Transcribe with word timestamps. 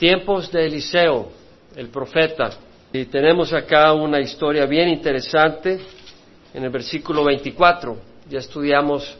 Tiempos 0.00 0.50
de 0.50 0.64
Eliseo, 0.64 1.28
el 1.76 1.88
profeta. 1.88 2.48
Y 2.90 3.04
tenemos 3.04 3.52
acá 3.52 3.92
una 3.92 4.18
historia 4.18 4.64
bien 4.64 4.88
interesante 4.88 5.78
en 6.54 6.64
el 6.64 6.70
versículo 6.70 7.22
24. 7.22 7.98
Ya 8.30 8.38
estudiamos 8.38 9.14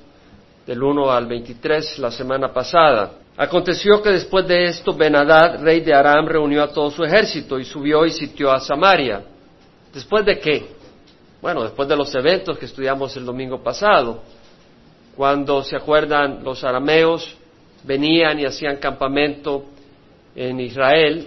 del 0.66 0.82
1 0.82 1.10
al 1.10 1.26
23 1.26 1.98
la 1.98 2.10
semana 2.10 2.50
pasada. 2.50 3.12
Aconteció 3.36 4.00
que 4.00 4.08
después 4.08 4.48
de 4.48 4.64
esto 4.64 4.94
Benadad, 4.94 5.62
rey 5.62 5.80
de 5.80 5.92
Aram, 5.92 6.26
reunió 6.26 6.62
a 6.62 6.72
todo 6.72 6.90
su 6.90 7.04
ejército 7.04 7.58
y 7.58 7.64
subió 7.66 8.06
y 8.06 8.10
sitió 8.10 8.50
a 8.50 8.58
Samaria. 8.58 9.22
¿Después 9.92 10.24
de 10.24 10.38
qué? 10.38 10.66
Bueno, 11.42 11.62
después 11.62 11.90
de 11.90 11.96
los 11.96 12.14
eventos 12.14 12.56
que 12.56 12.64
estudiamos 12.64 13.14
el 13.18 13.26
domingo 13.26 13.62
pasado, 13.62 14.22
cuando 15.14 15.62
se 15.62 15.76
acuerdan 15.76 16.42
los 16.42 16.64
arameos 16.64 17.36
venían 17.84 18.40
y 18.40 18.46
hacían 18.46 18.78
campamento 18.78 19.66
en 20.34 20.60
Israel 20.60 21.26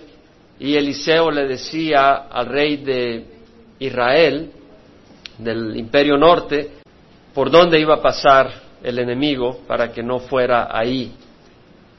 y 0.59 0.75
Eliseo 0.75 1.31
le 1.31 1.47
decía 1.47 2.27
al 2.31 2.45
rey 2.45 2.77
de 2.77 3.25
Israel, 3.79 4.51
del 5.37 5.75
imperio 5.75 6.17
norte, 6.17 6.71
por 7.33 7.49
dónde 7.49 7.79
iba 7.79 7.95
a 7.95 8.01
pasar 8.01 8.51
el 8.83 8.99
enemigo 8.99 9.59
para 9.67 9.91
que 9.91 10.03
no 10.03 10.19
fuera 10.19 10.69
ahí. 10.71 11.11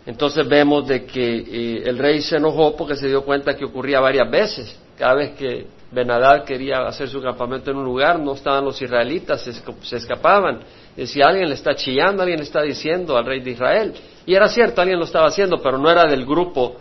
Entonces 0.06 0.46
vemos 0.46 0.86
de 0.86 1.04
que 1.04 1.38
eh, 1.38 1.82
el 1.86 1.98
rey 1.98 2.20
se 2.20 2.36
enojó 2.36 2.76
porque 2.76 2.94
se 2.94 3.08
dio 3.08 3.22
cuenta 3.24 3.56
que 3.56 3.64
ocurría 3.64 4.00
varias 4.00 4.30
veces. 4.30 4.78
Cada 4.96 5.14
vez 5.14 5.30
que 5.32 5.66
Benadad 5.90 6.44
quería 6.44 6.86
hacer 6.86 7.08
su 7.08 7.22
campamento 7.22 7.70
en 7.70 7.78
un 7.78 7.84
lugar, 7.84 8.18
no 8.20 8.34
estaban 8.34 8.64
los 8.64 8.80
israelitas, 8.80 9.42
se, 9.42 9.96
escapaban. 9.96 10.60
Decía, 10.94 11.24
alguien 11.26 11.48
le 11.48 11.54
está 11.54 11.74
chillando, 11.74 12.22
alguien 12.22 12.38
le 12.38 12.44
está 12.44 12.62
diciendo 12.62 13.16
al 13.16 13.24
rey 13.24 13.40
de 13.40 13.52
Israel. 13.52 13.94
Y 14.26 14.34
era 14.34 14.48
cierto, 14.48 14.80
alguien 14.80 14.98
lo 14.98 15.06
estaba 15.06 15.26
haciendo, 15.26 15.60
pero 15.62 15.78
no 15.78 15.90
era 15.90 16.04
del 16.04 16.26
grupo 16.26 16.76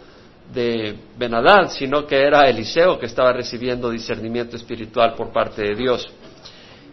de 0.54 0.96
Benadad, 1.18 1.70
sino 1.70 2.06
que 2.06 2.22
era 2.22 2.48
Eliseo 2.48 3.00
que 3.00 3.08
estaba 3.08 3.34
recibiendo 3.34 3.90
discernimiento 3.90 4.56
espiritual 4.56 5.16
por 5.16 5.32
parte 5.32 5.62
de 5.62 5.76
Dios. 5.76 6.08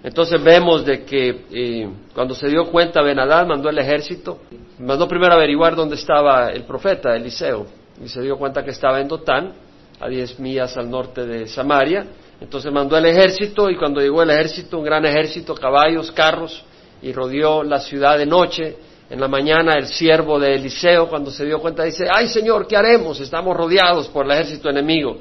Entonces 0.03 0.43
vemos 0.43 0.85
de 0.85 1.05
que 1.05 1.45
eh, 1.51 1.89
cuando 2.15 2.35
se 2.35 2.49
dio 2.49 2.67
cuenta 2.71 3.03
Benadad 3.03 3.47
mandó 3.47 3.69
el 3.69 3.79
ejército, 3.79 4.39
mandó 4.79 5.07
primero 5.07 5.35
averiguar 5.35 5.77
dónde 5.77 5.97
estaba 5.97 6.51
el 6.51 6.65
profeta 6.65 7.15
Eliseo 7.15 7.67
y 8.03 8.09
se 8.09 8.23
dio 8.23 8.39
cuenta 8.39 8.65
que 8.65 8.71
estaba 8.71 9.01
en 9.01 9.09
Dotán, 9.09 9.53
a 10.01 10.09
diez 10.09 10.39
millas 10.41 10.77
al 10.79 10.91
norte 10.91 11.27
de 11.27 11.47
Samaria. 11.47 12.07
Entonces 12.41 12.73
mandó 12.73 12.97
el 12.97 13.05
ejército 13.05 13.69
y 13.69 13.77
cuando 13.77 14.01
llegó 14.01 14.23
el 14.23 14.31
ejército, 14.31 14.79
un 14.79 14.85
gran 14.85 15.05
ejército, 15.05 15.55
caballos, 15.55 16.11
carros, 16.11 16.65
y 17.03 17.13
rodeó 17.13 17.63
la 17.63 17.81
ciudad 17.81 18.17
de 18.17 18.25
noche. 18.27 18.77
En 19.11 19.19
la 19.21 19.27
mañana 19.27 19.75
el 19.75 19.89
siervo 19.89 20.39
de 20.39 20.55
Eliseo, 20.55 21.09
cuando 21.09 21.33
se 21.33 21.45
dio 21.45 21.59
cuenta, 21.59 21.83
dice, 21.83 22.07
ay 22.09 22.29
Señor, 22.29 22.69
¿qué 22.69 22.77
haremos? 22.77 23.19
Estamos 23.19 23.57
rodeados 23.57 24.07
por 24.09 24.25
el 24.25 24.31
ejército 24.31 24.71
enemigo. 24.71 25.19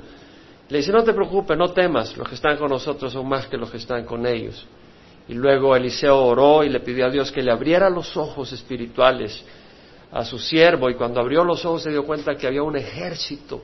Le 0.69 0.77
dice, 0.77 0.91
no 0.91 1.03
te 1.03 1.11
preocupes, 1.11 1.57
no 1.57 1.71
temas, 1.71 2.15
los 2.15 2.29
que 2.29 2.35
están 2.35 2.55
con 2.57 2.69
nosotros 2.69 3.11
son 3.11 3.27
más 3.27 3.47
que 3.47 3.57
los 3.57 3.71
que 3.71 3.77
están 3.77 4.05
con 4.05 4.27
ellos. 4.27 4.63
Y 5.27 5.33
luego 5.33 5.75
Eliseo 5.75 6.23
oró 6.23 6.63
y 6.63 6.69
le 6.69 6.81
pidió 6.81 7.07
a 7.07 7.09
Dios 7.09 7.31
que 7.31 7.41
le 7.41 7.51
abriera 7.51 7.89
los 7.89 8.15
ojos 8.15 8.51
espirituales 8.51 9.43
a 10.11 10.23
su 10.23 10.37
siervo 10.37 10.87
y 10.91 10.93
cuando 10.93 11.19
abrió 11.19 11.43
los 11.43 11.65
ojos 11.65 11.81
se 11.81 11.89
dio 11.89 12.05
cuenta 12.05 12.35
que 12.35 12.45
había 12.45 12.61
un 12.61 12.77
ejército, 12.77 13.63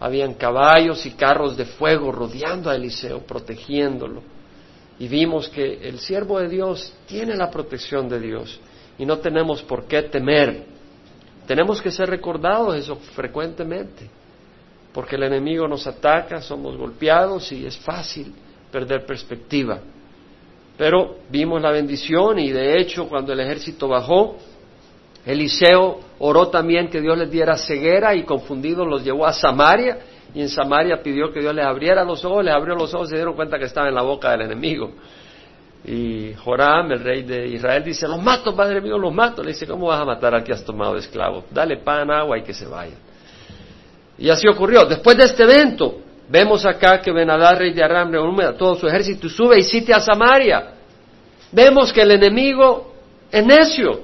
habían 0.00 0.32
caballos 0.34 1.04
y 1.04 1.10
carros 1.10 1.58
de 1.58 1.66
fuego 1.66 2.10
rodeando 2.10 2.70
a 2.70 2.76
Eliseo, 2.76 3.20
protegiéndolo. 3.20 4.22
Y 4.98 5.08
vimos 5.08 5.50
que 5.50 5.86
el 5.86 5.98
siervo 5.98 6.40
de 6.40 6.48
Dios 6.48 6.90
tiene 7.06 7.36
la 7.36 7.50
protección 7.50 8.08
de 8.08 8.18
Dios 8.18 8.60
y 8.98 9.06
no 9.06 9.18
tenemos 9.18 9.62
por 9.62 9.84
qué 9.84 10.02
temer. 10.02 10.64
Tenemos 11.46 11.80
que 11.80 11.90
ser 11.90 12.10
recordados 12.10 12.76
eso 12.76 12.96
frecuentemente 13.14 14.18
porque 14.92 15.16
el 15.16 15.22
enemigo 15.22 15.68
nos 15.68 15.86
ataca, 15.86 16.40
somos 16.40 16.76
golpeados 16.76 17.52
y 17.52 17.66
es 17.66 17.78
fácil 17.78 18.32
perder 18.70 19.06
perspectiva. 19.06 19.78
Pero 20.76 21.18
vimos 21.30 21.60
la 21.62 21.70
bendición 21.70 22.38
y 22.38 22.50
de 22.50 22.80
hecho 22.80 23.08
cuando 23.08 23.32
el 23.32 23.40
ejército 23.40 23.88
bajó, 23.88 24.36
Eliseo 25.26 26.00
oró 26.18 26.48
también 26.48 26.88
que 26.88 27.00
Dios 27.00 27.18
les 27.18 27.30
diera 27.30 27.56
ceguera 27.56 28.14
y 28.14 28.22
confundido 28.22 28.84
los 28.84 29.04
llevó 29.04 29.26
a 29.26 29.32
Samaria 29.32 29.98
y 30.34 30.40
en 30.40 30.48
Samaria 30.48 31.02
pidió 31.02 31.32
que 31.32 31.40
Dios 31.40 31.54
les 31.54 31.64
abriera 31.64 32.04
los 32.04 32.24
ojos, 32.24 32.44
les 32.44 32.54
abrió 32.54 32.74
los 32.74 32.92
ojos 32.94 33.08
y 33.08 33.10
se 33.10 33.16
dieron 33.16 33.34
cuenta 33.34 33.58
que 33.58 33.64
estaba 33.64 33.88
en 33.88 33.94
la 33.94 34.02
boca 34.02 34.30
del 34.30 34.42
enemigo. 34.42 34.92
Y 35.84 36.34
Joram, 36.34 36.92
el 36.92 37.00
rey 37.00 37.22
de 37.22 37.46
Israel, 37.46 37.84
dice, 37.84 38.06
los 38.08 38.22
mato, 38.22 38.54
padre 38.54 38.80
mío, 38.80 38.98
los 38.98 39.12
mato. 39.12 39.42
Le 39.42 39.50
dice, 39.52 39.66
¿cómo 39.66 39.86
vas 39.86 40.00
a 40.00 40.04
matar 40.04 40.34
al 40.34 40.44
que 40.44 40.52
has 40.52 40.64
tomado 40.64 40.94
de 40.94 41.00
esclavo? 41.00 41.44
Dale 41.50 41.78
pan, 41.78 42.10
agua 42.10 42.38
y 42.38 42.42
que 42.42 42.52
se 42.52 42.66
vaya. 42.66 42.96
Y 44.18 44.28
así 44.28 44.48
ocurrió. 44.48 44.84
Después 44.84 45.16
de 45.16 45.24
este 45.24 45.44
evento, 45.44 46.00
vemos 46.28 46.66
acá 46.66 47.00
que 47.00 47.12
Benadad, 47.12 47.58
rey 47.58 47.72
de 47.72 47.82
Aram, 47.82 48.10
reúne 48.10 48.44
a 48.44 48.56
todo 48.56 48.74
su 48.74 48.86
ejército 48.88 49.28
sube 49.28 49.58
y 49.58 49.62
sitia 49.62 49.96
a 49.96 50.00
Samaria. 50.00 50.74
Vemos 51.52 51.92
que 51.92 52.02
el 52.02 52.10
enemigo 52.10 52.92
es 53.30 53.46
necio. 53.46 54.00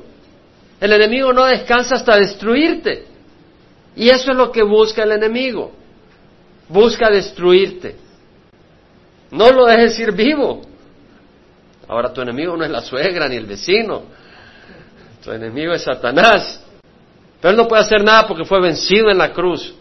El 0.81 0.93
enemigo 0.93 1.33
no 1.33 1.45
descansa 1.45 1.97
hasta 1.97 2.17
destruirte. 2.17 3.07
Y 3.97 4.09
eso 4.09 4.31
es 4.31 4.37
lo 4.37 4.51
que 4.51 4.63
busca 4.63 5.03
el 5.03 5.13
enemigo. 5.13 5.73
Busca 6.69 7.11
destruirte. 7.11 7.97
No 9.31 9.51
lo 9.51 9.67
dejes 9.67 9.99
ir 9.99 10.13
vivo. 10.13 10.63
Ahora 11.95 12.13
tu 12.13 12.21
enemigo 12.21 12.57
no 12.57 12.65
es 12.65 12.71
la 12.71 12.81
suegra 12.81 13.29
ni 13.29 13.37
el 13.37 13.47
vecino. 13.47 14.03
Tu 15.23 15.31
enemigo 15.31 15.73
es 15.73 15.83
Satanás. 15.83 16.61
Pero 17.41 17.53
él 17.53 17.57
no 17.57 17.69
puede 17.69 17.83
hacer 17.83 18.03
nada 18.03 18.27
porque 18.27 18.45
fue 18.45 18.61
vencido 18.61 19.11
en 19.11 19.19
la 19.19 19.33
cruz. 19.33 19.75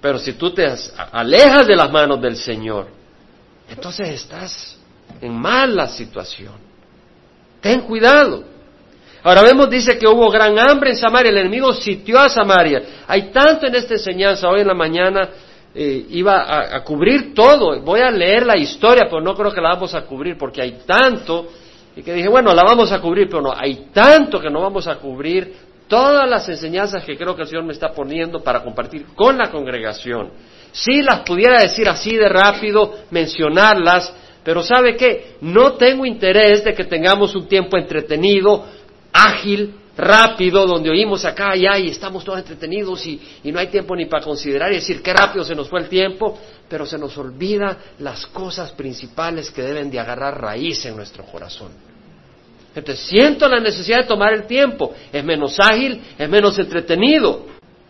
Pero 0.00 0.18
si 0.18 0.34
tú 0.34 0.52
te 0.52 0.66
alejas 1.12 1.66
de 1.66 1.74
las 1.74 1.90
manos 1.90 2.20
del 2.20 2.36
Señor, 2.36 2.88
entonces 3.68 4.08
estás 4.10 4.76
en 5.20 5.34
mala 5.34 5.88
situación. 5.88 6.54
Ten 7.62 7.80
cuidado. 7.80 8.44
Ahora 9.22 9.42
vemos, 9.42 9.70
dice 9.70 9.98
que 9.98 10.06
hubo 10.06 10.30
gran 10.30 10.58
hambre 10.58 10.90
en 10.90 10.96
Samaria, 10.96 11.30
el 11.30 11.38
enemigo 11.38 11.72
sitió 11.72 12.20
a 12.20 12.28
Samaria. 12.28 12.82
Hay 13.08 13.30
tanto 13.32 13.66
en 13.66 13.74
esta 13.74 13.94
enseñanza, 13.94 14.48
hoy 14.48 14.60
en 14.60 14.68
la 14.68 14.74
mañana 14.74 15.30
eh, 15.78 16.06
iba 16.10 16.74
a, 16.74 16.82
cubrir 16.82 17.34
todo. 17.34 17.78
Voy 17.82 18.00
a 18.00 18.10
leer 18.10 18.46
la 18.46 18.56
historia, 18.56 19.04
pero 19.10 19.20
no 19.20 19.34
creo 19.34 19.52
que 19.52 19.60
la 19.60 19.74
vamos 19.74 19.94
a 19.94 20.02
cubrir 20.06 20.38
porque 20.38 20.62
hay 20.62 20.78
tanto. 20.86 21.48
Y 21.94 22.02
que 22.02 22.14
dije, 22.14 22.28
bueno, 22.28 22.54
la 22.54 22.62
vamos 22.62 22.90
a 22.92 23.00
cubrir, 23.00 23.28
pero 23.28 23.42
no, 23.42 23.52
hay 23.54 23.88
tanto 23.92 24.40
que 24.40 24.48
no 24.48 24.62
vamos 24.62 24.86
a 24.88 24.96
cubrir 24.96 25.54
todas 25.86 26.28
las 26.28 26.48
enseñanzas 26.48 27.04
que 27.04 27.16
creo 27.16 27.36
que 27.36 27.42
el 27.42 27.48
Señor 27.48 27.64
me 27.64 27.74
está 27.74 27.92
poniendo 27.92 28.42
para 28.42 28.62
compartir 28.62 29.06
con 29.14 29.36
la 29.36 29.50
congregación. 29.50 30.30
Si 30.72 31.02
las 31.02 31.20
pudiera 31.20 31.60
decir 31.60 31.88
así 31.88 32.16
de 32.16 32.28
rápido, 32.28 32.94
mencionarlas, 33.10 34.14
pero 34.42 34.62
¿sabe 34.62 34.96
qué? 34.96 35.36
No 35.42 35.74
tengo 35.74 36.06
interés 36.06 36.64
de 36.64 36.72
que 36.72 36.84
tengamos 36.84 37.34
un 37.34 37.48
tiempo 37.48 37.76
entretenido, 37.76 38.64
ágil, 39.12 39.74
rápido, 39.96 40.66
donde 40.66 40.90
oímos 40.90 41.24
acá 41.24 41.56
y 41.56 41.66
allá 41.66 41.78
y 41.78 41.88
estamos 41.88 42.24
todos 42.24 42.38
entretenidos 42.38 43.06
y, 43.06 43.20
y 43.44 43.52
no 43.52 43.58
hay 43.58 43.68
tiempo 43.68 43.96
ni 43.96 44.06
para 44.06 44.24
considerar 44.24 44.72
y 44.72 44.76
decir 44.76 45.02
qué 45.02 45.12
rápido 45.12 45.44
se 45.44 45.54
nos 45.54 45.68
fue 45.68 45.80
el 45.80 45.88
tiempo, 45.88 46.38
pero 46.68 46.84
se 46.84 46.98
nos 46.98 47.16
olvida 47.16 47.78
las 47.98 48.26
cosas 48.26 48.72
principales 48.72 49.50
que 49.50 49.62
deben 49.62 49.90
de 49.90 49.98
agarrar 49.98 50.40
raíz 50.40 50.84
en 50.84 50.96
nuestro 50.96 51.24
corazón. 51.24 51.70
Entonces 52.74 53.06
siento 53.06 53.48
la 53.48 53.58
necesidad 53.58 54.02
de 54.02 54.04
tomar 54.04 54.34
el 54.34 54.46
tiempo. 54.46 54.94
Es 55.10 55.24
menos 55.24 55.56
ágil, 55.58 56.00
es 56.18 56.28
menos 56.28 56.58
entretenido, 56.58 57.46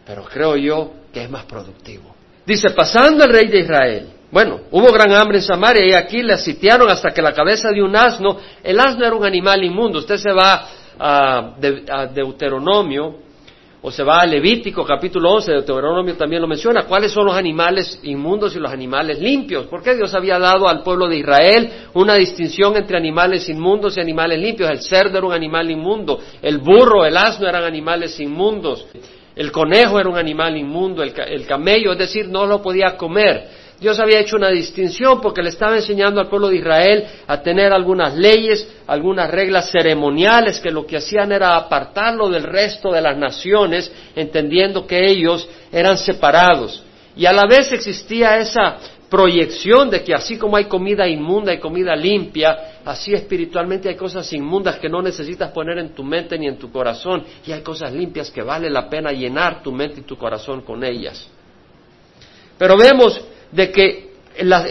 pero 0.06 0.24
creo 0.24 0.56
yo 0.56 0.92
que 1.12 1.24
es 1.24 1.30
más 1.30 1.44
productivo. 1.44 2.14
Dice, 2.46 2.70
pasando 2.70 3.24
el 3.24 3.30
rey 3.30 3.48
de 3.48 3.58
Israel. 3.58 4.08
Bueno, 4.30 4.60
hubo 4.70 4.92
gran 4.92 5.12
hambre 5.12 5.38
en 5.38 5.42
Samaria 5.42 5.86
y 5.86 5.92
aquí 5.92 6.22
le 6.22 6.36
sitiaron 6.36 6.88
hasta 6.90 7.10
que 7.10 7.22
la 7.22 7.32
cabeza 7.32 7.70
de 7.70 7.82
un 7.82 7.94
asno, 7.96 8.38
el 8.62 8.78
asno 8.78 9.04
era 9.04 9.14
un 9.14 9.24
animal 9.24 9.64
inmundo. 9.64 10.00
Usted 10.00 10.18
se 10.18 10.32
va 10.32 10.68
a, 10.98 11.54
a 11.90 12.06
Deuteronomio 12.06 13.26
o 13.82 13.90
se 13.92 14.02
va 14.02 14.20
a 14.20 14.26
Levítico 14.26 14.84
capítulo 14.84 15.30
11, 15.34 15.52
Deuteronomio 15.52 16.16
también 16.16 16.42
lo 16.42 16.48
menciona, 16.48 16.86
cuáles 16.86 17.12
son 17.12 17.26
los 17.26 17.36
animales 17.36 18.00
inmundos 18.02 18.56
y 18.56 18.58
los 18.58 18.72
animales 18.72 19.20
limpios. 19.20 19.66
¿Por 19.66 19.80
qué 19.80 19.94
Dios 19.94 20.12
había 20.12 20.40
dado 20.40 20.68
al 20.68 20.82
pueblo 20.82 21.08
de 21.08 21.18
Israel 21.18 21.70
una 21.94 22.16
distinción 22.16 22.76
entre 22.76 22.96
animales 22.96 23.48
inmundos 23.48 23.96
y 23.96 24.00
animales 24.00 24.40
limpios? 24.40 24.70
El 24.70 24.80
cerdo 24.80 25.18
era 25.18 25.26
un 25.28 25.32
animal 25.32 25.70
inmundo, 25.70 26.18
el 26.42 26.58
burro, 26.58 27.04
el 27.04 27.16
asno 27.16 27.46
eran 27.46 27.62
animales 27.62 28.18
inmundos, 28.18 28.88
el 29.36 29.52
conejo 29.52 30.00
era 30.00 30.08
un 30.08 30.18
animal 30.18 30.56
inmundo, 30.56 31.04
el, 31.04 31.12
el 31.28 31.46
camello, 31.46 31.92
es 31.92 31.98
decir, 31.98 32.28
no 32.28 32.44
lo 32.44 32.60
podía 32.60 32.96
comer. 32.96 33.65
Dios 33.78 34.00
había 34.00 34.20
hecho 34.20 34.36
una 34.36 34.48
distinción 34.48 35.20
porque 35.20 35.42
le 35.42 35.50
estaba 35.50 35.76
enseñando 35.76 36.20
al 36.20 36.28
pueblo 36.28 36.48
de 36.48 36.56
Israel 36.56 37.04
a 37.26 37.42
tener 37.42 37.72
algunas 37.72 38.16
leyes, 38.16 38.66
algunas 38.86 39.30
reglas 39.30 39.70
ceremoniales 39.70 40.60
que 40.60 40.70
lo 40.70 40.86
que 40.86 40.96
hacían 40.96 41.30
era 41.30 41.56
apartarlo 41.56 42.30
del 42.30 42.44
resto 42.44 42.90
de 42.90 43.02
las 43.02 43.18
naciones, 43.18 43.92
entendiendo 44.14 44.86
que 44.86 45.06
ellos 45.06 45.46
eran 45.70 45.98
separados. 45.98 46.82
Y 47.16 47.26
a 47.26 47.32
la 47.32 47.46
vez 47.46 47.70
existía 47.72 48.38
esa 48.38 48.78
proyección 49.10 49.90
de 49.90 50.02
que 50.02 50.14
así 50.14 50.38
como 50.38 50.56
hay 50.56 50.64
comida 50.64 51.06
inmunda 51.06 51.52
y 51.52 51.58
comida 51.58 51.94
limpia, 51.94 52.80
así 52.84 53.12
espiritualmente 53.12 53.90
hay 53.90 53.94
cosas 53.94 54.30
inmundas 54.32 54.78
que 54.78 54.88
no 54.88 55.02
necesitas 55.02 55.50
poner 55.52 55.78
en 55.78 55.90
tu 55.90 56.02
mente 56.02 56.38
ni 56.38 56.46
en 56.46 56.58
tu 56.58 56.72
corazón, 56.72 57.24
y 57.46 57.52
hay 57.52 57.60
cosas 57.60 57.92
limpias 57.92 58.30
que 58.30 58.42
vale 58.42 58.70
la 58.70 58.88
pena 58.88 59.12
llenar 59.12 59.62
tu 59.62 59.70
mente 59.70 60.00
y 60.00 60.04
tu 60.04 60.16
corazón 60.16 60.62
con 60.62 60.82
ellas. 60.82 61.28
Pero 62.58 62.76
vemos 62.76 63.20
de 63.52 63.70
que 63.70 64.06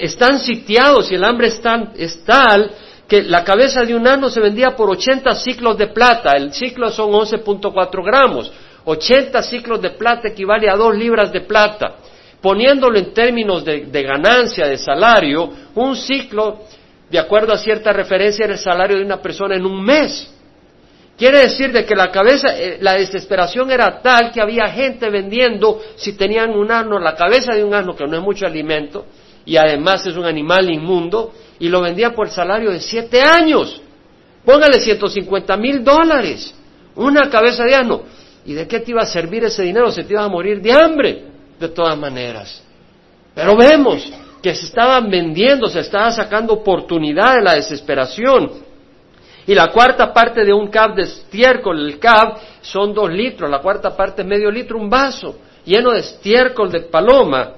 están 0.01 0.39
sitiados 0.39 1.12
y 1.12 1.16
el 1.16 1.24
hambre 1.24 1.48
es, 1.48 1.62
es 1.98 2.24
tal 2.24 2.72
que 3.07 3.24
la 3.24 3.44
cabeza 3.44 3.83
de 3.83 3.95
un 3.95 4.07
asno 4.07 4.30
se 4.30 4.39
vendía 4.39 4.75
por 4.75 4.89
80 4.89 5.36
ciclos 5.36 5.77
de 5.77 5.88
plata. 5.88 6.31
El 6.36 6.54
ciclo 6.54 6.89
son 6.89 7.12
11.4 7.12 8.04
gramos. 8.04 8.51
80 8.83 9.42
ciclos 9.44 9.81
de 9.81 9.92
plata 9.92 10.27
equivale 10.27 10.69
a 10.69 10.75
dos 10.75 10.95
libras 10.95 11.31
de 11.31 11.42
plata. 11.42 11.95
Poniéndolo 12.42 12.98
en 12.98 13.13
términos 13.13 13.63
de, 13.66 14.04
ganancia, 14.04 14.68
de 14.68 14.77
salario, 14.77 15.50
un 15.75 15.95
ciclo, 15.95 16.60
de 17.10 17.18
acuerdo 17.18 17.54
a 17.54 17.57
cierta 17.57 17.92
referencia, 17.92 18.45
era 18.45 18.54
el 18.54 18.60
salario 18.60 18.98
de 18.98 19.04
una 19.04 19.22
persona 19.22 19.56
en 19.56 19.66
un 19.66 19.83
mes. 19.83 20.31
Quiere 21.17 21.39
decir 21.39 21.71
de 21.71 21.85
que 21.85 21.95
la 21.95 22.12
cabeza, 22.12 22.50
eh, 22.57 22.77
la 22.81 22.94
desesperación 22.94 23.71
era 23.71 24.01
tal 24.01 24.31
que 24.31 24.41
había 24.41 24.67
gente 24.67 25.09
vendiendo, 25.09 25.81
si 25.95 26.13
tenían 26.13 26.51
un 26.51 26.69
asno, 26.71 27.00
la 27.00 27.15
cabeza 27.15 27.53
de 27.53 27.63
un 27.63 27.73
asno, 27.73 27.95
que 27.95 28.06
no 28.06 28.17
es 28.17 28.23
mucho 28.23 28.45
alimento, 28.45 29.06
y 29.45 29.56
además 29.56 30.06
es 30.06 30.17
un 30.17 30.25
animal 30.25 30.69
inmundo, 30.69 31.33
y 31.57 31.69
lo 31.69 31.81
vendían 31.81 32.13
por 32.13 32.27
el 32.27 32.33
salario 32.33 32.71
de 32.71 32.81
siete 32.81 33.21
años. 33.21 33.81
Póngale 34.44 34.81
150 34.81 35.56
mil 35.56 35.83
dólares, 35.83 36.53
una 36.95 37.29
cabeza 37.29 37.63
de 37.63 37.75
asno. 37.75 38.03
¿Y 38.45 38.53
de 38.53 38.67
qué 38.67 38.79
te 38.79 38.91
iba 38.91 39.01
a 39.01 39.07
servir 39.07 39.44
ese 39.45 39.63
dinero? 39.63 39.91
Se 39.91 40.03
te 40.03 40.13
iba 40.13 40.23
a 40.23 40.29
morir 40.29 40.62
de 40.62 40.71
hambre, 40.71 41.23
de 41.59 41.69
todas 41.69 41.97
maneras. 41.97 42.62
Pero 43.33 43.56
vemos 43.56 44.12
que 44.44 44.53
se 44.53 44.65
estaban 44.65 45.09
vendiendo, 45.09 45.67
se 45.67 45.79
estaba 45.79 46.12
sacando 46.12 46.53
oportunidad 46.53 47.35
de 47.35 47.41
la 47.41 47.56
desesperación. 47.56 48.64
Y 49.47 49.53
la 49.53 49.71
cuarta 49.71 50.12
parte 50.12 50.44
de 50.44 50.53
un 50.53 50.68
cab 50.68 50.95
de 50.95 51.03
estiércol, 51.03 51.80
el 51.80 52.00
cab, 52.00 52.38
son 52.62 52.94
dos 52.94 53.12
litros, 53.12 53.50
la 53.50 53.59
cuarta 53.59 53.95
parte 53.95 54.24
es 54.24 54.27
medio 54.27 54.50
litro, 54.50 54.80
un 54.80 54.89
vaso 54.89 55.38
lleno 55.65 55.92
de 55.92 56.00
estiércol 56.00 56.71
de 56.71 56.81
paloma 56.81 57.53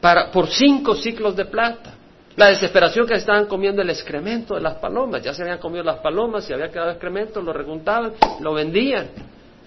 para, 0.00 0.30
por 0.30 0.48
cinco 0.48 0.94
ciclos 0.94 1.34
de 1.34 1.46
plata. 1.46 1.94
La 2.36 2.48
desesperación 2.48 3.06
que 3.06 3.14
estaban 3.14 3.46
comiendo 3.46 3.80
el 3.80 3.90
excremento 3.90 4.56
de 4.56 4.60
las 4.60 4.74
palomas, 4.74 5.22
ya 5.22 5.32
se 5.32 5.42
habían 5.42 5.58
comido 5.58 5.84
las 5.84 5.98
palomas, 5.98 6.44
si 6.44 6.52
había 6.52 6.68
quedado 6.68 6.90
excremento, 6.90 7.40
lo 7.40 7.52
recuntaban, 7.52 8.12
lo 8.40 8.54
vendían 8.54 9.08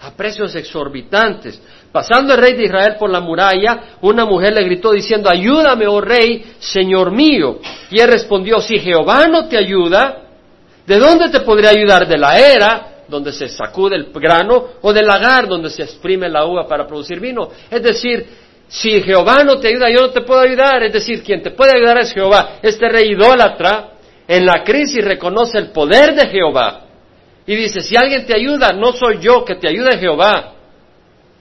a 0.00 0.10
precios 0.12 0.54
exorbitantes. 0.54 1.60
Pasando 1.90 2.34
el 2.34 2.40
rey 2.40 2.52
de 2.52 2.64
Israel 2.64 2.96
por 2.98 3.10
la 3.10 3.20
muralla, 3.20 3.96
una 4.02 4.26
mujer 4.26 4.52
le 4.52 4.64
gritó 4.64 4.92
diciendo, 4.92 5.30
ayúdame, 5.30 5.86
oh 5.86 6.00
rey, 6.00 6.44
señor 6.58 7.10
mío. 7.10 7.58
Y 7.90 8.00
él 8.00 8.08
respondió, 8.08 8.60
si 8.60 8.78
Jehová 8.78 9.26
no 9.28 9.48
te 9.48 9.56
ayuda, 9.56 10.27
¿de 10.88 10.98
dónde 10.98 11.28
te 11.28 11.40
podría 11.40 11.70
ayudar? 11.70 12.08
¿De 12.08 12.16
la 12.16 12.38
era, 12.38 13.04
donde 13.06 13.30
se 13.32 13.48
sacude 13.48 13.94
el 13.94 14.10
grano, 14.14 14.68
o 14.80 14.92
del 14.92 15.06
lagar, 15.06 15.46
donde 15.46 15.68
se 15.68 15.82
exprime 15.82 16.28
la 16.30 16.46
uva 16.46 16.66
para 16.66 16.86
producir 16.86 17.20
vino? 17.20 17.50
Es 17.70 17.82
decir, 17.82 18.26
si 18.68 19.02
Jehová 19.02 19.44
no 19.44 19.58
te 19.58 19.68
ayuda, 19.68 19.90
yo 19.90 20.00
no 20.00 20.10
te 20.10 20.22
puedo 20.22 20.40
ayudar. 20.40 20.82
Es 20.82 20.92
decir, 20.92 21.22
quien 21.22 21.42
te 21.42 21.50
puede 21.50 21.76
ayudar 21.76 21.98
es 21.98 22.12
Jehová. 22.12 22.58
Este 22.62 22.88
rey 22.88 23.12
idólatra 23.12 23.90
en 24.26 24.46
la 24.46 24.64
crisis 24.64 25.04
reconoce 25.04 25.58
el 25.58 25.70
poder 25.70 26.14
de 26.14 26.26
Jehová 26.28 26.84
y 27.46 27.54
dice, 27.54 27.80
si 27.80 27.96
alguien 27.96 28.26
te 28.26 28.34
ayuda, 28.34 28.72
no 28.72 28.92
soy 28.92 29.18
yo, 29.20 29.44
que 29.44 29.56
te 29.56 29.68
ayude 29.68 29.98
Jehová, 29.98 30.52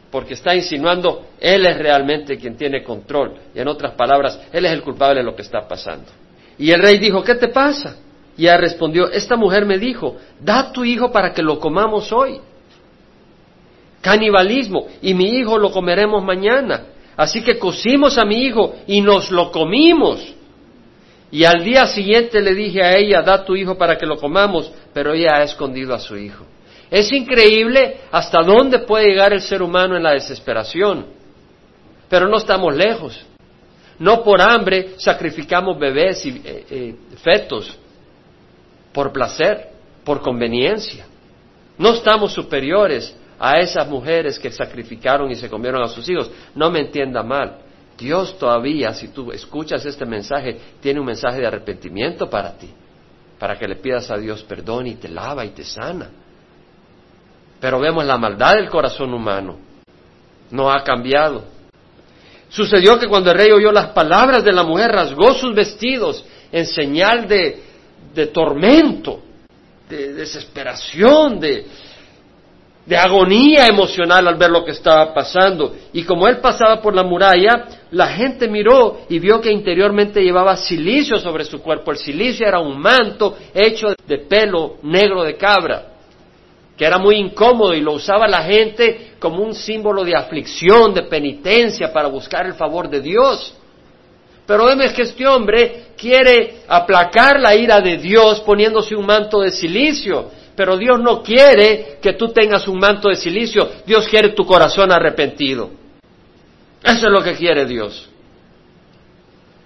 porque 0.09 0.35
está 0.35 0.55
insinuando, 0.55 1.27
Él 1.39 1.65
es 1.65 1.77
realmente 1.77 2.37
quien 2.37 2.55
tiene 2.55 2.83
control. 2.83 3.35
Y 3.53 3.59
en 3.59 3.67
otras 3.67 3.93
palabras, 3.93 4.39
Él 4.53 4.65
es 4.65 4.71
el 4.71 4.83
culpable 4.83 5.19
de 5.19 5.25
lo 5.25 5.35
que 5.35 5.41
está 5.41 5.67
pasando. 5.67 6.09
Y 6.57 6.71
el 6.71 6.81
rey 6.81 6.97
dijo, 6.97 7.23
¿qué 7.23 7.35
te 7.35 7.49
pasa? 7.49 7.97
Y 8.37 8.43
ella 8.43 8.57
respondió, 8.57 9.09
esta 9.09 9.35
mujer 9.35 9.65
me 9.65 9.79
dijo, 9.79 10.17
da 10.39 10.71
tu 10.71 10.85
hijo 10.85 11.11
para 11.11 11.33
que 11.33 11.41
lo 11.41 11.59
comamos 11.59 12.11
hoy. 12.13 12.39
Canibalismo, 14.01 14.87
y 15.01 15.13
mi 15.15 15.37
hijo 15.37 15.57
lo 15.57 15.71
comeremos 15.71 16.23
mañana. 16.23 16.85
Así 17.15 17.41
que 17.41 17.57
cocimos 17.57 18.17
a 18.19 18.25
mi 18.25 18.43
hijo 18.43 18.75
y 18.85 19.01
nos 19.01 19.31
lo 19.31 19.51
comimos. 19.51 20.35
Y 21.31 21.43
al 21.43 21.63
día 21.63 21.87
siguiente 21.87 22.39
le 22.41 22.53
dije 22.53 22.83
a 22.83 22.95
ella, 22.95 23.23
da 23.23 23.43
tu 23.43 23.55
hijo 23.55 23.75
para 23.75 23.97
que 23.97 24.05
lo 24.05 24.17
comamos, 24.17 24.71
pero 24.93 25.13
ella 25.13 25.37
ha 25.37 25.43
escondido 25.43 25.95
a 25.95 25.99
su 25.99 26.15
hijo. 26.15 26.45
Es 26.91 27.11
increíble 27.11 27.97
hasta 28.11 28.41
dónde 28.43 28.79
puede 28.79 29.09
llegar 29.09 29.33
el 29.33 29.41
ser 29.41 29.61
humano 29.61 29.97
en 29.97 30.03
la 30.03 30.13
desesperación, 30.13 31.07
pero 32.07 32.29
no 32.29 32.37
estamos 32.37 32.75
lejos. 32.75 33.25
No 33.99 34.23
por 34.23 34.41
hambre 34.41 34.93
sacrificamos 34.97 35.77
bebés 35.77 36.23
y 36.25 36.41
eh, 36.45 36.65
eh, 36.69 36.95
fetos, 37.23 37.75
por 38.97 39.13
placer, 39.13 39.69
por 40.03 40.21
conveniencia. 40.21 41.05
No 41.77 41.93
estamos 41.93 42.33
superiores 42.33 43.15
a 43.37 43.59
esas 43.59 43.87
mujeres 43.87 44.39
que 44.39 44.49
sacrificaron 44.49 45.29
y 45.29 45.35
se 45.35 45.51
comieron 45.51 45.83
a 45.83 45.87
sus 45.87 46.09
hijos. 46.09 46.31
No 46.55 46.71
me 46.71 46.79
entienda 46.79 47.21
mal. 47.21 47.59
Dios 47.95 48.39
todavía, 48.39 48.95
si 48.95 49.09
tú 49.09 49.31
escuchas 49.31 49.85
este 49.85 50.03
mensaje, 50.03 50.59
tiene 50.81 50.99
un 50.99 51.05
mensaje 51.05 51.39
de 51.39 51.45
arrepentimiento 51.45 52.27
para 52.27 52.57
ti, 52.57 52.71
para 53.37 53.55
que 53.59 53.67
le 53.67 53.75
pidas 53.75 54.09
a 54.09 54.17
Dios 54.17 54.41
perdón 54.41 54.87
y 54.87 54.95
te 54.95 55.09
lava 55.09 55.45
y 55.45 55.49
te 55.49 55.63
sana. 55.63 56.09
Pero 57.59 57.79
vemos 57.79 58.03
la 58.03 58.17
maldad 58.17 58.55
del 58.55 58.67
corazón 58.67 59.13
humano. 59.13 59.59
No 60.49 60.71
ha 60.71 60.83
cambiado. 60.83 61.43
Sucedió 62.49 62.97
que 62.97 63.07
cuando 63.07 63.29
el 63.29 63.37
rey 63.37 63.51
oyó 63.51 63.71
las 63.71 63.89
palabras 63.89 64.43
de 64.43 64.53
la 64.53 64.63
mujer, 64.63 64.91
rasgó 64.91 65.35
sus 65.35 65.53
vestidos 65.53 66.25
en 66.51 66.65
señal 66.65 67.27
de, 67.27 67.66
de 68.13 68.27
tormento, 68.27 69.21
de 69.89 70.13
desesperación, 70.13 71.39
de, 71.39 71.65
de 72.87 72.95
agonía 72.95 73.67
emocional 73.67 74.27
al 74.27 74.35
ver 74.35 74.49
lo 74.49 74.63
que 74.63 74.71
estaba 74.71 75.13
pasando. 75.13 75.75
Y 75.91 76.03
como 76.03 76.25
él 76.27 76.37
pasaba 76.37 76.81
por 76.81 76.95
la 76.95 77.03
muralla, 77.03 77.65
la 77.91 78.07
gente 78.07 78.47
miró 78.47 79.01
y 79.09 79.19
vio 79.19 79.41
que 79.41 79.51
interiormente 79.51 80.23
llevaba 80.23 80.55
silicio 80.55 81.19
sobre 81.19 81.43
su 81.43 81.61
cuerpo. 81.61 81.91
El 81.91 81.97
silicio 81.97 82.47
era 82.47 82.59
un 82.59 82.79
manto 82.79 83.37
hecho 83.53 83.87
de 84.07 84.17
pelo 84.19 84.77
negro 84.83 85.23
de 85.23 85.35
cabra, 85.35 85.87
que 86.77 86.85
era 86.85 86.97
muy 86.97 87.17
incómodo 87.17 87.73
y 87.73 87.81
lo 87.81 87.91
usaba 87.91 88.25
la 88.25 88.43
gente 88.43 89.15
como 89.19 89.43
un 89.43 89.53
símbolo 89.53 90.05
de 90.05 90.15
aflicción, 90.15 90.93
de 90.93 91.03
penitencia, 91.03 91.91
para 91.91 92.07
buscar 92.07 92.45
el 92.45 92.53
favor 92.53 92.89
de 92.89 93.01
Dios. 93.01 93.56
Pero 94.47 94.65
vemos 94.65 94.93
que 94.93 95.01
este 95.01 95.27
hombre 95.27 95.87
quiere 95.97 96.61
aplacar 96.69 97.37
la 97.39 97.53
ira 97.53 97.81
de 97.81 97.97
Dios 97.97 98.39
poniéndose 98.39 98.95
un 98.95 99.05
manto 99.05 99.41
de 99.41 99.51
silicio. 99.51 100.31
Pero 100.55 100.77
Dios 100.77 100.99
no 100.99 101.21
quiere 101.21 101.99
que 102.01 102.13
tú 102.13 102.29
tengas 102.29 102.67
un 102.67 102.79
manto 102.79 103.09
de 103.09 103.15
silicio, 103.15 103.69
Dios 103.85 104.07
quiere 104.07 104.29
tu 104.29 104.45
corazón 104.45 104.91
arrepentido. 104.91 105.69
Eso 106.81 107.07
es 107.07 107.11
lo 107.11 107.21
que 107.21 107.35
quiere 107.35 107.65
Dios. 107.65 108.09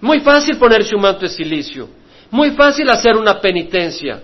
Muy 0.00 0.20
fácil 0.20 0.58
ponerse 0.58 0.94
un 0.94 1.00
manto 1.00 1.20
de 1.20 1.28
silicio, 1.28 1.88
muy 2.30 2.50
fácil 2.50 2.90
hacer 2.90 3.16
una 3.16 3.40
penitencia, 3.40 4.20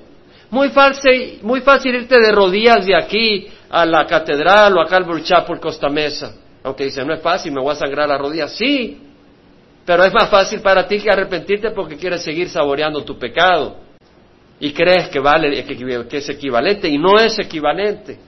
muy 0.51 0.71
fácil, 0.71 1.39
muy 1.43 1.61
fácil 1.61 1.95
irte 1.95 2.21
de 2.21 2.33
rodillas 2.33 2.85
de 2.85 2.97
aquí 2.97 3.47
a 3.71 3.87
la 3.87 4.07
catedral 4.07 4.77
o 4.77 4.83
a 4.83 4.87
Calvary 4.87 5.23
Chapel 5.23 5.61
Costa 5.61 5.89
Mesa. 5.89 6.35
Aunque 6.65 6.85
dice, 6.85 7.05
no 7.05 7.15
es 7.15 7.23
fácil, 7.23 7.53
me 7.53 7.63
voy 7.63 7.73
a 7.73 7.77
sangrar 7.77 8.09
la 8.09 8.19
rodilla. 8.19 8.49
Sí, 8.49 9.08
pero 9.89 10.05
es 10.05 10.13
más 10.13 10.29
fácil 10.29 10.61
para 10.61 10.87
ti 10.87 11.01
que 11.01 11.11
arrepentirte 11.11 11.71
porque 11.71 11.97
quieres 11.97 12.23
seguir 12.23 12.51
saboreando 12.51 13.03
tu 13.05 13.19
pecado 13.19 13.79
y 14.61 14.71
crees 14.75 15.09
que 15.09 15.19
vale, 15.19 15.65
que 15.65 16.17
es 16.19 16.29
equivalente 16.29 16.91
y 16.91 16.99
no 16.99 17.17
es 17.19 17.39
equivalente. 17.39 18.19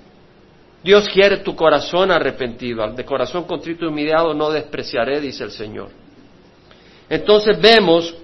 Dios 0.82 1.06
quiere 1.10 1.36
tu 1.38 1.54
corazón 1.54 2.10
arrepentido, 2.10 2.90
de 2.94 3.04
corazón 3.04 3.44
contrito 3.44 3.84
y 3.84 3.88
humillado 3.88 4.32
no 4.32 4.50
despreciaré, 4.50 5.20
dice 5.20 5.44
el 5.44 5.50
Señor. 5.50 5.90
Entonces 7.10 7.60
vemos 7.60 8.14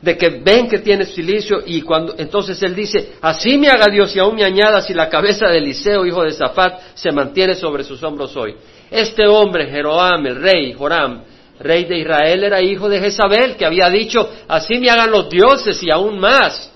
de 0.00 0.16
que 0.16 0.28
ven 0.28 0.68
que 0.68 0.78
tiene 0.78 1.06
silicio 1.06 1.60
y 1.66 1.82
cuando 1.82 2.14
entonces 2.18 2.62
él 2.62 2.72
dice, 2.72 3.14
así 3.20 3.58
me 3.58 3.66
haga 3.66 3.90
Dios 3.90 4.14
y 4.14 4.20
aún 4.20 4.36
me 4.36 4.44
añada 4.44 4.80
si 4.80 4.94
la 4.94 5.08
cabeza 5.08 5.48
de 5.48 5.58
Eliseo, 5.58 6.06
hijo 6.06 6.22
de 6.22 6.30
Zafat, 6.30 6.94
se 6.94 7.10
mantiene 7.10 7.56
sobre 7.56 7.82
sus 7.82 8.00
hombros 8.04 8.36
hoy. 8.36 8.54
Este 8.92 9.26
hombre, 9.26 9.66
Jeroam, 9.66 10.24
el 10.24 10.36
rey, 10.36 10.72
Joram, 10.72 11.24
rey 11.60 11.84
de 11.84 11.98
Israel, 11.98 12.44
era 12.44 12.62
hijo 12.62 12.88
de 12.88 13.00
Jezabel, 13.00 13.56
que 13.56 13.66
había 13.66 13.90
dicho, 13.90 14.30
así 14.46 14.78
me 14.78 14.90
hagan 14.90 15.10
los 15.10 15.28
dioses 15.28 15.82
y 15.82 15.90
aún 15.90 16.18
más 16.18 16.72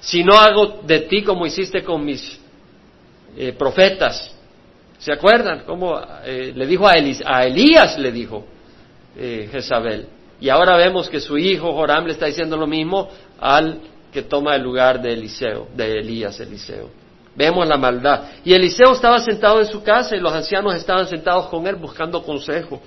si 0.00 0.24
no 0.24 0.34
hago 0.34 0.80
de 0.82 1.00
ti 1.00 1.22
como 1.22 1.46
hiciste 1.46 1.82
con 1.84 2.04
mis 2.04 2.40
eh, 3.36 3.52
profetas. 3.52 4.34
¿Se 4.98 5.12
acuerdan? 5.12 5.60
Como 5.64 6.00
eh, 6.24 6.52
le 6.54 6.66
dijo 6.66 6.86
a, 6.86 6.92
a, 6.92 7.46
Elías, 7.46 7.98
le 7.98 8.12
dijo 8.12 8.44
eh, 9.16 9.48
Jezabel. 9.50 10.06
Y 10.40 10.48
ahora 10.48 10.76
vemos 10.76 11.08
que 11.08 11.20
su 11.20 11.38
hijo 11.38 11.72
Joram 11.72 12.06
le 12.06 12.12
está 12.12 12.26
diciendo 12.26 12.56
lo 12.56 12.66
mismo 12.66 13.08
al 13.40 13.80
que 14.12 14.22
toma 14.22 14.56
el 14.56 14.62
lugar 14.62 15.00
de 15.00 15.12
Eliseo, 15.12 15.68
de 15.74 15.98
Elías 16.00 16.38
Eliseo. 16.40 16.90
Vemos 17.34 17.66
la 17.66 17.76
maldad. 17.76 18.24
Y 18.44 18.52
Eliseo 18.52 18.92
estaba 18.92 19.20
sentado 19.20 19.60
en 19.60 19.66
su 19.66 19.82
casa 19.82 20.16
y 20.16 20.20
los 20.20 20.32
ancianos 20.32 20.74
estaban 20.74 21.06
sentados 21.06 21.46
con 21.46 21.66
él 21.66 21.76
buscando 21.76 22.22
consejo. 22.22 22.80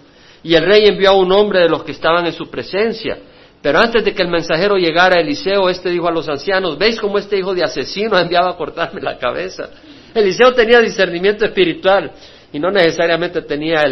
Y 0.46 0.56
el 0.56 0.66
rey 0.66 0.86
envió 0.86 1.10
a 1.10 1.14
un 1.18 1.30
hombre 1.34 1.60
de 1.60 1.70
los 1.70 1.84
que 1.84 1.92
estaban 1.92 2.25
en 2.25 2.32
su 2.32 2.50
presencia 2.50 3.18
pero 3.66 3.80
antes 3.80 4.06
de 4.06 4.14
que 4.14 4.22
el 4.22 4.30
mensajero 4.30 4.78
llegara 4.78 5.16
a 5.18 5.22
Eliseo, 5.22 5.72
este 5.72 5.90
dijo 5.90 6.08
a 6.08 6.12
los 6.12 6.30
ancianos, 6.30 6.78
¿veis 6.78 7.00
cómo 7.00 7.18
este 7.18 7.40
hijo 7.40 7.56
de 7.56 7.64
asesino 7.64 8.16
ha 8.16 8.22
enviado 8.22 8.48
a 8.48 8.56
cortarme 8.56 9.02
la 9.02 9.18
cabeza? 9.18 9.72
Eliseo 10.14 10.54
tenía 10.54 10.80
discernimiento 10.82 11.46
espiritual 11.46 12.12
y 12.54 12.60
no 12.60 12.70
necesariamente 12.70 13.42
tenía 13.42 13.84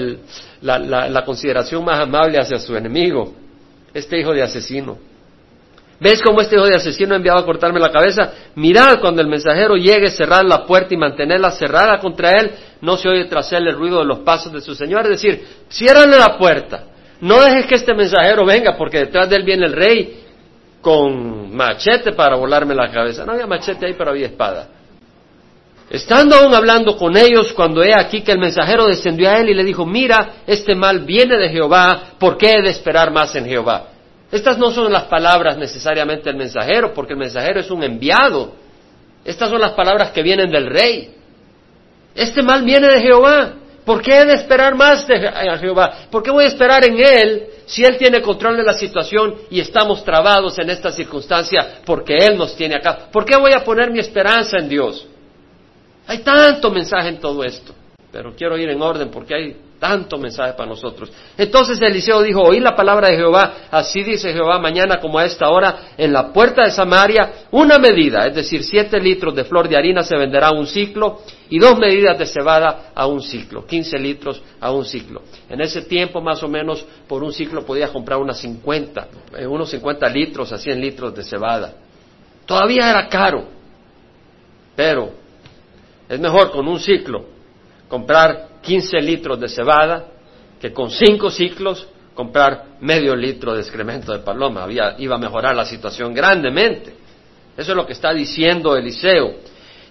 la 0.62 1.26
consideración 1.26 1.84
más 1.84 2.00
amable 2.02 2.38
hacia 2.38 2.60
su 2.60 2.78
enemigo, 2.78 3.34
este 3.96 4.20
hijo 4.20 4.32
de 4.32 4.44
asesino. 4.44 5.00
¿Ves 6.00 6.22
cómo 6.22 6.42
este 6.42 6.56
hijo 6.56 6.66
de 6.66 6.76
asesino 6.76 7.14
ha 7.14 7.18
enviado 7.18 7.40
a 7.40 7.46
cortarme 7.46 7.80
la 7.80 7.92
cabeza? 7.92 8.32
Mirad 8.56 9.00
cuando 9.00 9.22
el 9.22 9.28
mensajero 9.28 9.76
llegue, 9.76 10.10
cerrar 10.10 10.44
la 10.44 10.66
puerta 10.66 10.94
y 10.94 10.98
mantenerla 10.98 11.52
cerrada 11.52 12.00
contra 12.00 12.32
él, 12.32 12.52
no 12.82 12.98
se 12.98 13.08
oye 13.08 13.26
tras 13.26 13.52
él 13.54 13.68
el 13.68 13.76
ruido 13.76 14.00
de 14.00 14.06
los 14.06 14.20
pasos 14.20 14.52
de 14.52 14.62
su 14.62 14.76
señor. 14.76 15.04
Es 15.04 15.22
decir, 15.22 15.46
ciérrale 15.70 16.18
la 16.18 16.38
puerta. 16.38 16.86
No 17.22 17.42
dejes 17.42 17.68
que 17.68 17.76
este 17.76 17.94
mensajero 17.94 18.46
venga, 18.46 18.76
porque 18.78 19.00
detrás 19.00 19.30
de 19.30 19.38
él 19.38 19.44
viene 19.44 19.66
el 19.66 19.74
rey 19.74 20.24
con 20.82 21.56
machete 21.56 22.12
para 22.12 22.36
volarme 22.36 22.76
la 22.76 22.92
cabeza. 22.92 23.26
No 23.26 23.32
había 23.32 23.48
machete 23.48 23.86
ahí, 23.86 23.96
pero 23.98 24.10
había 24.12 24.26
espada. 24.26 24.68
Estando 25.90 26.36
aún 26.36 26.54
hablando 26.54 26.98
con 26.98 27.16
ellos, 27.16 27.54
cuando 27.54 27.84
he 27.84 27.94
aquí 27.94 28.22
que 28.22 28.32
el 28.32 28.40
mensajero 28.40 28.88
descendió 28.88 29.30
a 29.30 29.38
él 29.38 29.50
y 29.50 29.54
le 29.54 29.64
dijo, 29.64 29.86
mira, 29.86 30.38
este 30.48 30.76
mal 30.76 31.00
viene 31.00 31.38
de 31.38 31.50
Jehová, 31.50 32.16
¿por 32.20 32.36
qué 32.36 32.52
he 32.52 32.62
de 32.62 32.70
esperar 32.70 33.12
más 33.12 33.36
en 33.36 33.46
Jehová? 33.46 33.93
Estas 34.34 34.58
no 34.58 34.72
son 34.72 34.92
las 34.92 35.04
palabras 35.04 35.60
necesariamente 35.60 36.24
del 36.24 36.38
mensajero, 36.38 36.92
porque 36.92 37.13
el 37.13 37.20
mensajero 37.20 37.60
es 37.60 37.70
un 37.70 37.84
enviado. 37.84 38.56
Estas 39.24 39.48
son 39.48 39.62
las 39.62 39.74
palabras 39.74 40.10
que 40.10 40.24
vienen 40.24 40.50
del 40.50 40.66
rey. 40.72 41.13
Este 42.16 42.42
mal 42.42 42.63
viene 42.63 42.88
de 42.88 43.00
Jehová. 43.00 43.54
¿Por 43.86 44.02
qué 44.02 44.22
he 44.22 44.25
de 44.25 44.34
esperar 44.34 44.74
más 44.74 45.06
de 45.06 45.20
Jehová? 45.60 46.08
¿Por 46.10 46.24
qué 46.24 46.32
voy 46.32 46.46
a 46.46 46.48
esperar 46.48 46.84
en 46.84 46.98
Él 46.98 47.44
si 47.68 47.84
Él 47.84 47.96
tiene 47.98 48.24
control 48.24 48.58
de 48.58 48.63
la 48.63 48.74
situación 48.74 49.36
y 49.52 49.60
estamos 49.60 50.04
trabados 50.04 50.58
en 50.58 50.72
esta 50.72 50.92
circunstancia 50.92 51.82
porque 51.86 52.16
Él 52.16 52.36
nos 52.36 52.56
tiene 52.56 52.74
acá? 52.74 53.10
¿Por 53.12 53.25
qué 53.25 53.38
voy 53.38 53.52
a 53.54 53.63
poner 53.63 53.92
mi 53.92 54.00
esperanza 54.00 54.58
en 54.58 54.68
Dios? 54.68 55.06
Hay 56.08 56.24
tanto 56.24 56.72
mensaje 56.72 57.10
en 57.10 57.20
todo 57.20 57.44
esto, 57.44 57.72
pero 58.12 58.34
quiero 58.36 58.58
ir 58.58 58.70
en 58.70 58.82
orden 58.82 59.12
porque 59.12 59.36
hay 59.36 59.56
tanto 59.84 60.18
mensaje 60.18 60.54
para 60.54 60.70
nosotros. 60.70 61.12
Entonces 61.38 61.82
Eliseo 61.82 62.22
dijo, 62.22 62.42
oí 62.42 62.62
la 62.62 62.74
palabra 62.74 63.10
de 63.10 63.18
Jehová, 63.18 63.68
así 63.70 64.02
dice 64.02 64.32
Jehová, 64.32 64.58
mañana 64.58 65.02
como 65.02 65.20
a 65.20 65.25
esta 65.25 65.50
hora, 65.50 65.90
en 65.98 66.13
la 66.13 66.32
puerta 66.32 66.63
de 66.63 66.72
Samaria, 66.72 67.48
una 67.52 67.78
medida, 67.80 68.25
es 68.25 68.34
decir, 68.34 68.63
siete 68.63 68.98
litros 68.98 69.36
de 69.36 69.44
flor 69.44 69.68
de 69.68 69.75
harina 69.75 70.02
se 70.02 70.16
venderá 70.16 70.48
a 70.48 70.54
un 70.54 70.68
ciclo 70.68 71.20
y 71.50 71.60
dos 71.60 71.78
medidas 71.78 72.18
de 72.18 72.25
cebada 72.25 72.92
a 72.96 73.08
un 73.08 73.22
ciclo, 73.22 73.66
quince 73.66 74.00
litros 74.00 74.42
a 74.62 74.72
un 74.72 74.86
ciclo. 74.86 75.24
En 75.50 75.60
ese 75.60 75.82
tiempo, 75.82 76.22
más 76.22 76.42
o 76.44 76.48
menos, 76.48 76.86
por 77.06 77.22
un 77.22 77.34
ciclo 77.34 77.66
podías 77.66 77.90
comprar 77.90 78.20
unas 78.20 78.40
cincuenta, 78.40 79.10
eh, 79.38 79.46
unos 79.46 79.70
cincuenta 79.70 80.08
litros 80.08 80.54
a 80.54 80.58
cien 80.58 80.80
litros 80.80 81.13
de 81.13 81.25
cebada. 81.25 81.74
Todavía 82.46 82.90
era 82.90 83.10
caro, 83.10 83.44
pero 84.78 85.12
es 86.08 86.20
mejor 86.22 86.52
con 86.52 86.70
un 86.70 86.80
ciclo 86.80 87.25
comprar 87.90 88.53
15 88.63 89.01
litros 89.01 89.39
de 89.39 89.50
cebada 89.50 90.08
que 90.60 90.72
con 90.72 90.89
cinco 90.89 91.29
ciclos 91.29 91.88
comprar 92.13 92.77
medio 92.79 93.15
litro 93.15 93.53
de 93.53 93.62
excremento 93.62 94.12
de 94.13 94.20
paloma. 94.20 94.65
iba 94.98 95.15
a 95.15 95.20
mejorar 95.20 95.55
la 95.55 95.65
situación 95.65 96.13
grandemente. 96.13 96.96
Eso 97.58 97.72
es 97.72 97.75
lo 97.75 97.86
que 97.86 97.93
está 97.93 98.13
diciendo 98.13 98.75
Eliseo. 98.75 99.36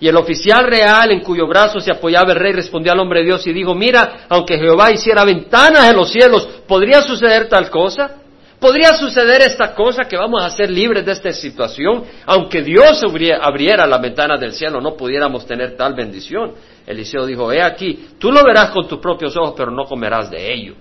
Y 0.01 0.09
el 0.09 0.17
oficial 0.17 0.67
real 0.67 1.13
en 1.13 1.21
cuyo 1.21 1.47
brazo 1.47 1.81
se 1.81 1.93
apoyaba 1.93 2.33
el 2.33 2.39
rey 2.39 2.53
respondió 2.53 2.91
al 2.91 2.99
hombre 2.99 3.21
de 3.21 3.27
Dios 3.27 3.47
y 3.47 3.53
dijo, 3.53 3.75
mira, 3.75 4.27
aunque 4.29 4.59
Jehová 4.59 4.91
hiciera 4.91 5.25
ventanas 5.25 5.91
en 5.91 5.97
los 5.97 6.11
cielos, 6.11 6.45
¿podría 6.67 7.03
suceder 7.03 7.49
tal 7.49 7.71
cosa? 7.71 8.22
¿Podría 8.63 8.95
suceder 8.95 9.43
esta 9.43 9.75
cosa 9.75 10.05
que 10.05 10.17
vamos 10.17 10.41
a 10.45 10.49
ser 10.51 10.71
libres 10.71 11.05
de 11.05 11.11
esta 11.11 11.33
situación? 11.33 12.05
Aunque 12.27 12.63
Dios 12.63 13.03
abriera 13.41 13.85
la 13.89 13.99
ventana 13.99 14.39
del 14.39 14.53
cielo, 14.53 14.81
no 14.81 14.97
pudiéramos 14.97 15.45
tener 15.45 15.77
tal 15.77 15.95
bendición. 15.95 16.55
Eliseo 16.87 17.27
dijo, 17.27 17.51
he 17.51 17.61
aquí, 17.61 18.11
tú 18.21 18.31
lo 18.31 18.45
verás 18.45 18.71
con 18.71 18.87
tus 18.87 19.01
propios 19.01 19.37
ojos, 19.37 19.55
pero 19.57 19.73
no 19.73 19.85
comerás 19.85 20.31
de 20.31 20.55
ello. 20.55 20.75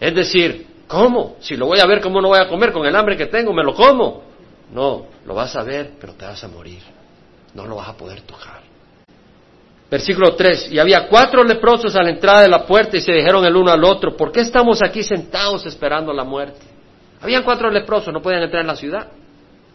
Es 0.00 0.14
decir, 0.14 0.66
¿cómo? 0.86 1.36
Si 1.38 1.54
lo 1.54 1.66
voy 1.66 1.80
a 1.80 1.86
ver, 1.86 2.00
¿cómo 2.00 2.18
no 2.22 2.28
voy 2.28 2.40
a 2.40 2.48
comer? 2.48 2.72
Con 2.72 2.86
el 2.86 2.96
hambre 2.96 3.18
que 3.18 3.26
tengo, 3.26 3.52
me 3.52 3.62
lo 3.62 3.74
como. 3.74 4.22
No, 4.72 5.04
lo 5.26 5.34
vas 5.34 5.54
a 5.54 5.62
ver, 5.62 5.96
pero 6.00 6.14
te 6.14 6.24
vas 6.24 6.42
a 6.42 6.48
morir. 6.48 6.80
No 7.52 7.66
lo 7.66 7.76
vas 7.76 7.90
a 7.90 7.94
poder 7.94 8.22
tocar. 8.22 8.67
Versículo 9.90 10.34
3. 10.34 10.72
Y 10.72 10.78
había 10.78 11.08
cuatro 11.08 11.42
leprosos 11.44 11.96
a 11.96 12.02
la 12.02 12.10
entrada 12.10 12.42
de 12.42 12.48
la 12.48 12.66
puerta 12.66 12.96
y 12.96 13.00
se 13.00 13.12
dijeron 13.12 13.44
el 13.44 13.56
uno 13.56 13.70
al 13.70 13.82
otro, 13.84 14.16
¿por 14.16 14.30
qué 14.30 14.40
estamos 14.40 14.82
aquí 14.82 15.02
sentados 15.02 15.64
esperando 15.66 16.12
la 16.12 16.24
muerte? 16.24 16.60
Habían 17.20 17.42
cuatro 17.42 17.70
leprosos, 17.70 18.12
no 18.12 18.20
podían 18.20 18.42
entrar 18.42 18.60
en 18.60 18.68
la 18.68 18.76
ciudad, 18.76 19.08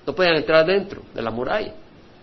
no 0.06 0.14
podían 0.14 0.36
entrar 0.36 0.66
dentro 0.66 1.02
de 1.14 1.22
la 1.22 1.32
muralla, 1.32 1.74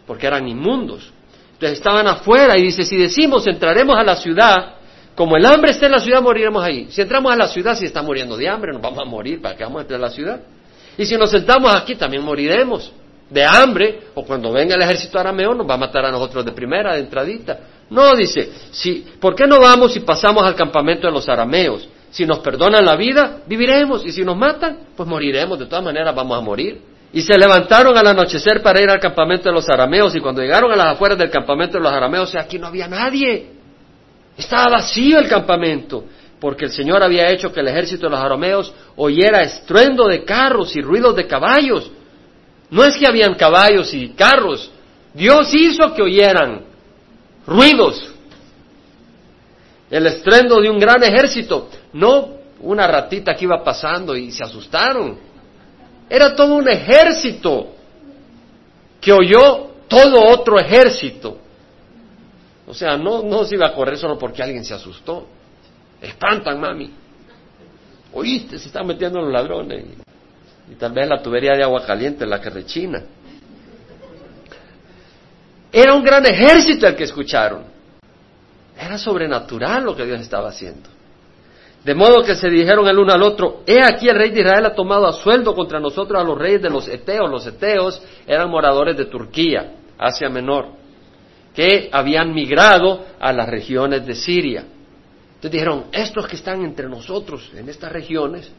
porque 0.06 0.26
eran 0.26 0.47
inmundos. 0.49 1.12
Entonces 1.52 1.78
estaban 1.78 2.06
afuera 2.06 2.56
y 2.56 2.62
dice, 2.62 2.85
si 2.85 2.97
decimos 2.97 3.47
entraremos 3.47 3.97
a 3.97 4.02
la 4.02 4.16
ciudad, 4.16 4.75
como 5.14 5.37
el 5.37 5.44
hambre 5.44 5.73
está 5.73 5.87
en 5.87 5.92
la 5.92 6.00
ciudad, 6.00 6.23
moriremos 6.23 6.62
ahí. 6.64 6.87
Si 6.90 7.02
entramos 7.02 7.30
a 7.30 7.37
la 7.37 7.49
ciudad, 7.49 7.76
si 7.76 7.85
está 7.85 8.00
muriendo 8.00 8.37
de 8.37 8.49
hambre, 8.49 8.73
nos 8.73 8.80
vamos 8.80 9.00
a 9.00 9.04
morir, 9.04 9.42
¿para 9.42 9.56
qué 9.56 9.64
vamos 9.64 9.80
a 9.80 9.82
entrar 9.82 10.00
a 10.00 10.04
la 10.04 10.11
ciudad? 10.11 10.40
Y 10.97 11.04
si 11.04 11.16
nos 11.16 11.30
sentamos 11.30 11.75
aquí, 11.75 11.97
también 11.97 12.23
moriremos 12.23 12.90
de 13.28 13.44
hambre, 13.44 14.00
o 14.14 14.25
cuando 14.25 14.50
venga 14.52 14.75
el 14.75 14.82
ejército 14.82 15.18
arameo, 15.18 15.54
nos 15.54 15.68
va 15.68 15.75
a 15.75 15.78
matar 15.78 16.04
a 16.06 16.11
nosotros 16.11 16.44
de 16.44 16.52
primera, 16.52 16.94
de 16.94 17.00
entradita. 17.00 17.59
No, 17.90 18.14
dice, 18.14 18.50
si, 18.70 19.04
¿por 19.20 19.35
qué 19.35 19.47
no 19.47 19.61
vamos 19.61 19.97
y 19.97 20.00
pasamos 20.00 20.44
al 20.44 20.54
campamento 20.54 21.09
de 21.09 21.12
los 21.12 21.28
arameos? 21.28 21.88
Si 22.11 22.25
nos 22.25 22.38
perdonan 22.38 22.85
la 22.85 22.97
vida, 22.97 23.42
viviremos, 23.47 24.04
y 24.06 24.12
si 24.12 24.25
nos 24.25 24.37
matan, 24.37 24.78
pues 24.97 25.09
moriremos, 25.09 25.59
de 25.59 25.66
todas 25.66 25.85
maneras 25.85 26.14
vamos 26.14 26.38
a 26.38 26.40
morir. 26.40 26.80
Y 27.12 27.23
se 27.23 27.37
levantaron 27.37 27.97
al 27.97 28.06
anochecer 28.06 28.62
para 28.62 28.80
ir 28.80 28.88
al 28.88 29.00
campamento 29.00 29.49
de 29.49 29.54
los 29.54 29.68
arameos, 29.68 30.14
y 30.14 30.20
cuando 30.20 30.40
llegaron 30.40 30.70
a 30.70 30.76
las 30.76 30.87
afueras 30.94 31.18
del 31.18 31.30
campamento 31.30 31.78
de 31.78 31.82
los 31.82 31.92
arameos, 31.92 32.32
aquí 32.37 32.59
no 32.59 32.68
había 32.68 32.87
nadie. 32.87 33.49
Estaba 34.37 34.70
vacío 34.70 35.18
el 35.18 35.28
campamento, 35.28 36.04
porque 36.40 36.66
el 36.66 36.70
Señor 36.70 37.02
había 37.02 37.28
hecho 37.28 37.52
que 37.52 37.61
el 37.61 37.68
ejército 37.68 38.06
de 38.06 38.11
los 38.11 38.20
arameos 38.20 38.73
oyera 38.97 39.42
estruendo 39.42 40.06
de 40.06 40.25
carros 40.25 40.76
y 40.76 40.80
ruidos 40.80 41.16
de 41.16 41.26
caballos. 41.26 41.90
No 42.70 42.85
es 42.85 42.97
que 42.97 43.06
habían 43.06 43.35
caballos 43.35 43.92
y 43.92 44.11
carros, 44.11 44.70
Dios 45.12 45.52
hizo 45.52 45.92
que 45.92 46.02
oyeran 46.02 46.69
ruidos, 47.47 48.12
el 49.90 50.06
estruendo 50.06 50.61
de 50.61 50.70
un 50.70 50.78
gran 50.78 51.02
ejército, 51.02 51.68
no 51.92 52.40
una 52.61 52.87
ratita 52.87 53.35
que 53.35 53.44
iba 53.44 53.62
pasando 53.64 54.16
y 54.16 54.30
se 54.30 54.44
asustaron. 54.44 55.18
Era 56.09 56.35
todo 56.35 56.54
un 56.54 56.68
ejército 56.68 57.75
que 59.00 59.12
oyó 59.12 59.70
todo 59.88 60.28
otro 60.28 60.59
ejército. 60.59 61.38
O 62.66 62.75
sea, 62.75 62.97
no, 62.97 63.23
no 63.23 63.44
se 63.44 63.56
iba 63.56 63.66
a 63.66 63.75
correr 63.75 63.99
solo 63.99 64.18
porque 64.18 64.42
alguien 64.42 64.64
se 64.64 64.75
asustó. 64.75 65.26
Espantan, 66.00 66.61
mami. 66.61 66.90
Oíste, 68.12 68.59
se 68.59 68.68
están 68.68 68.87
metiendo 68.87 69.20
los 69.20 69.32
ladrones. 69.32 69.85
Y, 70.70 70.75
tal 70.75 70.92
vez 70.92 71.09
la 71.09 71.20
tubería 71.20 71.56
de 71.56 71.64
agua 71.64 71.85
caliente 71.85 72.26
la 72.26 72.40
que 72.40 72.50
rechina. 72.50 73.02
Era 75.72 75.94
un 75.94 76.02
gran 76.02 76.24
ejército 76.26 76.86
el 76.86 76.96
que 76.96 77.04
escucharon. 77.04 77.64
Era 78.78 78.98
sobrenatural 78.98 79.84
lo 79.84 79.94
que 79.94 80.06
Dios 80.06 80.20
estaba 80.20 80.48
haciendo. 80.48 80.88
De 81.84 81.94
modo 81.94 82.22
que 82.22 82.34
se 82.34 82.48
dijeron 82.50 82.86
el 82.88 82.98
uno 82.98 83.12
al 83.12 83.22
otro, 83.22 83.62
he 83.66 83.82
aquí 83.82 84.08
el 84.08 84.16
rey 84.16 84.30
de 84.30 84.40
Israel 84.40 84.66
ha 84.66 84.74
tomado 84.74 85.06
a 85.06 85.12
sueldo 85.12 85.54
contra 85.54 85.80
nosotros 85.80 86.20
a 86.20 86.24
los 86.24 86.36
reyes 86.36 86.60
de 86.60 86.70
los 86.70 86.86
Eteos. 86.88 87.30
Los 87.30 87.46
Eteos 87.46 88.02
eran 88.26 88.50
moradores 88.50 88.96
de 88.96 89.06
Turquía, 89.06 89.76
Asia 89.98 90.28
Menor, 90.28 90.68
que 91.54 91.88
habían 91.90 92.34
migrado 92.34 93.06
a 93.18 93.32
las 93.32 93.48
regiones 93.48 94.04
de 94.04 94.14
Siria. 94.14 94.64
Entonces 95.40 95.52
dijeron, 95.52 95.84
estos 95.92 96.26
que 96.26 96.36
están 96.36 96.62
entre 96.62 96.86
nosotros 96.86 97.50
en 97.54 97.68
estas 97.70 97.90
regiones 97.90 98.52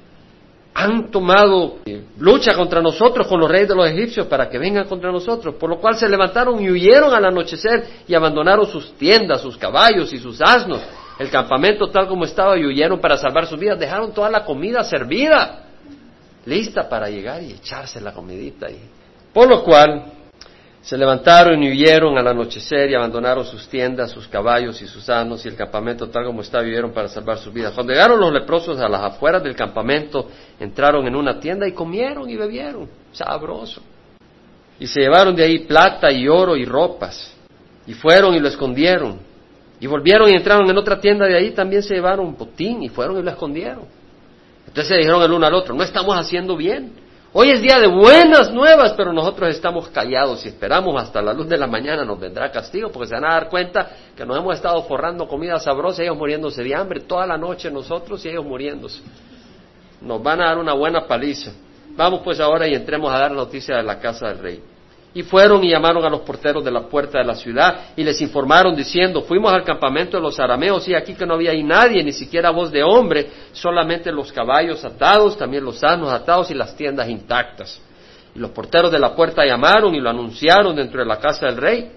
han 0.73 1.11
tomado 1.11 1.79
eh, 1.85 2.05
lucha 2.17 2.55
contra 2.55 2.81
nosotros 2.81 3.27
con 3.27 3.39
los 3.39 3.49
reyes 3.49 3.69
de 3.69 3.75
los 3.75 3.89
egipcios 3.89 4.27
para 4.27 4.49
que 4.49 4.57
vengan 4.57 4.87
contra 4.87 5.11
nosotros, 5.11 5.55
por 5.55 5.69
lo 5.69 5.79
cual 5.79 5.95
se 5.95 6.07
levantaron 6.07 6.61
y 6.63 6.69
huyeron 6.69 7.13
al 7.13 7.25
anochecer 7.25 7.85
y 8.07 8.13
abandonaron 8.13 8.65
sus 8.65 8.93
tiendas, 8.93 9.41
sus 9.41 9.57
caballos 9.57 10.13
y 10.13 10.17
sus 10.17 10.41
asnos 10.41 10.81
el 11.21 11.29
campamento 11.29 11.87
tal 11.89 12.07
como 12.07 12.25
estaba 12.25 12.57
y 12.57 12.65
huyeron 12.65 12.99
para 12.99 13.15
salvar 13.15 13.45
sus 13.45 13.59
vidas, 13.59 13.77
dejaron 13.77 14.11
toda 14.11 14.29
la 14.29 14.43
comida 14.43 14.83
servida, 14.83 15.65
lista 16.45 16.89
para 16.89 17.09
llegar 17.09 17.43
y 17.43 17.51
echarse 17.51 18.01
la 18.01 18.11
comidita. 18.11 18.67
Por 19.31 19.47
lo 19.47 19.63
cual 19.63 20.05
se 20.81 20.97
levantaron 20.97 21.61
y 21.61 21.69
huyeron 21.69 22.17
al 22.17 22.27
anochecer 22.27 22.89
y 22.89 22.95
abandonaron 22.95 23.45
sus 23.45 23.67
tiendas, 23.67 24.11
sus 24.11 24.27
caballos 24.27 24.81
y 24.81 24.87
sus 24.87 25.07
asnos 25.09 25.45
y 25.45 25.49
el 25.49 25.55
campamento 25.55 26.09
tal 26.09 26.25
como 26.25 26.41
estaba 26.41 26.63
y 26.63 26.71
huyeron 26.71 26.91
para 26.91 27.07
salvar 27.07 27.37
sus 27.37 27.53
vidas. 27.53 27.73
Cuando 27.73 27.93
llegaron 27.93 28.19
los 28.19 28.33
leprosos 28.33 28.79
a 28.79 28.89
las 28.89 29.01
afueras 29.01 29.43
del 29.43 29.55
campamento, 29.55 30.27
entraron 30.59 31.05
en 31.07 31.15
una 31.15 31.39
tienda 31.39 31.67
y 31.67 31.73
comieron 31.73 32.29
y 32.29 32.35
bebieron, 32.35 32.89
sabroso. 33.11 33.81
Y 34.79 34.87
se 34.87 35.01
llevaron 35.01 35.35
de 35.35 35.43
ahí 35.43 35.59
plata 35.59 36.11
y 36.11 36.27
oro 36.27 36.55
y 36.55 36.65
ropas 36.65 37.35
y 37.85 37.93
fueron 37.93 38.33
y 38.33 38.39
lo 38.39 38.47
escondieron 38.47 39.31
y 39.81 39.87
volvieron 39.87 40.29
y 40.29 40.33
entraron 40.33 40.69
en 40.69 40.77
otra 40.77 40.99
tienda 40.99 41.25
de 41.25 41.35
ahí, 41.35 41.51
también 41.51 41.81
se 41.81 41.95
llevaron 41.95 42.37
botín 42.37 42.83
y 42.83 42.89
fueron 42.89 43.17
y 43.17 43.23
lo 43.23 43.31
escondieron. 43.31 43.85
Entonces 44.67 44.87
se 44.87 44.95
dijeron 44.95 45.23
el 45.23 45.31
uno 45.31 45.47
al 45.47 45.55
otro, 45.55 45.73
no 45.73 45.83
estamos 45.83 46.15
haciendo 46.15 46.55
bien. 46.55 46.93
Hoy 47.33 47.49
es 47.49 47.61
día 47.61 47.79
de 47.79 47.87
buenas 47.87 48.51
nuevas, 48.51 48.91
pero 48.91 49.13
nosotros 49.13 49.49
estamos 49.51 49.87
callados 49.87 50.45
y 50.45 50.49
esperamos 50.49 51.01
hasta 51.01 51.21
la 51.21 51.31
luz 51.31 51.47
de 51.47 51.57
la 51.57 51.65
mañana 51.65 52.03
nos 52.03 52.19
vendrá 52.19 52.51
castigo, 52.51 52.91
porque 52.91 53.07
se 53.07 53.15
van 53.15 53.23
a 53.23 53.33
dar 53.35 53.47
cuenta 53.47 53.89
que 54.17 54.25
nos 54.25 54.37
hemos 54.37 54.53
estado 54.53 54.83
forrando 54.83 55.25
comida 55.29 55.57
sabrosa, 55.57 56.03
ellos 56.03 56.17
muriéndose 56.17 56.61
de 56.61 56.75
hambre 56.75 56.99
toda 56.99 57.25
la 57.25 57.37
noche 57.37 57.71
nosotros 57.71 58.25
y 58.25 58.29
ellos 58.29 58.43
muriéndose. 58.43 59.01
Nos 60.01 60.21
van 60.21 60.41
a 60.41 60.47
dar 60.47 60.57
una 60.57 60.73
buena 60.73 61.07
paliza. 61.07 61.53
Vamos 61.95 62.19
pues 62.21 62.41
ahora 62.41 62.67
y 62.67 62.73
entremos 62.73 63.13
a 63.13 63.19
dar 63.19 63.31
noticia 63.31 63.77
de 63.77 63.83
la 63.83 63.97
casa 63.97 64.27
del 64.27 64.39
rey. 64.39 64.63
Y 65.13 65.23
fueron 65.23 65.61
y 65.63 65.69
llamaron 65.69 66.05
a 66.05 66.09
los 66.09 66.21
porteros 66.21 66.63
de 66.63 66.71
la 66.71 66.83
puerta 66.83 67.17
de 67.17 67.25
la 67.25 67.35
ciudad 67.35 67.91
y 67.97 68.03
les 68.03 68.21
informaron 68.21 68.75
diciendo, 68.75 69.21
fuimos 69.23 69.51
al 69.51 69.63
campamento 69.63 70.15
de 70.15 70.23
los 70.23 70.39
arameos 70.39 70.87
y 70.87 70.95
aquí 70.95 71.15
que 71.15 71.25
no 71.25 71.33
había 71.33 71.51
ahí 71.51 71.63
nadie, 71.63 72.01
ni 72.01 72.13
siquiera 72.13 72.49
voz 72.49 72.71
de 72.71 72.81
hombre, 72.81 73.29
solamente 73.51 74.09
los 74.11 74.31
caballos 74.31 74.85
atados, 74.85 75.37
también 75.37 75.65
los 75.65 75.83
asnos 75.83 76.13
atados 76.13 76.49
y 76.49 76.53
las 76.53 76.75
tiendas 76.77 77.09
intactas. 77.09 77.81
Y 78.33 78.39
los 78.39 78.51
porteros 78.51 78.89
de 78.89 78.99
la 78.99 79.13
puerta 79.13 79.45
llamaron 79.45 79.93
y 79.93 79.99
lo 79.99 80.09
anunciaron 80.09 80.75
dentro 80.77 81.01
de 81.01 81.05
la 81.05 81.19
casa 81.19 81.47
del 81.47 81.57
rey. 81.57 81.91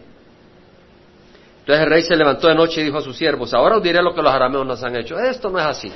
Entonces 1.61 1.85
el 1.85 1.91
rey 1.91 2.03
se 2.03 2.17
levantó 2.17 2.49
de 2.49 2.57
noche 2.57 2.81
y 2.81 2.85
dijo 2.85 2.99
a 2.99 3.01
sus 3.01 3.17
siervos, 3.17 3.55
ahora 3.55 3.77
os 3.77 3.83
diré 3.83 4.03
lo 4.03 4.13
que 4.13 4.23
los 4.23 4.33
arameos 4.33 4.67
nos 4.67 4.83
han 4.83 4.97
hecho. 4.97 5.17
Esto 5.19 5.51
no 5.51 5.61
es 5.61 5.67
así. 5.67 5.93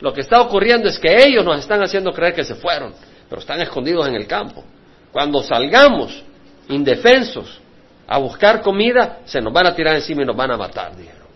Lo 0.00 0.12
que 0.12 0.20
está 0.20 0.40
ocurriendo 0.40 0.88
es 0.88 0.98
que 0.98 1.14
ellos 1.26 1.44
nos 1.44 1.58
están 1.58 1.82
haciendo 1.82 2.12
creer 2.12 2.32
que 2.32 2.44
se 2.44 2.54
fueron, 2.54 2.94
pero 3.28 3.40
están 3.40 3.60
escondidos 3.60 4.06
en 4.06 4.14
el 4.14 4.26
campo. 4.26 4.64
Cuando 5.12 5.42
salgamos, 5.42 6.24
indefensos 6.68 7.60
a 8.06 8.18
buscar 8.18 8.62
comida, 8.62 9.20
se 9.24 9.40
nos 9.40 9.52
van 9.52 9.66
a 9.66 9.74
tirar 9.74 9.94
encima 9.96 10.22
y 10.22 10.26
nos 10.26 10.36
van 10.36 10.50
a 10.50 10.56
matar, 10.56 10.96
dijeron. 10.96 11.26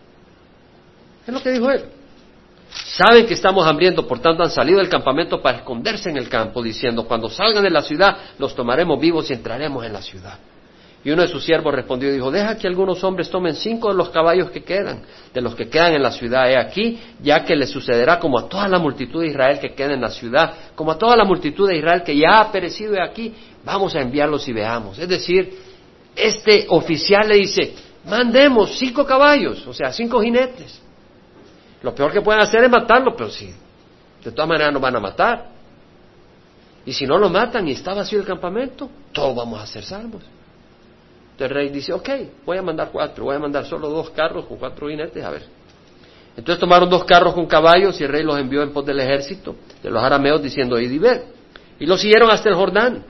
Es 1.27 1.33
lo 1.33 1.43
que 1.43 1.51
dijo 1.51 1.71
él. 1.71 1.85
Saben 2.71 3.27
que 3.27 3.35
estamos 3.35 3.67
hambrientos, 3.67 4.05
por 4.05 4.21
tanto 4.21 4.43
han 4.43 4.51
salido 4.51 4.79
del 4.79 4.89
campamento 4.89 5.41
para 5.41 5.59
esconderse 5.59 6.11
en 6.11 6.19
el 6.19 6.29
campo, 6.29 6.63
diciendo, 6.63 7.05
cuando 7.05 7.31
salgan 7.31 7.63
de 7.63 7.71
la 7.71 7.83
ciudad, 7.83 8.17
los 8.39 8.55
tomaremos 8.55 9.01
vivos 9.01 9.31
y 9.31 9.35
entraremos 9.35 9.85
en 9.85 9.93
la 9.93 10.03
ciudad. 10.03 10.39
Y 11.09 11.11
uno 11.11 11.23
de 11.23 11.29
sus 11.29 11.43
siervos 11.43 11.75
respondió 11.75 12.11
y 12.11 12.13
dijo, 12.13 12.31
deja 12.31 12.59
que 12.59 12.67
algunos 12.67 13.03
hombres 13.03 13.31
tomen 13.31 13.55
cinco 13.55 13.89
de 13.89 13.95
los 13.95 14.11
caballos 14.11 14.51
que 14.51 14.63
quedan, 14.63 15.01
de 15.33 15.41
los 15.41 15.55
que 15.55 15.71
quedan 15.71 15.95
en 15.95 16.03
la 16.03 16.11
ciudad, 16.11 16.51
he 16.51 16.59
aquí, 16.59 17.01
ya 17.23 17.47
que 17.47 17.57
le 17.57 17.67
sucederá 17.67 18.19
como 18.19 18.39
a 18.39 18.47
toda 18.47 18.69
la 18.69 18.79
multitud 18.79 19.23
de 19.23 19.29
Israel 19.29 19.59
que 19.59 19.73
queda 19.73 19.95
en 19.95 20.03
la 20.03 20.11
ciudad, 20.11 20.53
como 20.75 20.93
a 20.93 20.99
toda 20.99 21.17
la 21.17 21.25
multitud 21.25 21.67
de 21.67 21.79
Israel 21.79 22.03
que 22.03 22.15
ya 22.15 22.41
ha 22.41 22.53
perecido 22.53 22.95
he 22.95 23.03
aquí, 23.03 23.33
vamos 23.65 23.95
a 23.95 24.03
enviarlos 24.03 24.47
y 24.49 24.53
veamos. 24.53 24.99
Es 24.99 25.09
decir, 25.09 25.51
este 26.15 26.67
oficial 26.69 27.27
le 27.27 27.37
dice, 27.37 27.73
mandemos 28.05 28.77
cinco 28.77 29.07
caballos, 29.07 29.67
o 29.67 29.73
sea, 29.73 29.91
cinco 29.95 30.21
jinetes. 30.21 30.79
Lo 31.81 31.95
peor 31.95 32.13
que 32.13 32.21
pueden 32.21 32.43
hacer 32.43 32.65
es 32.65 32.71
matarlo, 32.71 33.17
pero 33.17 33.31
sí, 33.31 33.51
de 34.23 34.31
todas 34.31 34.47
maneras 34.47 34.75
nos 34.75 34.83
van 34.83 34.95
a 34.95 35.01
matar. 35.01 35.47
Y 36.85 36.93
si 36.93 37.07
no 37.07 37.17
lo 37.17 37.31
matan 37.31 37.67
y 37.67 37.73
está 37.73 37.95
vacío 37.95 38.21
el 38.21 38.27
campamento, 38.27 38.91
todos 39.11 39.35
vamos 39.35 39.59
a 39.59 39.67
ser 39.67 39.83
salvos. 39.85 40.23
Entonces 41.39 41.57
el 41.57 41.63
rey 41.63 41.69
dice, 41.69 41.93
ok, 41.93 42.09
voy 42.45 42.59
a 42.59 42.63
mandar 42.63 42.91
cuatro, 42.91 43.27
voy 43.27 43.37
a 43.37 43.39
mandar 43.39 43.65
solo 43.65 43.89
dos 43.89 44.11
carros 44.11 44.47
con 44.47 44.57
cuatro 44.57 44.89
jinetes, 44.89 45.25
a 45.25 45.31
ver. 45.31 45.43
Entonces 46.37 46.59
tomaron 46.59 46.91
dos 46.91 47.05
carros 47.05 47.33
con 47.33 47.47
caballos 47.47 48.01
y 48.01 48.03
el 48.03 48.11
rey 48.11 48.25
los 48.25 48.37
envió 48.41 48.61
en 48.61 48.73
pos 48.73 48.85
del 48.85 48.99
ejército 48.99 49.55
de 49.81 49.89
los 49.89 50.03
arameos 50.03 50.43
diciendo, 50.43 50.81
id 50.81 50.91
y 50.91 50.99
ver. 50.99 51.27
Y 51.79 51.87
los 51.87 52.01
siguieron 52.01 52.29
hasta 52.29 52.49
el 52.49 52.57
Jordán. 52.57 53.05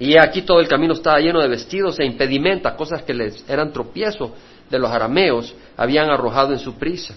Y 0.00 0.18
aquí 0.18 0.42
todo 0.42 0.58
el 0.58 0.66
camino 0.66 0.92
estaba 0.92 1.20
lleno 1.20 1.40
de 1.40 1.46
vestidos 1.46 2.00
e 2.00 2.04
impedimentos, 2.04 2.72
cosas 2.72 3.04
que 3.04 3.14
les 3.14 3.48
eran 3.48 3.72
tropiezo 3.72 4.34
de 4.68 4.80
los 4.80 4.90
arameos, 4.90 5.54
habían 5.76 6.10
arrojado 6.10 6.52
en 6.52 6.58
su 6.58 6.74
prisa. 6.74 7.14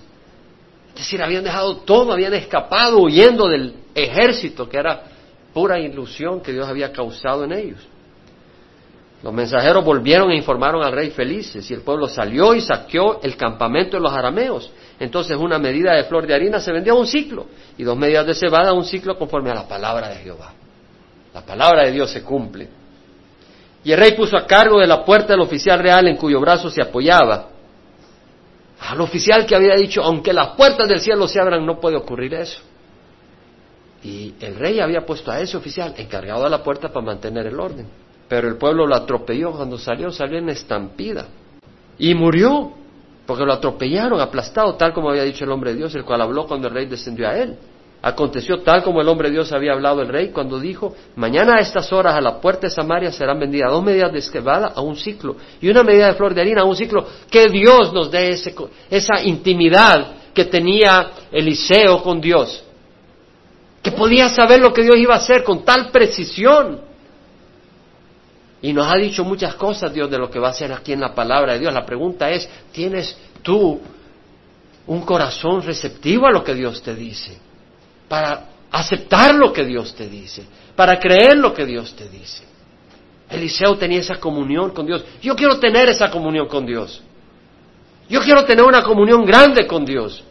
Es 0.90 1.00
decir, 1.00 1.24
habían 1.24 1.44
dejado 1.44 1.78
todo, 1.78 2.14
habían 2.14 2.36
escapado 2.36 3.00
huyendo 3.00 3.48
del 3.48 3.74
ejército, 3.96 4.70
que 4.70 4.78
era 4.78 5.06
pura 5.56 5.80
ilusión 5.80 6.40
que 6.40 6.52
Dios 6.52 6.68
había 6.68 6.92
causado 6.92 7.46
en 7.46 7.54
ellos. 7.54 7.93
Los 9.24 9.34
mensajeros 9.34 9.86
volvieron 9.86 10.32
e 10.32 10.36
informaron 10.36 10.84
al 10.84 10.92
rey 10.92 11.10
felices, 11.12 11.72
y 11.72 11.74
el 11.74 11.82
pueblo 11.82 12.10
salió 12.10 12.54
y 12.54 12.60
saqueó 12.60 13.22
el 13.24 13.38
campamento 13.38 13.96
de 13.96 14.04
los 14.04 14.12
arameos. 14.12 14.70
Entonces 15.00 15.38
una 15.38 15.58
medida 15.58 15.94
de 15.94 16.04
flor 16.04 16.28
de 16.28 16.34
harina 16.34 16.60
se 16.60 16.74
vendió 16.74 16.92
a 16.94 16.98
un 16.98 17.08
ciclo, 17.08 17.48
y 17.78 17.84
dos 17.84 17.98
medidas 17.98 18.28
de 18.28 18.36
cebada 18.36 18.72
a 18.72 18.74
un 18.74 18.84
ciclo 18.84 19.18
conforme 19.18 19.50
a 19.50 19.56
la 19.56 19.66
palabra 19.66 20.10
de 20.10 20.18
Jehová. 20.18 20.54
La 21.34 21.42
palabra 21.42 21.86
de 21.86 21.92
Dios 21.94 22.12
se 22.12 22.22
cumple. 22.22 22.68
Y 23.86 23.94
el 23.94 24.00
rey 24.00 24.12
puso 24.12 24.36
a 24.36 24.46
cargo 24.46 24.80
de 24.80 24.88
la 24.88 25.06
puerta 25.06 25.34
del 25.34 25.42
oficial 25.42 25.80
real 25.80 26.06
en 26.08 26.18
cuyo 26.18 26.42
brazo 26.42 26.70
se 26.70 26.82
apoyaba. 26.82 27.48
Al 28.82 29.00
oficial 29.00 29.46
que 29.46 29.56
había 29.56 29.76
dicho, 29.76 30.04
aunque 30.04 30.34
las 30.34 30.50
puertas 30.50 30.90
del 30.90 31.00
cielo 31.00 31.30
se 31.30 31.40
abran, 31.40 31.66
no 31.66 31.80
puede 31.80 31.96
ocurrir 31.96 32.34
eso. 32.34 32.62
Y 34.04 34.34
el 34.42 34.56
rey 34.56 34.82
había 34.82 35.06
puesto 35.06 35.32
a 35.32 35.40
ese 35.40 35.56
oficial 35.56 35.94
encargado 35.96 36.44
de 36.44 36.50
la 36.50 36.62
puerta 36.62 36.90
para 36.90 37.06
mantener 37.06 37.48
el 37.48 37.58
orden. 37.58 37.88
Pero 38.28 38.48
el 38.48 38.58
pueblo 38.58 38.88
lo 38.88 38.96
atropelló 38.96 39.52
cuando 39.52 39.78
salió, 39.78 40.12
salió 40.12 40.38
en 40.38 40.50
estampida. 40.50 41.28
Y 41.98 42.16
murió, 42.16 42.72
porque 43.26 43.46
lo 43.46 43.54
atropellaron, 43.54 44.20
aplastado, 44.20 44.76
tal 44.76 44.94
como 44.94 45.10
había 45.10 45.24
dicho 45.24 45.46
el 45.46 45.52
hombre 45.52 45.72
de 45.72 45.78
Dios, 45.78 45.96
el 45.96 46.04
cual 46.04 46.22
habló 46.22 46.46
cuando 46.48 46.68
el 46.68 46.74
rey 46.74 46.86
descendió 46.86 47.28
a 47.28 47.38
él. 47.38 47.58
Aconteció 48.06 48.60
tal 48.64 48.84
como 48.84 49.00
el 49.00 49.08
hombre 49.08 49.30
de 49.30 49.36
Dios 49.36 49.54
había 49.54 49.72
hablado 49.72 50.02
el 50.02 50.10
rey 50.10 50.28
cuando 50.28 50.60
dijo, 50.60 50.94
mañana 51.16 51.56
a 51.56 51.62
estas 51.62 51.94
horas 51.94 52.14
a 52.14 52.20
la 52.20 52.42
puerta 52.42 52.68
de 52.68 52.70
Samaria 52.70 53.14
serán 53.14 53.40
vendidas 53.40 53.72
dos 53.72 53.82
medidas 53.82 54.12
de 54.12 54.20
esquivada 54.20 54.74
a 54.76 54.82
un 54.82 54.98
ciclo 54.98 55.38
y 55.62 55.70
una 55.70 55.84
medida 55.84 56.08
de 56.08 56.16
flor 56.16 56.34
de 56.34 56.42
harina 56.42 56.64
a 56.64 56.66
un 56.66 56.76
ciclo. 56.76 57.06
Que 57.30 57.48
Dios 57.48 57.94
nos 57.94 58.12
dé 58.12 58.36
esa 58.90 59.24
intimidad 59.24 60.16
que 60.34 60.44
tenía 60.44 61.12
Eliseo 61.32 62.04
con 62.04 62.20
Dios, 62.20 62.66
que 63.82 63.92
podía 63.94 64.28
saber 64.28 64.60
lo 64.60 64.74
que 64.74 64.84
Dios 64.84 64.98
iba 64.98 65.14
a 65.14 65.20
hacer 65.20 65.46
con 65.46 65.64
tal 65.64 65.90
precisión. 65.90 66.82
Y 68.64 68.74
nos 68.74 68.92
ha 68.92 68.96
dicho 68.96 69.24
muchas 69.24 69.54
cosas 69.54 69.94
Dios 69.94 70.10
de 70.10 70.18
lo 70.18 70.32
que 70.32 70.40
va 70.40 70.48
a 70.48 70.52
hacer 70.52 70.74
aquí 70.74 70.94
en 70.94 71.02
la 71.02 71.14
palabra 71.14 71.54
de 71.54 71.60
Dios. 71.60 71.72
La 71.72 71.86
pregunta 71.86 72.32
es, 72.32 72.50
¿tienes 72.72 73.16
tú 73.44 73.80
un 74.88 75.02
corazón 75.02 75.62
receptivo 75.62 76.26
a 76.26 76.32
lo 76.32 76.44
que 76.44 76.56
Dios 76.56 76.82
te 76.82 76.96
dice? 76.96 77.38
para 78.14 78.46
aceptar 78.70 79.34
lo 79.34 79.52
que 79.52 79.66
Dios 79.66 79.96
te 79.96 80.08
dice, 80.08 80.46
para 80.76 81.00
creer 81.00 81.36
lo 81.36 81.52
que 81.52 81.66
Dios 81.66 81.96
te 81.96 82.08
dice. 82.08 82.44
Eliseo 83.28 83.76
tenía 83.76 84.02
esa 84.02 84.20
comunión 84.20 84.70
con 84.70 84.86
Dios. 84.86 85.04
Yo 85.20 85.36
quiero 85.36 85.58
tener 85.58 85.90
esa 85.90 86.12
comunión 86.12 86.48
con 86.48 86.64
Dios. 86.64 87.02
Yo 88.08 88.22
quiero 88.22 88.46
tener 88.46 88.64
una 88.64 88.84
comunión 88.84 89.26
grande 89.26 89.66
con 89.66 89.84
Dios. 89.84 90.24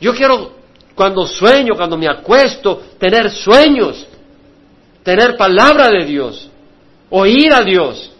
Yo 0.00 0.14
quiero, 0.14 0.52
cuando 0.94 1.26
sueño, 1.26 1.74
cuando 1.76 1.98
me 1.98 2.08
acuesto, 2.08 2.82
tener 2.98 3.30
sueños, 3.30 4.06
tener 5.02 5.36
palabra 5.36 5.90
de 5.90 6.06
Dios, 6.06 6.48
oír 7.16 7.52
a 7.52 7.62
Dios. 7.62 8.12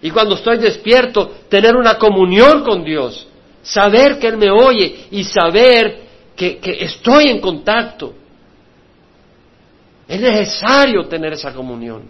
Y 0.00 0.10
cuando 0.10 0.34
estoy 0.36 0.58
despierto, 0.58 1.30
tener 1.48 1.76
una 1.76 1.98
comunión 1.98 2.62
con 2.62 2.84
Dios, 2.84 3.26
saber 3.62 4.18
que 4.18 4.28
Él 4.28 4.36
me 4.36 4.50
oye 4.50 5.06
y 5.10 5.24
saber 5.24 6.06
que, 6.36 6.60
estoy 6.80 7.28
en 7.28 7.40
contacto. 7.40 8.14
Es 10.06 10.20
necesario 10.20 11.06
tener 11.06 11.32
esa 11.32 11.52
comunión. 11.52 12.04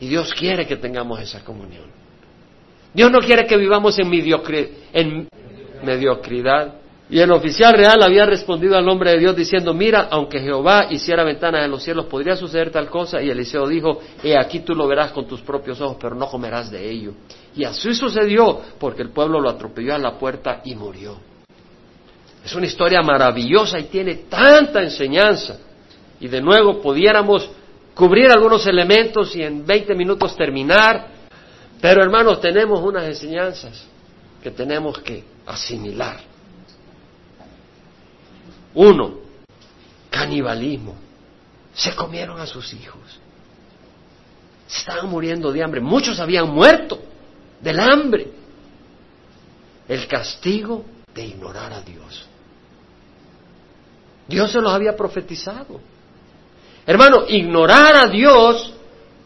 Y 0.00 0.08
Dios 0.08 0.32
quiere 0.34 0.66
que 0.66 0.76
tengamos 0.76 1.20
esa 1.20 1.44
comunión. 1.44 1.84
Dios 2.94 3.10
no 3.10 3.18
quiere 3.20 3.46
que 3.46 3.56
vivamos 3.56 3.98
en, 3.98 4.08
mediocridad. 5.84 6.74
Y 7.12 7.20
el 7.20 7.30
oficial 7.30 7.74
real 7.74 8.02
había 8.02 8.24
respondido 8.24 8.74
al 8.74 8.86
nombre 8.86 9.10
de 9.10 9.18
Dios 9.18 9.36
diciendo, 9.36 9.74
mira, 9.74 10.08
aunque 10.10 10.40
Jehová 10.40 10.86
hiciera 10.88 11.22
ventanas 11.22 11.62
en 11.62 11.70
los 11.70 11.82
cielos, 11.82 12.06
podría 12.06 12.36
suceder 12.36 12.70
tal 12.70 12.88
cosa. 12.88 13.20
Y 13.20 13.28
Eliseo 13.28 13.68
dijo, 13.68 14.00
he 14.24 14.34
aquí 14.34 14.60
tú 14.60 14.74
lo 14.74 14.88
verás 14.88 15.12
con 15.12 15.26
tus 15.26 15.42
propios 15.42 15.78
ojos, 15.82 15.98
pero 16.00 16.14
no 16.14 16.26
comerás 16.26 16.70
de 16.70 16.90
ello. 16.90 17.12
Y 17.54 17.64
así 17.64 17.92
sucedió, 17.92 18.62
porque 18.78 19.02
el 19.02 19.10
pueblo 19.10 19.42
lo 19.42 19.50
atropelló 19.50 19.94
a 19.94 19.98
la 19.98 20.18
puerta 20.18 20.62
y 20.64 20.74
murió. 20.74 21.18
Es 22.42 22.54
una 22.54 22.64
historia 22.64 23.02
maravillosa 23.02 23.78
y 23.78 23.84
tiene 23.84 24.14
tanta 24.30 24.82
enseñanza. 24.82 25.58
Y 26.18 26.28
de 26.28 26.40
nuevo 26.40 26.80
pudiéramos 26.80 27.46
cubrir 27.94 28.30
algunos 28.30 28.66
elementos 28.66 29.36
y 29.36 29.42
en 29.42 29.66
20 29.66 29.94
minutos 29.94 30.34
terminar. 30.34 31.08
Pero 31.78 32.02
hermanos, 32.02 32.40
tenemos 32.40 32.80
unas 32.80 33.04
enseñanzas 33.04 33.86
que 34.42 34.50
tenemos 34.50 34.98
que 35.00 35.22
asimilar. 35.44 36.31
Uno, 38.74 39.14
canibalismo. 40.10 40.94
Se 41.74 41.94
comieron 41.94 42.40
a 42.40 42.46
sus 42.46 42.72
hijos. 42.74 43.00
Se 44.66 44.78
estaban 44.78 45.08
muriendo 45.08 45.52
de 45.52 45.62
hambre. 45.62 45.80
Muchos 45.80 46.20
habían 46.20 46.50
muerto 46.50 47.00
del 47.60 47.80
hambre. 47.80 48.28
El 49.88 50.06
castigo 50.06 50.84
de 51.14 51.26
ignorar 51.26 51.72
a 51.72 51.80
Dios. 51.82 52.26
Dios 54.28 54.50
se 54.50 54.60
los 54.60 54.72
había 54.72 54.96
profetizado. 54.96 55.80
Hermano, 56.86 57.24
ignorar 57.28 57.96
a 57.96 58.06
Dios 58.10 58.72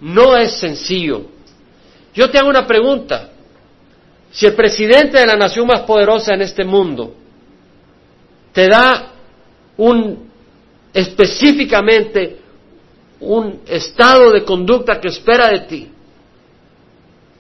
no 0.01 0.37
es 0.37 0.59
sencillo. 0.59 1.27
Yo 2.15 2.31
te 2.31 2.39
hago 2.39 2.49
una 2.49 2.67
pregunta. 2.67 3.31
Si 4.31 4.47
el 4.47 4.55
presidente 4.55 5.19
de 5.19 5.27
la 5.27 5.37
nación 5.37 5.67
más 5.67 5.83
poderosa 5.83 6.35
en 6.35 6.43
este 6.43 6.65
mundo 6.65 7.15
te 8.53 8.69
da 8.69 9.13
un 9.77 10.27
específicamente 10.93 12.41
un 13.21 13.61
estado 13.67 14.31
de 14.33 14.45
conducta 14.45 15.01
que 15.01 15.09
espera 15.09 15.49
de 15.49 15.61
ti. 15.61 15.89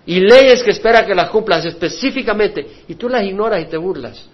Y 0.07 0.20
leyes 0.20 0.62
que 0.62 0.70
espera 0.70 1.05
que 1.05 1.14
las 1.14 1.31
cumplas 1.31 1.64
específicamente. 1.64 2.85
Y 2.88 2.94
tú 2.94 3.09
las 3.09 3.25
ignoras 3.25 3.62
y 3.62 3.66
te 3.66 3.77
burlas. 3.77 4.29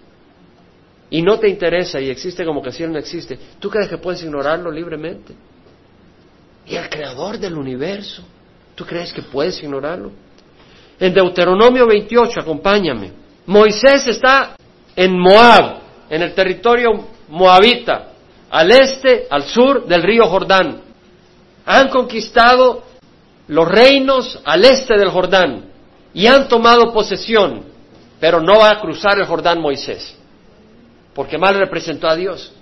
Y 1.09 1.21
no 1.21 1.39
te 1.39 1.47
interesa 1.49 1.99
y 1.99 2.09
existe 2.09 2.45
como 2.45 2.61
que 2.61 2.71
si 2.71 2.83
él 2.83 2.91
no 2.91 2.99
existe, 2.99 3.37
¿tú 3.59 3.69
crees 3.69 3.87
que 3.87 3.97
puedes 3.97 4.23
ignorarlo 4.23 4.71
libremente? 4.71 5.33
Y 6.65 6.75
el 6.75 6.89
creador 6.89 7.37
del 7.37 7.55
universo, 7.55 8.23
¿tú 8.73 8.85
crees 8.85 9.11
que 9.13 9.21
puedes 9.21 9.61
ignorarlo? 9.61 10.11
En 10.99 11.13
Deuteronomio 11.13 11.85
28, 11.85 12.39
acompáñame, 12.39 13.11
Moisés 13.45 14.07
está 14.07 14.55
en 14.95 15.19
Moab, 15.19 15.81
en 16.09 16.21
el 16.21 16.33
territorio 16.33 17.12
moabita, 17.33 18.09
al 18.51 18.71
este, 18.71 19.25
al 19.29 19.43
sur 19.43 19.87
del 19.87 20.03
río 20.03 20.27
Jordán. 20.27 20.81
Han 21.65 21.89
conquistado 21.89 22.83
los 23.47 23.67
reinos 23.67 24.39
al 24.45 24.63
este 24.63 24.95
del 24.97 25.09
Jordán 25.09 25.65
y 26.13 26.27
han 26.27 26.47
tomado 26.47 26.93
posesión, 26.93 27.65
pero 28.19 28.39
no 28.39 28.59
va 28.59 28.69
a 28.69 28.79
cruzar 28.79 29.17
el 29.17 29.25
Jordán 29.25 29.59
Moisés, 29.59 30.15
porque 31.15 31.39
mal 31.39 31.55
representó 31.55 32.07
a 32.07 32.15
Dios. 32.15 32.53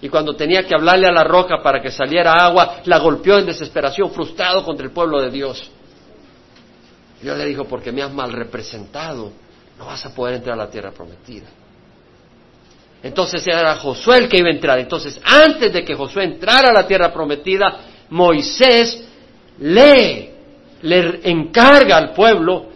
Y 0.00 0.08
cuando 0.08 0.34
tenía 0.34 0.66
que 0.66 0.74
hablarle 0.74 1.06
a 1.06 1.12
la 1.12 1.24
roca 1.24 1.62
para 1.62 1.80
que 1.80 1.90
saliera 1.90 2.32
agua, 2.32 2.80
la 2.84 2.98
golpeó 2.98 3.38
en 3.38 3.46
desesperación, 3.46 4.10
frustrado 4.10 4.64
contra 4.64 4.86
el 4.86 4.92
pueblo 4.92 5.20
de 5.20 5.30
Dios. 5.30 5.70
Dios 7.22 7.36
le 7.38 7.44
dijo, 7.44 7.64
porque 7.64 7.92
me 7.92 8.02
has 8.02 8.12
mal 8.12 8.32
representado, 8.32 9.32
no 9.78 9.86
vas 9.86 10.04
a 10.04 10.14
poder 10.14 10.36
entrar 10.36 10.54
a 10.54 10.64
la 10.64 10.70
tierra 10.70 10.90
prometida. 10.92 11.46
Entonces 13.04 13.46
era 13.46 13.76
Josué 13.76 14.16
el 14.16 14.28
que 14.30 14.38
iba 14.38 14.48
a 14.48 14.52
entrar. 14.52 14.78
Entonces, 14.78 15.20
antes 15.22 15.70
de 15.74 15.84
que 15.84 15.94
Josué 15.94 16.24
entrara 16.24 16.70
a 16.70 16.72
la 16.72 16.86
tierra 16.86 17.12
prometida, 17.12 17.80
Moisés 18.08 19.04
lee, 19.58 20.30
le 20.80 21.20
encarga 21.24 21.98
al 21.98 22.14
pueblo 22.14 22.70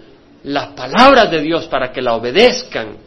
las 0.45 0.69
palabras 0.69 1.31
de 1.31 1.41
Dios 1.41 1.67
para 1.69 1.91
que 1.91 2.03
la 2.03 2.15
obedezcan. 2.15 2.99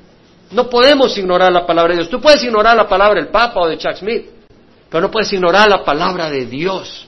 No 0.49 0.67
podemos 0.67 1.15
ignorar 1.15 1.53
la 1.53 1.63
palabra 1.63 1.91
de 1.93 1.99
Dios. 1.99 2.09
Tú 2.09 2.19
puedes 2.19 2.43
ignorar 2.43 2.75
la 2.75 2.89
palabra 2.89 3.21
del 3.21 3.29
Papa 3.29 3.61
o 3.61 3.67
de 3.67 3.77
Chuck 3.77 3.97
Smith, 3.97 4.25
pero 4.89 5.01
no 5.01 5.11
puedes 5.11 5.31
ignorar 5.31 5.69
la 5.69 5.83
palabra 5.83 6.27
de 6.27 6.47
Dios 6.47 7.07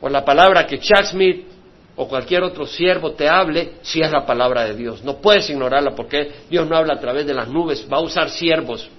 o 0.00 0.08
la 0.08 0.24
palabra 0.24 0.66
que 0.66 0.80
Chuck 0.80 1.04
Smith 1.04 1.46
o 1.94 2.08
cualquier 2.08 2.42
otro 2.42 2.66
siervo 2.66 3.12
te 3.12 3.28
hable 3.28 3.74
si 3.82 4.02
es 4.02 4.10
la 4.10 4.26
palabra 4.26 4.64
de 4.64 4.74
Dios. 4.74 5.04
No 5.04 5.18
puedes 5.18 5.48
ignorarla 5.48 5.94
porque 5.94 6.32
Dios 6.50 6.66
no 6.66 6.76
habla 6.76 6.94
a 6.94 7.00
través 7.00 7.24
de 7.28 7.32
las 7.32 7.46
nubes, 7.46 7.86
va 7.90 7.98
a 7.98 8.00
usar 8.00 8.28
siervos. 8.28 8.90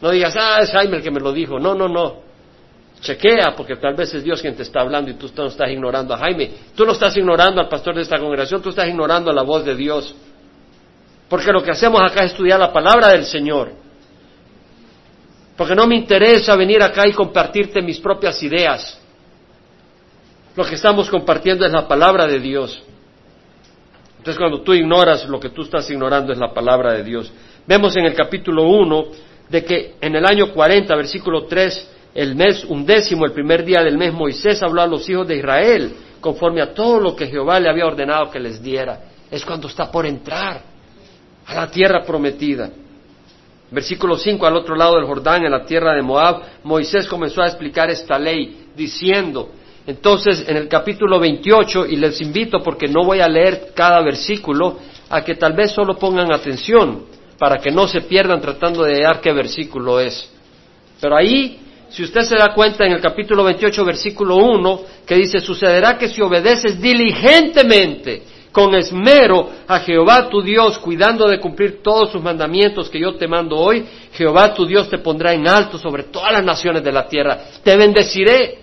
No 0.00 0.10
digas, 0.10 0.34
ah, 0.38 0.60
es 0.62 0.70
Jaime 0.70 0.98
el 0.98 1.02
que 1.02 1.10
me 1.10 1.20
lo 1.20 1.32
dijo. 1.32 1.58
No, 1.58 1.74
no, 1.74 1.88
no. 1.88 2.28
Chequea, 3.00 3.54
porque 3.56 3.76
tal 3.76 3.94
vez 3.94 4.12
es 4.14 4.24
Dios 4.24 4.40
quien 4.40 4.56
te 4.56 4.62
está 4.62 4.80
hablando 4.80 5.10
y 5.10 5.14
tú 5.14 5.30
no 5.36 5.46
estás 5.46 5.70
ignorando 5.70 6.14
a 6.14 6.18
Jaime. 6.18 6.50
Tú 6.74 6.84
no 6.84 6.92
estás 6.92 7.16
ignorando 7.16 7.60
al 7.60 7.68
pastor 7.68 7.94
de 7.94 8.02
esta 8.02 8.18
congregación, 8.18 8.60
tú 8.60 8.70
estás 8.70 8.88
ignorando 8.88 9.32
la 9.32 9.42
voz 9.42 9.64
de 9.64 9.74
Dios. 9.74 10.14
Porque 11.28 11.52
lo 11.52 11.62
que 11.62 11.70
hacemos 11.70 12.00
acá 12.00 12.24
es 12.24 12.32
estudiar 12.32 12.58
la 12.58 12.72
palabra 12.72 13.08
del 13.08 13.24
Señor. 13.24 13.72
Porque 15.56 15.74
no 15.74 15.86
me 15.86 15.96
interesa 15.96 16.56
venir 16.56 16.82
acá 16.82 17.06
y 17.06 17.12
compartirte 17.12 17.82
mis 17.82 18.00
propias 18.00 18.42
ideas. 18.42 19.00
Lo 20.56 20.64
que 20.64 20.74
estamos 20.74 21.08
compartiendo 21.10 21.64
es 21.66 21.72
la 21.72 21.86
palabra 21.86 22.26
de 22.26 22.40
Dios. 22.40 22.82
Entonces 24.18 24.38
cuando 24.38 24.62
tú 24.62 24.74
ignoras, 24.74 25.28
lo 25.28 25.38
que 25.38 25.50
tú 25.50 25.62
estás 25.62 25.88
ignorando 25.90 26.32
es 26.32 26.38
la 26.38 26.52
palabra 26.52 26.92
de 26.92 27.04
Dios. 27.04 27.30
Vemos 27.66 27.96
en 27.96 28.06
el 28.06 28.14
capítulo 28.14 28.64
1 28.64 29.06
de 29.48 29.64
que 29.64 29.94
en 30.00 30.14
el 30.16 30.24
año 30.26 30.52
40, 30.52 30.94
versículo 30.94 31.46
3, 31.46 31.90
el 32.14 32.34
mes 32.34 32.64
undécimo, 32.64 33.24
el 33.24 33.32
primer 33.32 33.64
día 33.64 33.82
del 33.82 33.96
mes, 33.96 34.12
Moisés 34.12 34.62
habló 34.62 34.82
a 34.82 34.86
los 34.86 35.08
hijos 35.08 35.26
de 35.26 35.36
Israel 35.36 35.94
conforme 36.20 36.60
a 36.60 36.74
todo 36.74 37.00
lo 37.00 37.14
que 37.14 37.26
Jehová 37.26 37.60
le 37.60 37.68
había 37.68 37.86
ordenado 37.86 38.30
que 38.30 38.40
les 38.40 38.62
diera. 38.62 39.00
Es 39.30 39.44
cuando 39.44 39.68
está 39.68 39.90
por 39.90 40.04
entrar 40.06 40.62
a 41.46 41.54
la 41.54 41.70
tierra 41.70 42.02
prometida. 42.04 42.70
Versículo 43.70 44.16
5, 44.16 44.46
al 44.46 44.56
otro 44.56 44.74
lado 44.74 44.96
del 44.96 45.04
Jordán, 45.04 45.44
en 45.44 45.52
la 45.52 45.64
tierra 45.64 45.94
de 45.94 46.02
Moab, 46.02 46.42
Moisés 46.64 47.06
comenzó 47.06 47.42
a 47.42 47.46
explicar 47.46 47.90
esta 47.90 48.18
ley, 48.18 48.68
diciendo, 48.74 49.50
entonces 49.86 50.44
en 50.48 50.56
el 50.56 50.68
capítulo 50.68 51.20
28, 51.20 51.86
y 51.86 51.96
les 51.96 52.20
invito 52.20 52.60
porque 52.62 52.88
no 52.88 53.04
voy 53.04 53.20
a 53.20 53.28
leer 53.28 53.72
cada 53.74 54.00
versículo, 54.00 54.78
a 55.10 55.22
que 55.22 55.34
tal 55.34 55.52
vez 55.52 55.70
solo 55.70 55.98
pongan 55.98 56.32
atención 56.32 57.17
para 57.38 57.58
que 57.58 57.70
no 57.70 57.86
se 57.86 58.02
pierdan 58.02 58.40
tratando 58.40 58.82
de 58.82 58.94
hallar 58.94 59.20
qué 59.20 59.32
versículo 59.32 60.00
es. 60.00 60.28
Pero 61.00 61.16
ahí, 61.16 61.60
si 61.88 62.02
usted 62.02 62.22
se 62.22 62.36
da 62.36 62.52
cuenta 62.52 62.84
en 62.84 62.92
el 62.92 63.00
capítulo 63.00 63.44
28, 63.44 63.84
versículo 63.84 64.36
1, 64.36 64.80
que 65.06 65.14
dice, 65.14 65.40
sucederá 65.40 65.96
que 65.96 66.08
si 66.08 66.20
obedeces 66.20 66.80
diligentemente, 66.80 68.22
con 68.50 68.74
esmero 68.74 69.50
a 69.68 69.78
Jehová 69.80 70.28
tu 70.28 70.42
Dios, 70.42 70.78
cuidando 70.78 71.28
de 71.28 71.38
cumplir 71.38 71.80
todos 71.82 72.10
sus 72.10 72.20
mandamientos 72.20 72.90
que 72.90 72.98
yo 72.98 73.14
te 73.14 73.28
mando 73.28 73.56
hoy, 73.56 73.84
Jehová 74.12 74.52
tu 74.52 74.66
Dios 74.66 74.88
te 74.88 74.98
pondrá 74.98 75.32
en 75.32 75.46
alto 75.46 75.78
sobre 75.78 76.04
todas 76.04 76.32
las 76.32 76.44
naciones 76.44 76.82
de 76.82 76.90
la 76.90 77.06
tierra. 77.06 77.38
Te 77.62 77.76
bendeciré, 77.76 78.58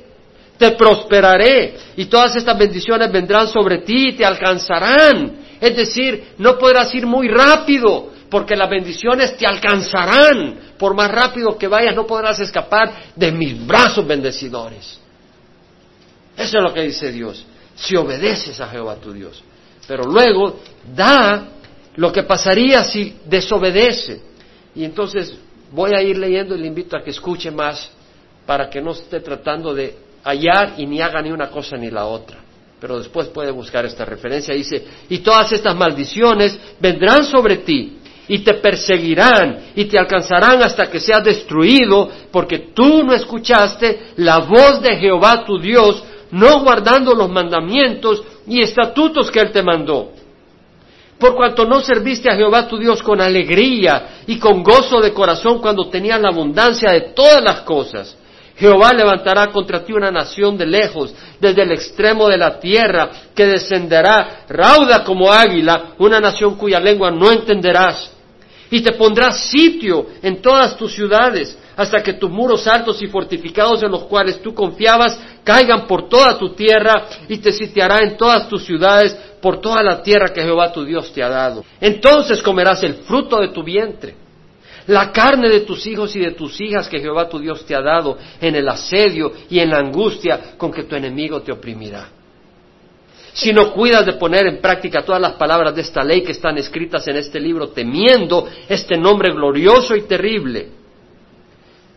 te 0.57 0.71
prosperaré, 0.71 1.75
y 1.95 2.05
todas 2.05 2.35
estas 2.35 2.57
bendiciones 2.57 3.09
vendrán 3.09 3.47
sobre 3.47 3.79
ti 3.79 4.09
y 4.09 4.13
te 4.13 4.25
alcanzarán. 4.25 5.45
Es 5.61 5.75
decir, 5.75 6.33
no 6.39 6.57
podrás 6.57 6.93
ir 6.93 7.05
muy 7.05 7.29
rápido, 7.29 8.09
porque 8.35 8.57
las 8.57 8.69
bendiciones 8.69 9.37
te 9.37 9.47
alcanzarán. 9.47 10.73
Por 10.77 10.93
más 10.93 11.09
rápido 11.09 11.57
que 11.57 11.69
vayas, 11.69 11.95
no 11.95 12.05
podrás 12.05 12.37
escapar 12.41 12.91
de 13.15 13.31
mis 13.31 13.65
brazos 13.65 14.05
bendecidores. 14.05 14.99
Eso 16.35 16.57
es 16.57 16.61
lo 16.61 16.73
que 16.73 16.81
dice 16.81 17.13
Dios, 17.13 17.45
si 17.75 17.95
obedeces 17.95 18.59
a 18.59 18.67
Jehová 18.67 18.97
tu 18.97 19.13
Dios. 19.13 19.41
Pero 19.87 20.03
luego 20.03 20.59
da 20.93 21.47
lo 21.95 22.11
que 22.11 22.23
pasaría 22.23 22.83
si 22.83 23.15
desobedece. 23.23 24.21
Y 24.75 24.83
entonces 24.83 25.33
voy 25.71 25.91
a 25.95 26.01
ir 26.01 26.17
leyendo 26.17 26.57
y 26.57 26.59
le 26.59 26.67
invito 26.67 26.97
a 26.97 27.01
que 27.01 27.11
escuche 27.11 27.51
más 27.51 27.89
para 28.45 28.69
que 28.69 28.81
no 28.81 28.91
esté 28.91 29.21
tratando 29.21 29.73
de 29.73 29.95
hallar 30.25 30.73
y 30.75 30.85
ni 30.85 30.99
haga 30.99 31.21
ni 31.21 31.31
una 31.31 31.49
cosa 31.49 31.77
ni 31.77 31.89
la 31.89 32.05
otra 32.05 32.39
pero 32.77 32.99
después 32.99 33.29
puede 33.29 33.49
buscar 33.49 33.85
esta 33.85 34.05
referencia. 34.05 34.53
Dice, 34.53 34.85
y 35.09 35.19
todas 35.19 35.51
estas 35.53 35.75
maldiciones 35.75 36.59
vendrán 36.79 37.25
sobre 37.25 37.57
ti 37.57 37.99
y 38.27 38.39
te 38.39 38.55
perseguirán 38.55 39.71
y 39.75 39.85
te 39.85 39.99
alcanzarán 39.99 40.61
hasta 40.63 40.89
que 40.89 40.99
seas 40.99 41.23
destruido, 41.23 42.09
porque 42.31 42.71
tú 42.73 43.03
no 43.03 43.13
escuchaste 43.13 44.13
la 44.17 44.39
voz 44.39 44.81
de 44.81 44.95
Jehová 44.97 45.43
tu 45.45 45.59
Dios, 45.59 46.03
no 46.31 46.61
guardando 46.61 47.13
los 47.13 47.29
mandamientos 47.29 48.23
y 48.47 48.61
estatutos 48.61 49.29
que 49.29 49.39
Él 49.39 49.51
te 49.51 49.63
mandó. 49.63 50.11
Por 51.19 51.35
cuanto 51.35 51.65
no 51.65 51.79
serviste 51.79 52.29
a 52.29 52.35
Jehová 52.35 52.67
tu 52.67 52.77
Dios 52.77 53.01
con 53.01 53.21
alegría 53.21 54.23
y 54.27 54.37
con 54.37 54.63
gozo 54.63 54.99
de 54.99 55.13
corazón 55.13 55.59
cuando 55.59 55.87
tenías 55.87 56.19
la 56.19 56.29
abundancia 56.29 56.91
de 56.91 57.13
todas 57.13 57.41
las 57.41 57.61
cosas, 57.61 58.17
Jehová 58.57 58.91
levantará 58.93 59.47
contra 59.47 59.83
ti 59.83 59.91
una 59.93 60.11
nación 60.11 60.57
de 60.57 60.65
lejos, 60.65 61.13
desde 61.39 61.63
el 61.63 61.71
extremo 61.71 62.29
de 62.29 62.37
la 62.37 62.57
tierra, 62.59 63.09
que 63.33 63.45
descenderá 63.45 64.45
rauda 64.47 65.03
como 65.03 65.31
águila, 65.31 65.95
una 65.99 66.21
nación 66.21 66.55
cuya 66.55 66.79
lengua 66.79 67.11
no 67.11 67.31
entenderás 67.31 68.14
y 68.69 68.81
te 68.81 68.93
pondrás 68.93 69.49
sitio 69.49 70.07
en 70.21 70.41
todas 70.41 70.75
tus 70.77 70.93
ciudades, 70.93 71.57
hasta 71.75 72.01
que 72.01 72.13
tus 72.13 72.29
muros 72.29 72.65
altos 72.67 73.01
y 73.01 73.07
fortificados 73.07 73.83
en 73.83 73.91
los 73.91 74.03
cuales 74.03 74.41
tú 74.41 74.53
confiabas 74.53 75.19
caigan 75.43 75.85
por 75.87 76.07
toda 76.09 76.37
tu 76.37 76.53
tierra, 76.53 77.07
y 77.27 77.37
te 77.37 77.51
sitiará 77.51 78.01
en 78.01 78.17
todas 78.17 78.47
tus 78.47 78.65
ciudades 78.65 79.15
por 79.41 79.61
toda 79.61 79.83
la 79.83 80.01
tierra 80.01 80.33
que 80.33 80.41
Jehová 80.41 80.71
tu 80.71 80.83
Dios 80.83 81.11
te 81.13 81.21
ha 81.21 81.29
dado. 81.29 81.63
Entonces 81.79 82.41
comerás 82.41 82.81
el 82.83 82.95
fruto 82.95 83.39
de 83.39 83.49
tu 83.49 83.63
vientre, 83.63 84.15
la 84.87 85.11
carne 85.11 85.49
de 85.49 85.61
tus 85.61 85.85
hijos 85.85 86.15
y 86.15 86.19
de 86.19 86.31
tus 86.31 86.59
hijas 86.61 86.87
que 86.87 86.99
Jehová 86.99 87.27
tu 87.29 87.39
Dios 87.39 87.65
te 87.65 87.75
ha 87.75 87.81
dado 87.81 88.17
en 88.39 88.55
el 88.55 88.67
asedio 88.67 89.31
y 89.49 89.59
en 89.59 89.69
la 89.69 89.77
angustia 89.77 90.55
con 90.57 90.71
que 90.71 90.83
tu 90.83 90.95
enemigo 90.95 91.41
te 91.41 91.51
oprimirá 91.51 92.09
si 93.35 93.51
no 93.51 93.73
cuidas 93.73 94.05
de 94.05 94.13
poner 94.13 94.47
en 94.47 94.61
práctica 94.61 95.03
todas 95.03 95.21
las 95.21 95.33
palabras 95.33 95.75
de 95.75 95.81
esta 95.81 96.01
ley 96.01 96.23
que 96.23 96.31
están 96.31 96.57
escritas 96.57 97.05
en 97.09 97.17
este 97.17 97.37
libro, 97.37 97.67
temiendo 97.67 98.47
este 98.69 98.97
nombre 98.97 99.33
glorioso 99.33 99.93
y 99.93 100.03
terrible, 100.03 100.69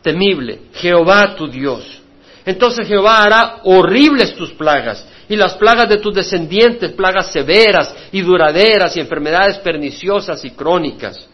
temible, 0.03 0.63
Jehová 0.75 1.37
tu 1.37 1.47
Dios. 1.47 2.03
Entonces 2.45 2.89
Jehová 2.89 3.23
hará 3.23 3.61
horribles 3.63 4.35
tus 4.35 4.51
plagas 4.51 5.07
y 5.29 5.37
las 5.37 5.55
plagas 5.55 5.89
de 5.89 5.99
tus 5.99 6.13
descendientes, 6.13 6.91
plagas 6.91 7.31
severas 7.31 7.95
y 8.11 8.21
duraderas 8.21 8.97
y 8.97 9.01
enfermedades 9.01 9.59
perniciosas 9.59 10.45
y 10.45 10.51
crónicas. 10.51 11.25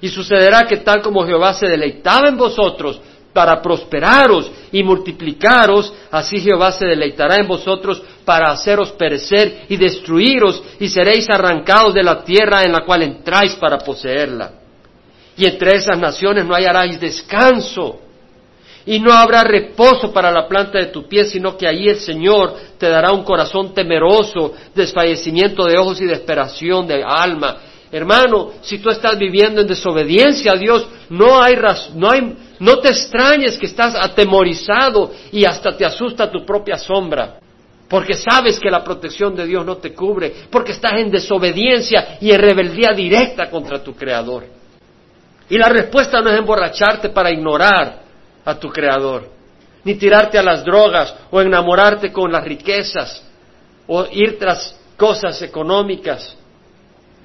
Y 0.00 0.08
sucederá 0.08 0.64
que 0.64 0.78
tal 0.78 1.02
como 1.02 1.24
Jehová 1.24 1.54
se 1.54 1.68
deleitaba 1.68 2.28
en 2.28 2.36
vosotros, 2.36 3.00
para 3.36 3.60
prosperaros 3.60 4.50
y 4.72 4.82
multiplicaros, 4.82 5.92
así 6.10 6.38
Jehová 6.38 6.72
se 6.72 6.86
deleitará 6.86 7.36
en 7.36 7.46
vosotros 7.46 8.00
para 8.24 8.50
haceros 8.50 8.92
perecer 8.92 9.66
y 9.68 9.76
destruiros, 9.76 10.62
y 10.80 10.88
seréis 10.88 11.28
arrancados 11.28 11.92
de 11.92 12.02
la 12.02 12.24
tierra 12.24 12.64
en 12.64 12.72
la 12.72 12.82
cual 12.86 13.02
entráis 13.02 13.54
para 13.56 13.76
poseerla. 13.76 14.52
Y 15.36 15.44
entre 15.44 15.76
esas 15.76 15.98
naciones 15.98 16.46
no 16.46 16.54
hallaréis 16.54 16.98
descanso, 16.98 18.00
y 18.86 19.00
no 19.00 19.12
habrá 19.12 19.44
reposo 19.44 20.10
para 20.14 20.30
la 20.30 20.48
planta 20.48 20.78
de 20.78 20.86
tu 20.86 21.06
pie, 21.06 21.26
sino 21.26 21.58
que 21.58 21.68
ahí 21.68 21.88
el 21.88 21.98
Señor 21.98 22.54
te 22.78 22.88
dará 22.88 23.12
un 23.12 23.22
corazón 23.22 23.74
temeroso, 23.74 24.54
desfallecimiento 24.74 25.66
de 25.66 25.76
ojos 25.76 26.00
y 26.00 26.06
desesperación 26.06 26.86
de 26.86 27.04
alma. 27.04 27.58
Hermano, 27.92 28.52
si 28.62 28.78
tú 28.78 28.88
estás 28.88 29.18
viviendo 29.18 29.60
en 29.60 29.66
desobediencia 29.66 30.52
a 30.52 30.56
Dios, 30.56 30.86
no 31.08 31.40
hay, 31.40 31.56
no 31.94 32.10
hay, 32.10 32.36
no 32.58 32.78
te 32.78 32.88
extrañes 32.88 33.58
que 33.58 33.66
estás 33.66 33.94
atemorizado 33.94 35.12
y 35.32 35.44
hasta 35.44 35.76
te 35.76 35.84
asusta 35.84 36.30
tu 36.30 36.44
propia 36.44 36.78
sombra. 36.78 37.38
Porque 37.88 38.14
sabes 38.14 38.58
que 38.58 38.70
la 38.70 38.82
protección 38.82 39.36
de 39.36 39.46
Dios 39.46 39.64
no 39.64 39.76
te 39.76 39.94
cubre, 39.94 40.32
porque 40.50 40.72
estás 40.72 40.94
en 40.94 41.10
desobediencia 41.10 42.18
y 42.20 42.32
en 42.32 42.40
rebeldía 42.40 42.92
directa 42.92 43.48
contra 43.48 43.82
tu 43.82 43.94
Creador. 43.94 44.44
Y 45.48 45.56
la 45.56 45.68
respuesta 45.68 46.20
no 46.20 46.30
es 46.30 46.38
emborracharte 46.38 47.10
para 47.10 47.30
ignorar 47.30 48.02
a 48.44 48.54
tu 48.58 48.68
Creador, 48.70 49.30
ni 49.84 49.94
tirarte 49.94 50.36
a 50.36 50.42
las 50.42 50.64
drogas 50.64 51.14
o 51.30 51.40
enamorarte 51.40 52.10
con 52.12 52.32
las 52.32 52.42
riquezas 52.42 53.22
o 53.86 54.06
ir 54.10 54.36
tras 54.38 54.76
cosas 54.96 55.40
económicas. 55.42 56.36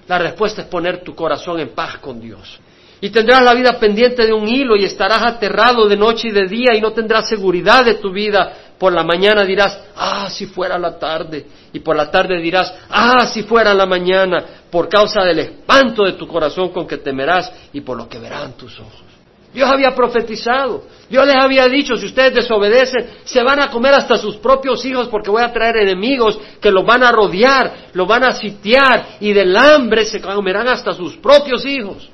La 0.08 0.20
respuesta 0.20 0.62
es 0.62 0.68
poner 0.68 1.04
tu 1.04 1.16
corazón 1.16 1.60
en 1.60 1.70
paz 1.70 1.98
con 1.98 2.20
Dios. 2.20 2.60
Y 3.04 3.10
tendrás 3.10 3.42
la 3.42 3.56
vida 3.56 3.80
pendiente 3.80 4.28
de 4.28 4.32
un 4.32 4.48
hilo 4.48 4.76
y 4.76 4.86
estarás 4.86 5.24
aterrado 5.24 5.88
de 5.88 5.98
noche 5.98 6.28
y 6.28 6.32
de 6.32 6.46
día 6.46 6.76
y 6.76 6.82
no 6.82 6.94
tendrás 6.94 7.28
seguridad 7.28 7.84
de 7.84 7.96
tu 7.96 8.12
vida. 8.12 8.54
Por 8.78 8.94
la 8.94 9.04
mañana 9.04 9.44
dirás, 9.44 9.80
ah, 9.96 10.30
si 10.30 10.46
fuera 10.46 10.78
la 10.78 11.00
tarde. 11.00 11.48
Y 11.74 11.80
por 11.80 11.96
la 11.96 12.12
tarde 12.12 12.40
dirás, 12.40 12.72
ah, 12.90 13.26
si 13.26 13.42
fuera 13.42 13.74
la 13.74 13.88
mañana, 13.88 14.46
por 14.70 14.88
causa 14.88 15.24
del 15.24 15.40
espanto 15.40 16.04
de 16.04 16.14
tu 16.14 16.28
corazón 16.28 16.70
con 16.70 16.88
que 16.88 16.98
temerás 16.98 17.52
y 17.74 17.82
por 17.82 17.98
lo 17.98 18.08
que 18.08 18.20
verán 18.20 18.54
tus 18.54 18.80
ojos. 18.80 19.12
Dios 19.54 19.70
había 19.70 19.94
profetizado, 19.94 20.86
Dios 21.10 21.28
les 21.28 21.36
había 21.36 21.68
dicho, 21.68 21.98
si 21.98 22.06
ustedes 22.06 22.36
desobedecen, 22.36 23.06
se 23.26 23.44
van 23.44 23.60
a 23.60 23.70
comer 23.70 23.94
hasta 23.94 24.16
sus 24.16 24.38
propios 24.38 24.86
hijos 24.86 25.10
porque 25.10 25.30
voy 25.30 25.42
a 25.42 25.52
traer 25.52 25.78
enemigos 25.78 26.40
que 26.62 26.72
los 26.72 26.86
van 26.86 27.04
a 27.04 27.12
rodear, 27.12 27.90
los 27.94 28.08
van 28.08 28.24
a 28.24 28.32
sitiar 28.32 29.18
y 29.20 29.34
del 29.34 29.56
hambre 29.58 30.06
se 30.06 30.22
comerán 30.22 30.70
hasta 30.70 30.94
sus 30.94 31.18
propios 31.18 31.66
hijos. 31.66 32.10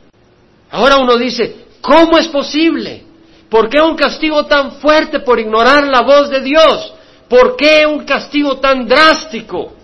Ahora 0.72 0.98
uno 0.98 1.18
dice, 1.18 1.68
¿cómo 1.82 2.18
es 2.18 2.28
posible? 2.28 3.04
¿Por 3.50 3.70
qué 3.70 3.82
un 3.82 3.96
castigo 3.96 4.46
tan 4.46 4.74
fuerte 4.74 5.20
por 5.20 5.40
ignorar 5.40 5.88
la 5.88 6.02
voz 6.02 6.30
de 6.30 6.42
Dios? 6.42 6.94
¿Por 7.30 7.56
qué 7.56 7.86
un 7.86 8.06
castigo 8.06 8.58
tan 8.58 8.88
drástico? 8.88 9.78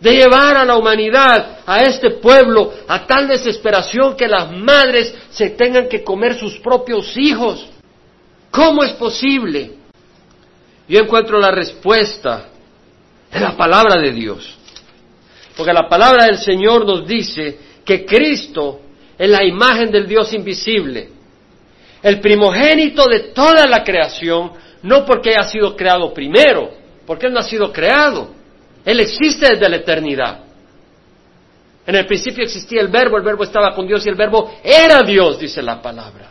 de 0.00 0.12
llevar 0.12 0.56
a 0.56 0.64
la 0.64 0.76
humanidad, 0.76 1.58
a 1.66 1.80
este 1.80 2.10
pueblo, 2.10 2.72
a 2.86 3.06
tal 3.06 3.26
desesperación 3.26 4.16
que 4.16 4.28
las 4.28 4.50
madres 4.52 5.14
se 5.30 5.50
tengan 5.50 5.88
que 5.88 6.04
comer 6.04 6.38
sus 6.38 6.58
propios 6.58 7.16
hijos. 7.16 7.66
¿Cómo 8.50 8.84
es 8.84 8.92
posible? 8.92 9.72
Yo 10.88 11.00
encuentro 11.00 11.38
la 11.38 11.50
respuesta 11.50 12.46
en 13.30 13.42
la 13.42 13.56
palabra 13.56 14.00
de 14.00 14.12
Dios. 14.12 14.54
Porque 15.56 15.72
la 15.72 15.88
palabra 15.88 16.26
del 16.26 16.38
Señor 16.38 16.86
nos 16.86 17.06
dice 17.06 17.58
que 17.84 18.06
Cristo 18.06 18.80
es 19.18 19.28
la 19.28 19.44
imagen 19.44 19.90
del 19.90 20.06
Dios 20.06 20.32
invisible, 20.32 21.08
el 22.02 22.20
primogénito 22.20 23.08
de 23.08 23.20
toda 23.34 23.66
la 23.66 23.82
creación, 23.82 24.52
no 24.82 25.04
porque 25.04 25.30
haya 25.30 25.48
sido 25.48 25.76
creado 25.76 26.14
primero, 26.14 26.70
porque 27.04 27.26
Él 27.26 27.32
no 27.32 27.40
ha 27.40 27.44
sido 27.44 27.72
creado, 27.72 28.38
él 28.88 29.00
existe 29.00 29.46
desde 29.50 29.68
la 29.68 29.76
eternidad. 29.76 30.40
En 31.86 31.94
el 31.94 32.06
principio 32.06 32.42
existía 32.42 32.80
el 32.80 32.88
verbo, 32.88 33.18
el 33.18 33.22
verbo 33.22 33.44
estaba 33.44 33.74
con 33.74 33.86
Dios 33.86 34.04
y 34.06 34.08
el 34.08 34.14
verbo 34.14 34.50
era 34.62 35.00
Dios, 35.02 35.38
dice 35.38 35.60
la 35.60 35.82
palabra. 35.82 36.30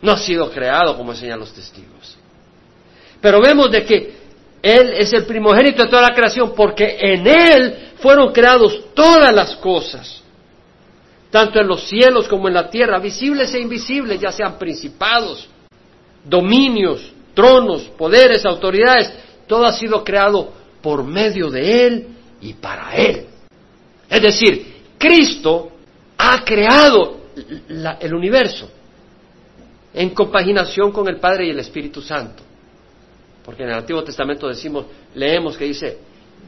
No 0.00 0.12
ha 0.12 0.16
sido 0.16 0.52
creado, 0.52 0.96
como 0.96 1.10
enseñan 1.10 1.40
los 1.40 1.52
testigos. 1.52 2.16
Pero 3.20 3.40
vemos 3.40 3.72
de 3.72 3.84
que 3.84 4.16
Él 4.62 4.92
es 4.98 5.12
el 5.12 5.26
primogénito 5.26 5.82
de 5.82 5.88
toda 5.88 6.02
la 6.02 6.14
creación 6.14 6.52
porque 6.54 6.96
en 7.00 7.26
Él 7.26 7.88
fueron 7.98 8.32
creados 8.32 8.94
todas 8.94 9.34
las 9.34 9.56
cosas, 9.56 10.22
tanto 11.30 11.60
en 11.60 11.66
los 11.66 11.88
cielos 11.88 12.28
como 12.28 12.48
en 12.48 12.54
la 12.54 12.70
tierra, 12.70 12.98
visibles 12.98 13.52
e 13.54 13.60
invisibles, 13.60 14.20
ya 14.20 14.32
sean 14.32 14.58
principados, 14.58 15.48
dominios, 16.24 17.12
tronos, 17.34 17.82
poderes, 17.96 18.44
autoridades, 18.44 19.12
todo 19.46 19.66
ha 19.66 19.72
sido 19.72 20.02
creado 20.02 20.52
por 20.82 21.04
medio 21.04 21.50
de 21.50 21.86
Él 21.86 22.08
y 22.40 22.54
para 22.54 22.94
Él. 22.96 23.26
Es 24.08 24.22
decir, 24.22 24.76
Cristo 24.96 25.70
ha 26.16 26.42
creado 26.44 27.18
el 28.00 28.14
universo 28.14 28.70
en 29.94 30.10
compaginación 30.10 30.92
con 30.92 31.08
el 31.08 31.18
Padre 31.18 31.46
y 31.46 31.50
el 31.50 31.58
Espíritu 31.58 32.00
Santo. 32.00 32.42
Porque 33.44 33.62
en 33.62 33.70
el 33.70 33.76
Antiguo 33.76 34.02
Testamento 34.02 34.48
decimos, 34.48 34.86
leemos 35.14 35.56
que 35.56 35.64
dice, 35.64 35.98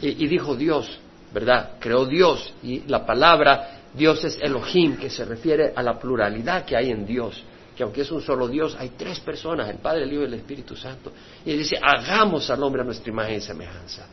y, 0.00 0.24
y 0.24 0.28
dijo 0.28 0.54
Dios, 0.54 0.98
¿verdad? 1.32 1.72
Creó 1.78 2.04
Dios 2.04 2.52
y 2.62 2.80
la 2.86 3.06
palabra 3.06 3.79
Dios 3.94 4.22
es 4.24 4.38
Elohim, 4.40 4.96
que 4.96 5.10
se 5.10 5.24
refiere 5.24 5.72
a 5.74 5.82
la 5.82 5.98
pluralidad 5.98 6.64
que 6.64 6.76
hay 6.76 6.90
en 6.90 7.06
Dios 7.06 7.42
que 7.80 7.84
aunque 7.84 8.02
es 8.02 8.10
un 8.10 8.20
solo 8.20 8.46
Dios, 8.46 8.76
hay 8.78 8.90
tres 8.90 9.20
personas, 9.20 9.66
el 9.70 9.78
Padre, 9.78 10.02
el 10.02 10.12
Hijo 10.12 10.20
y 10.20 10.26
el 10.26 10.34
Espíritu 10.34 10.76
Santo. 10.76 11.12
Y 11.46 11.56
dice, 11.56 11.78
hagamos 11.82 12.50
al 12.50 12.62
hombre 12.62 12.82
a 12.82 12.84
nuestra 12.84 13.10
imagen 13.10 13.36
y 13.36 13.40
semejanza. 13.40 14.06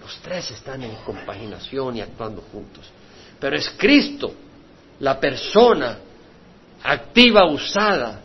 Los 0.00 0.18
tres 0.22 0.50
están 0.50 0.82
en 0.82 0.92
compaginación 1.04 1.96
y 1.96 2.00
actuando 2.00 2.42
juntos. 2.50 2.84
Pero 3.38 3.54
es 3.54 3.72
Cristo, 3.78 4.34
la 4.98 5.20
persona 5.20 5.98
activa, 6.82 7.46
usada 7.46 8.22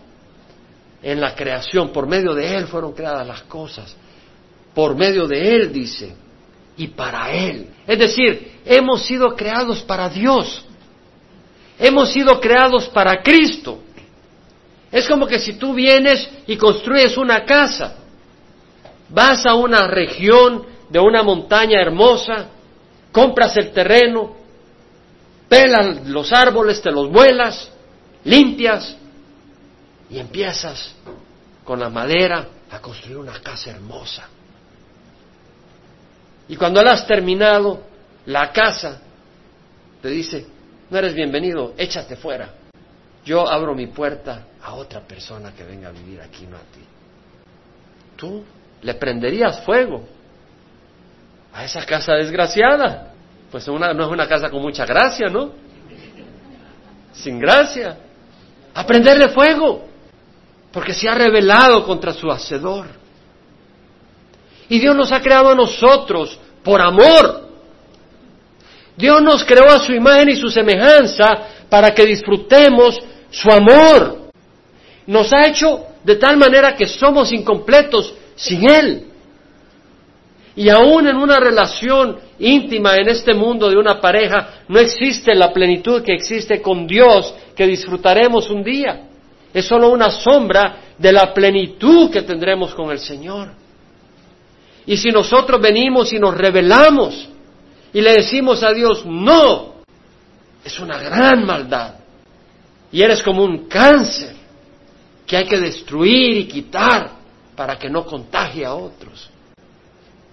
en 1.03 1.21
la 1.21 1.35
creación. 1.35 1.93
Por 1.93 2.07
medio 2.07 2.33
de 2.33 2.55
Él 2.55 2.65
fueron 2.65 2.93
creadas 2.93 3.27
las 3.27 3.43
cosas. 3.43 3.95
Por 4.73 4.95
medio 4.95 5.27
de 5.27 5.57
Él, 5.57 5.71
dice, 5.71 6.15
y 6.75 6.87
para 6.87 7.31
Él. 7.31 7.67
Es 7.85 7.99
decir, 7.99 8.61
hemos 8.65 9.03
sido 9.03 9.35
creados 9.35 9.83
para 9.83 10.09
Dios. 10.09 10.65
Hemos 11.83 12.13
sido 12.13 12.39
creados 12.39 12.87
para 12.89 13.23
Cristo. 13.23 13.79
Es 14.91 15.07
como 15.07 15.25
que 15.25 15.39
si 15.39 15.53
tú 15.53 15.73
vienes 15.73 16.29
y 16.45 16.55
construyes 16.55 17.17
una 17.17 17.43
casa, 17.43 17.95
vas 19.09 19.47
a 19.47 19.55
una 19.55 19.87
región 19.87 20.63
de 20.89 20.99
una 20.99 21.23
montaña 21.23 21.81
hermosa, 21.81 22.49
compras 23.11 23.57
el 23.57 23.71
terreno, 23.71 24.35
pelas 25.49 26.05
los 26.05 26.31
árboles, 26.31 26.83
te 26.83 26.91
los 26.91 27.09
vuelas, 27.09 27.71
limpias 28.25 28.95
y 30.07 30.19
empiezas 30.19 30.93
con 31.63 31.79
la 31.79 31.89
madera 31.89 32.47
a 32.69 32.79
construir 32.79 33.17
una 33.17 33.41
casa 33.41 33.71
hermosa. 33.71 34.29
Y 36.47 36.55
cuando 36.55 36.83
la 36.83 36.91
has 36.91 37.07
terminado, 37.07 37.81
la 38.27 38.51
casa 38.51 39.01
te 39.99 40.09
dice, 40.09 40.60
no 40.91 40.97
eres 40.97 41.15
bienvenido, 41.15 41.73
échate 41.77 42.17
fuera. 42.17 42.49
Yo 43.23 43.49
abro 43.49 43.73
mi 43.73 43.87
puerta 43.87 44.47
a 44.61 44.73
otra 44.73 44.99
persona 44.99 45.53
que 45.55 45.63
venga 45.63 45.87
a 45.87 45.91
vivir 45.91 46.19
aquí, 46.19 46.45
no 46.45 46.57
a 46.57 46.59
ti. 46.59 46.81
Tú 48.17 48.43
le 48.81 48.93
prenderías 48.95 49.61
fuego 49.61 50.03
a 51.53 51.63
esa 51.63 51.85
casa 51.85 52.15
desgraciada. 52.15 53.13
Pues 53.49 53.65
no 53.67 54.03
es 54.03 54.11
una 54.11 54.27
casa 54.27 54.49
con 54.49 54.61
mucha 54.61 54.85
gracia, 54.85 55.27
¿no? 55.27 55.51
Sin 57.13 57.39
gracia. 57.39 57.97
A 58.73 58.85
prenderle 58.85 59.29
fuego, 59.29 59.87
porque 60.73 60.93
se 60.93 61.07
ha 61.07 61.15
rebelado 61.15 61.85
contra 61.85 62.11
su 62.11 62.29
hacedor. 62.29 62.87
Y 64.67 64.77
Dios 64.79 64.95
nos 64.95 65.11
ha 65.13 65.21
creado 65.21 65.49
a 65.51 65.55
nosotros 65.55 66.37
por 66.63 66.81
amor. 66.81 67.40
Dios 69.01 69.21
nos 69.23 69.43
creó 69.43 69.69
a 69.69 69.79
su 69.79 69.93
imagen 69.93 70.29
y 70.29 70.35
su 70.35 70.49
semejanza 70.49 71.25
para 71.67 71.91
que 71.93 72.05
disfrutemos 72.05 72.99
su 73.31 73.49
amor. 73.49 74.29
Nos 75.07 75.33
ha 75.33 75.47
hecho 75.47 75.87
de 76.03 76.15
tal 76.17 76.37
manera 76.37 76.75
que 76.75 76.85
somos 76.85 77.31
incompletos 77.31 78.13
sin 78.35 78.69
Él. 78.69 79.07
Y 80.55 80.69
aún 80.69 81.07
en 81.07 81.15
una 81.15 81.39
relación 81.39 82.19
íntima 82.37 82.97
en 82.97 83.09
este 83.09 83.33
mundo 83.33 83.69
de 83.69 83.77
una 83.77 83.99
pareja, 83.99 84.61
no 84.67 84.79
existe 84.79 85.33
la 85.33 85.51
plenitud 85.51 86.03
que 86.03 86.13
existe 86.13 86.61
con 86.61 86.85
Dios 86.85 87.33
que 87.55 87.65
disfrutaremos 87.65 88.51
un 88.51 88.63
día. 88.63 89.07
Es 89.51 89.65
solo 89.65 89.89
una 89.89 90.11
sombra 90.11 90.93
de 90.97 91.11
la 91.11 91.33
plenitud 91.33 92.11
que 92.11 92.21
tendremos 92.21 92.75
con 92.75 92.91
el 92.91 92.99
Señor. 92.99 93.49
Y 94.85 94.97
si 94.97 95.09
nosotros 95.09 95.59
venimos 95.59 96.13
y 96.13 96.19
nos 96.19 96.37
rebelamos 96.37 97.29
y 97.93 98.01
le 98.01 98.13
decimos 98.13 98.63
a 98.63 98.73
Dios, 98.73 99.05
no, 99.05 99.75
es 100.63 100.79
una 100.79 100.97
gran 100.97 101.45
maldad. 101.45 101.95
Y 102.91 103.01
eres 103.01 103.21
como 103.23 103.43
un 103.43 103.67
cáncer 103.67 104.35
que 105.25 105.37
hay 105.37 105.45
que 105.45 105.59
destruir 105.59 106.37
y 106.37 106.47
quitar 106.47 107.11
para 107.55 107.77
que 107.77 107.89
no 107.89 108.05
contagie 108.05 108.65
a 108.65 108.73
otros. 108.73 109.29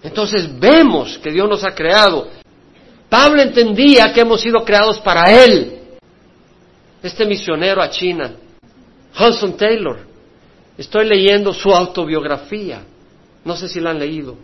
Entonces 0.03 0.59
vemos 0.59 1.17
que 1.17 1.31
Dios 1.31 1.47
nos 1.49 1.63
ha 1.63 1.73
creado. 1.73 2.29
Pablo 3.09 3.41
entendía 3.41 4.13
que 4.13 4.21
hemos 4.21 4.41
sido 4.41 4.63
creados 4.63 4.99
para 4.99 5.31
Él. 5.31 5.79
Este 7.01 7.25
misionero 7.25 7.81
a 7.81 7.89
China, 7.89 8.33
Hudson 9.17 9.55
Taylor, 9.55 10.09
Estoy 10.79 11.09
leyendo 11.09 11.53
su 11.53 11.71
autobiografía. 11.71 12.83
No 13.43 13.57
sé 13.57 13.67
si 13.67 13.81
la 13.81 13.89
han 13.89 13.99
leído. 13.99 14.37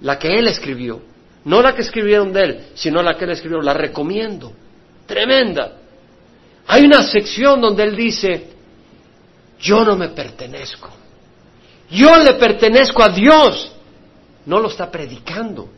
La 0.00 0.18
que 0.18 0.38
él 0.38 0.48
escribió. 0.48 1.02
No 1.44 1.60
la 1.60 1.74
que 1.74 1.82
escribieron 1.82 2.32
de 2.32 2.42
él, 2.42 2.64
sino 2.74 3.02
la 3.02 3.16
que 3.16 3.24
él 3.24 3.30
escribió. 3.30 3.60
La 3.60 3.74
recomiendo. 3.74 4.52
Tremenda. 5.06 5.72
Hay 6.66 6.84
una 6.84 7.02
sección 7.02 7.60
donde 7.60 7.82
él 7.82 7.96
dice, 7.96 8.48
yo 9.58 9.84
no 9.84 9.96
me 9.96 10.08
pertenezco. 10.08 10.90
Yo 11.90 12.16
le 12.16 12.34
pertenezco 12.34 13.02
a 13.02 13.08
Dios. 13.08 13.72
No 14.46 14.60
lo 14.60 14.68
está 14.68 14.90
predicando. 14.90 15.68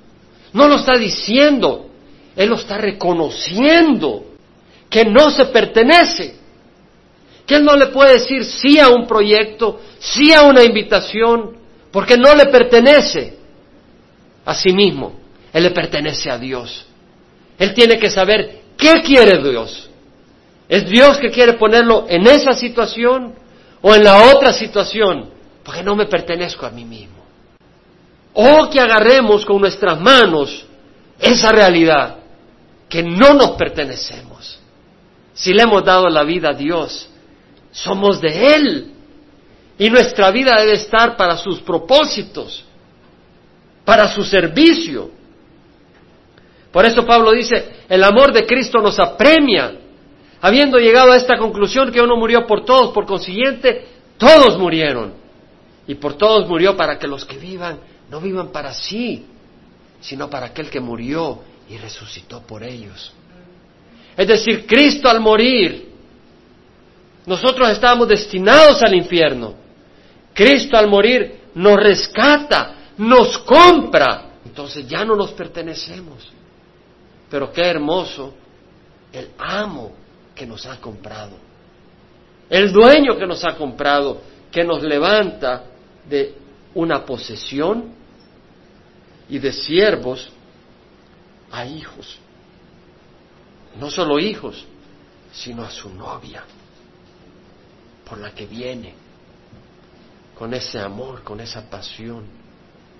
No 0.53 0.68
lo 0.68 0.77
está 0.77 0.96
diciendo. 0.96 1.90
Él 2.37 2.50
lo 2.50 2.57
está 2.57 2.79
reconociendo. 2.79 4.27
Que 4.90 5.05
no 5.05 5.31
se 5.31 5.46
pertenece. 5.46 6.37
Que 7.46 7.57
él 7.57 7.64
no 7.64 7.77
le 7.77 7.87
puede 7.87 8.14
decir 8.14 8.44
sí 8.44 8.79
a 8.79 8.88
un 8.88 9.07
proyecto, 9.07 9.81
sí 9.98 10.33
a 10.33 10.42
una 10.42 10.62
invitación, 10.62 11.57
porque 11.90 12.16
no 12.16 12.35
le 12.35 12.46
pertenece 12.46 13.37
a 14.44 14.55
sí 14.55 14.72
mismo. 14.72 15.23
Él 15.55 15.62
le 15.62 15.71
pertenece 15.71 16.31
a 16.31 16.37
Dios. 16.37 16.85
Él 17.57 17.73
tiene 17.73 17.97
que 17.99 18.11
saber 18.11 18.62
qué 18.77 19.01
quiere 19.03 19.38
Dios. 19.38 19.88
¿Es 20.69 20.87
Dios 20.88 21.19
que 21.19 21.31
quiere 21.31 21.53
ponerlo 21.53 22.07
en 22.09 22.27
esa 22.27 22.55
situación 22.55 23.37
o 23.81 23.95
en 23.95 24.03
la 24.03 24.33
otra 24.33 24.53
situación? 24.53 25.31
Porque 25.62 25.85
no 25.85 25.95
me 25.95 26.07
pertenezco 26.07 26.67
a 26.67 26.71
mí 26.71 26.85
mismo. 26.85 27.25
O 28.33 28.69
que 28.69 28.81
agarremos 28.81 29.47
con 29.47 29.61
nuestras 29.61 30.01
manos 30.01 30.67
esa 31.21 31.53
realidad, 31.53 32.17
que 32.88 33.05
no 33.05 33.35
nos 33.35 33.53
pertenecemos. 33.53 34.59
Si 35.35 35.53
le 35.53 35.62
hemos 35.62 35.85
dado 35.85 36.09
la 36.09 36.25
vida 36.25 36.51
a 36.51 36.55
Dios, 36.55 37.09
somos 37.71 38.21
de 38.21 38.55
Él. 38.57 38.90
Y 39.79 39.88
nuestra 39.88 40.33
vida 40.33 40.59
debe 40.59 40.73
estar 40.73 41.17
para 41.17 41.37
sus 41.37 41.61
propósitos, 41.61 42.64
para 43.85 44.12
su 44.12 44.25
servicio. 44.25 45.11
Por 46.74 46.84
eso 46.84 47.06
Pablo 47.06 47.30
dice, 47.30 47.84
el 47.88 48.02
amor 48.02 48.32
de 48.32 48.44
Cristo 48.44 48.80
nos 48.80 48.98
apremia 48.98 49.76
habiendo 50.40 50.76
llegado 50.76 51.12
a 51.12 51.16
esta 51.16 51.38
conclusión 51.38 51.92
que 51.92 52.00
uno 52.00 52.16
murió 52.16 52.48
por 52.48 52.64
todos, 52.64 52.92
por 52.92 53.06
consiguiente, 53.06 53.87
todos 54.18 54.58
murieron. 54.58 55.14
Y 55.87 55.94
por 55.94 56.14
todos 56.14 56.48
murió 56.48 56.76
para 56.76 56.98
que 56.98 57.06
los 57.06 57.24
que 57.24 57.38
vivan 57.38 57.78
no 58.10 58.20
vivan 58.20 58.48
para 58.48 58.74
sí, 58.74 59.24
sino 60.00 60.28
para 60.28 60.46
aquel 60.46 60.68
que 60.68 60.80
murió 60.80 61.42
y 61.70 61.76
resucitó 61.76 62.42
por 62.42 62.64
ellos. 62.64 63.12
Es 64.16 64.26
decir, 64.26 64.66
Cristo 64.66 65.08
al 65.08 65.20
morir, 65.20 65.92
nosotros 67.24 67.70
estábamos 67.70 68.08
destinados 68.08 68.82
al 68.82 68.96
infierno. 68.96 69.54
Cristo 70.34 70.76
al 70.76 70.88
morir 70.88 71.42
nos 71.54 71.76
rescata, 71.76 72.74
nos 72.98 73.38
compra. 73.38 74.32
Entonces 74.44 74.88
ya 74.88 75.04
no 75.04 75.14
nos 75.14 75.30
pertenecemos. 75.30 76.34
Pero 77.35 77.53
qué 77.53 77.62
hermoso 77.62 78.33
el 79.12 79.33
amo 79.38 79.90
que 80.37 80.47
nos 80.47 80.64
ha 80.66 80.81
comprado. 80.81 81.33
El 82.49 82.73
dueño 82.73 83.18
que 83.18 83.27
nos 83.27 83.44
ha 83.44 83.57
comprado, 83.57 84.20
que 84.53 84.62
nos 84.62 84.81
levanta 84.85 85.64
de 86.09 86.33
una 86.77 87.05
posesión 87.05 87.92
y 89.29 89.40
de 89.40 89.51
siervos 89.51 90.31
a 91.51 91.66
hijos. 91.66 92.18
No 93.81 93.90
solo 93.90 94.20
hijos, 94.20 94.64
sino 95.33 95.64
a 95.64 95.70
su 95.73 95.90
novia, 95.92 96.44
por 98.09 98.18
la 98.18 98.31
que 98.31 98.47
viene, 98.47 98.94
con 100.38 100.55
ese 100.55 100.79
amor, 100.79 101.25
con 101.25 101.40
esa 101.40 101.68
pasión, 101.68 102.27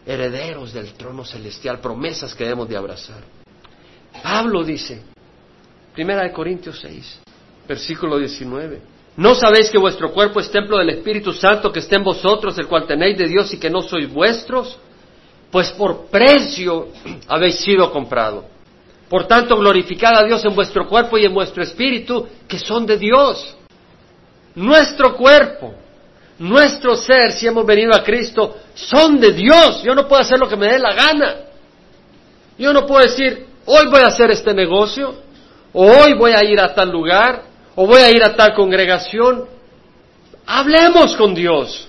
herederos 0.05 0.73
del 0.73 0.95
trono 0.95 1.25
celestial, 1.25 1.79
promesas 1.79 2.35
que 2.35 2.43
debemos 2.43 2.69
de 2.69 2.77
abrazar. 2.77 3.44
Pablo 4.23 4.65
dice, 4.65 5.03
Primera 5.95 6.23
de 6.23 6.33
Corintios 6.33 6.81
6, 6.81 7.21
versículo 7.69 8.19
19. 8.19 8.81
¿No 9.17 9.35
sabéis 9.35 9.71
que 9.71 9.79
vuestro 9.79 10.13
cuerpo 10.13 10.41
es 10.41 10.51
templo 10.51 10.77
del 10.79 10.91
Espíritu 10.91 11.33
Santo 11.33 11.71
que 11.71 11.79
está 11.79 11.97
en 11.97 12.03
vosotros, 12.03 12.59
el 12.59 12.67
cual 12.67 12.87
tenéis 12.87 13.17
de 13.17 13.29
Dios 13.29 13.53
y 13.55 13.59
que 13.59 13.71
no 13.71 13.81
sois 13.81 14.13
vuestros? 14.13 14.77
Pues 15.53 15.71
por 15.73 16.07
precio 16.07 16.89
habéis 17.29 17.61
sido 17.61 17.93
comprado. 17.93 18.45
Por 19.09 19.29
tanto, 19.29 19.57
glorificad 19.57 20.17
a 20.17 20.25
Dios 20.25 20.45
en 20.45 20.55
vuestro 20.55 20.89
cuerpo 20.89 21.17
y 21.17 21.25
en 21.25 21.33
vuestro 21.33 21.63
espíritu, 21.63 22.27
que 22.49 22.59
son 22.59 22.87
de 22.87 22.99
Dios. 22.99 23.57
Nuestro 24.57 25.15
cuerpo, 25.17 25.75
nuestro 26.41 26.97
ser, 26.97 27.31
si 27.33 27.47
hemos 27.47 27.65
venido 27.65 27.95
a 27.95 28.03
Cristo, 28.03 28.57
son 28.75 29.21
de 29.21 29.31
Dios. 29.31 29.85
Yo 29.85 29.95
no 29.95 30.09
puedo 30.09 30.23
hacer 30.23 30.41
lo 30.41 30.49
que 30.49 30.57
me 30.57 30.73
dé 30.73 30.81
la 30.81 30.93
gana. 30.93 31.37
Yo 32.59 32.73
no 32.73 32.85
puedo 32.85 33.03
decir, 33.03 33.47
hoy 33.67 33.87
voy 33.91 34.01
a 34.01 34.09
hacer 34.09 34.31
este 34.31 34.55
negocio, 34.55 35.15
o 35.73 35.87
hoy 35.87 36.15
voy 36.15 36.33
a 36.33 36.45
ir 36.45 36.61
a 36.61 36.75
tal 36.75 36.91
lugar, 36.91 37.43
o 37.75 37.87
voy 37.87 38.01
a 38.01 38.11
ir 38.11 38.23
a 38.23 38.35
tal 38.37 38.55
congregación. 38.55 39.47
Hablemos 40.47 41.17
con 41.17 41.35
Dios. 41.35 41.89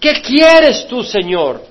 ¿Qué 0.00 0.20
quieres 0.20 0.86
tú, 0.88 1.02
Señor? 1.02 1.62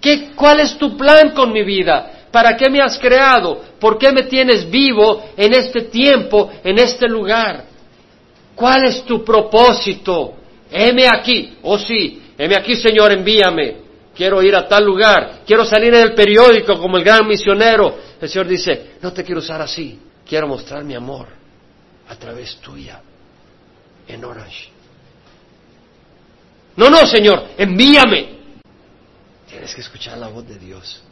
¿Qué, 0.00 0.32
¿Cuál 0.34 0.60
es 0.60 0.76
tu 0.76 0.96
plan 0.96 1.30
con 1.30 1.52
mi 1.52 1.62
vida? 1.62 2.26
¿Para 2.30 2.56
qué 2.56 2.68
me 2.68 2.80
has 2.80 2.98
creado? 2.98 3.62
¿Por 3.78 3.98
qué 3.98 4.10
me 4.12 4.24
tienes 4.24 4.68
vivo 4.70 5.22
en 5.36 5.54
este 5.54 5.82
tiempo, 5.82 6.50
en 6.64 6.78
este 6.78 7.06
lugar? 7.08 7.64
¿Cuál 8.54 8.86
es 8.86 9.04
tu 9.04 9.24
propósito? 9.24 10.34
Heme 10.70 11.06
aquí, 11.06 11.58
oh 11.62 11.78
sí, 11.78 12.22
heme 12.38 12.56
aquí, 12.56 12.74
Señor, 12.74 13.12
envíame. 13.12 13.81
Quiero 14.14 14.42
ir 14.42 14.54
a 14.54 14.68
tal 14.68 14.84
lugar, 14.84 15.40
quiero 15.46 15.64
salir 15.64 15.94
en 15.94 16.02
el 16.02 16.14
periódico 16.14 16.78
como 16.78 16.98
el 16.98 17.04
gran 17.04 17.26
misionero. 17.26 17.98
El 18.20 18.28
Señor 18.28 18.46
dice, 18.46 18.96
no 19.00 19.12
te 19.12 19.24
quiero 19.24 19.40
usar 19.40 19.62
así. 19.62 19.98
Quiero 20.26 20.46
mostrar 20.46 20.84
mi 20.84 20.94
amor 20.94 21.28
a 22.08 22.16
través 22.16 22.56
tuya 22.56 23.00
en 24.06 24.24
Orange. 24.24 24.68
No, 26.76 26.88
no, 26.88 27.06
Señor, 27.06 27.50
envíame. 27.56 28.38
Tienes 29.48 29.74
que 29.74 29.80
escuchar 29.80 30.18
la 30.18 30.28
voz 30.28 30.46
de 30.46 30.58
Dios. 30.58 31.02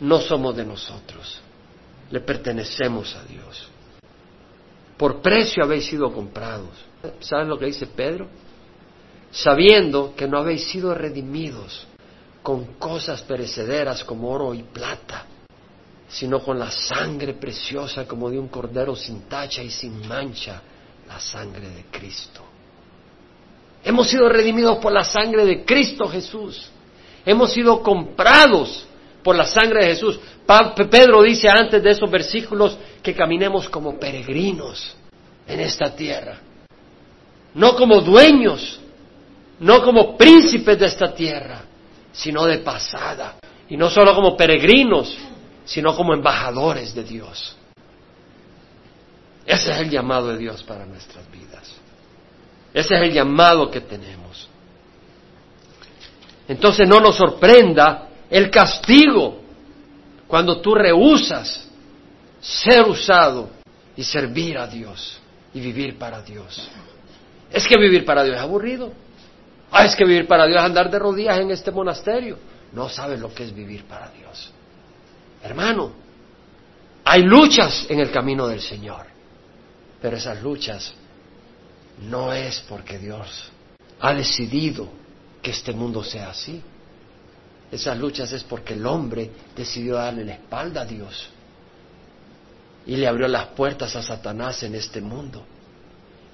No 0.00 0.18
somos 0.20 0.56
de 0.56 0.64
nosotros, 0.64 1.40
le 2.10 2.20
pertenecemos 2.20 3.14
a 3.16 3.24
Dios. 3.24 3.68
Por 4.96 5.20
precio 5.20 5.62
habéis 5.62 5.86
sido 5.86 6.10
comprados. 6.12 6.70
¿Saben 7.20 7.48
lo 7.48 7.58
que 7.58 7.66
dice 7.66 7.86
Pedro? 7.86 8.28
Sabiendo 9.30 10.14
que 10.16 10.26
no 10.26 10.38
habéis 10.38 10.64
sido 10.64 10.94
redimidos 10.94 11.86
con 12.42 12.74
cosas 12.74 13.22
perecederas 13.22 14.02
como 14.04 14.30
oro 14.30 14.54
y 14.54 14.62
plata 14.62 15.26
sino 16.10 16.40
con 16.40 16.58
la 16.58 16.70
sangre 16.70 17.34
preciosa 17.34 18.06
como 18.06 18.28
de 18.28 18.38
un 18.38 18.48
cordero 18.48 18.96
sin 18.96 19.22
tacha 19.22 19.62
y 19.62 19.70
sin 19.70 20.06
mancha, 20.08 20.60
la 21.06 21.20
sangre 21.20 21.68
de 21.70 21.84
Cristo. 21.90 22.40
Hemos 23.84 24.10
sido 24.10 24.28
redimidos 24.28 24.78
por 24.78 24.92
la 24.92 25.04
sangre 25.04 25.44
de 25.44 25.64
Cristo 25.64 26.08
Jesús. 26.08 26.68
Hemos 27.24 27.52
sido 27.52 27.80
comprados 27.82 28.86
por 29.22 29.36
la 29.36 29.46
sangre 29.46 29.84
de 29.84 29.94
Jesús. 29.94 30.18
Pedro 30.90 31.22
dice 31.22 31.48
antes 31.48 31.80
de 31.80 31.90
esos 31.90 32.10
versículos 32.10 32.76
que 33.02 33.14
caminemos 33.14 33.68
como 33.68 33.98
peregrinos 33.98 34.96
en 35.46 35.60
esta 35.60 35.94
tierra. 35.94 36.40
No 37.54 37.76
como 37.76 38.00
dueños, 38.00 38.80
no 39.60 39.82
como 39.82 40.16
príncipes 40.16 40.78
de 40.78 40.86
esta 40.86 41.14
tierra, 41.14 41.62
sino 42.12 42.44
de 42.46 42.58
pasada. 42.58 43.36
Y 43.68 43.76
no 43.76 43.88
solo 43.88 44.14
como 44.14 44.36
peregrinos, 44.36 45.16
sino 45.64 45.94
como 45.94 46.12
embajadores 46.14 46.94
de 46.94 47.04
Dios. 47.04 47.56
Ese 49.46 49.72
es 49.72 49.78
el 49.78 49.90
llamado 49.90 50.28
de 50.28 50.38
Dios 50.38 50.62
para 50.62 50.86
nuestras 50.86 51.30
vidas. 51.30 51.72
Ese 52.72 52.94
es 52.94 53.02
el 53.02 53.12
llamado 53.12 53.70
que 53.70 53.80
tenemos. 53.80 54.48
Entonces 56.48 56.88
no 56.88 56.98
nos 56.98 57.16
sorprenda 57.16 58.08
el 58.28 58.50
castigo 58.50 59.40
cuando 60.26 60.60
tú 60.60 60.74
rehusas 60.74 61.68
ser 62.40 62.88
usado 62.88 63.50
y 63.96 64.02
servir 64.02 64.58
a 64.58 64.66
Dios 64.66 65.20
y 65.52 65.60
vivir 65.60 65.98
para 65.98 66.22
Dios. 66.22 66.68
Es 67.52 67.66
que 67.66 67.78
vivir 67.78 68.04
para 68.04 68.24
Dios 68.24 68.36
es 68.36 68.42
aburrido. 68.42 68.92
Ah, 69.70 69.84
es 69.84 69.94
que 69.94 70.04
vivir 70.04 70.26
para 70.26 70.46
Dios 70.46 70.58
es 70.58 70.64
andar 70.64 70.90
de 70.90 70.98
rodillas 70.98 71.38
en 71.38 71.50
este 71.50 71.70
monasterio. 71.70 72.36
No 72.72 72.88
sabes 72.88 73.20
lo 73.20 73.32
que 73.32 73.44
es 73.44 73.54
vivir 73.54 73.84
para 73.84 74.10
Dios. 74.10 74.50
Hermano, 75.42 75.92
hay 77.04 77.22
luchas 77.22 77.86
en 77.88 78.00
el 78.00 78.10
camino 78.10 78.46
del 78.46 78.60
Señor, 78.60 79.06
pero 80.00 80.16
esas 80.16 80.42
luchas 80.42 80.92
no 82.08 82.32
es 82.32 82.60
porque 82.68 82.98
Dios 82.98 83.50
ha 84.00 84.14
decidido 84.14 84.88
que 85.42 85.50
este 85.50 85.72
mundo 85.72 86.02
sea 86.02 86.30
así. 86.30 86.62
Esas 87.70 87.96
luchas 87.98 88.32
es 88.32 88.42
porque 88.42 88.74
el 88.74 88.84
hombre 88.86 89.30
decidió 89.54 89.94
darle 89.94 90.24
la 90.24 90.32
espalda 90.34 90.82
a 90.82 90.84
Dios 90.84 91.28
y 92.86 92.96
le 92.96 93.06
abrió 93.06 93.28
las 93.28 93.46
puertas 93.48 93.94
a 93.94 94.02
Satanás 94.02 94.62
en 94.62 94.74
este 94.74 95.00
mundo. 95.00 95.44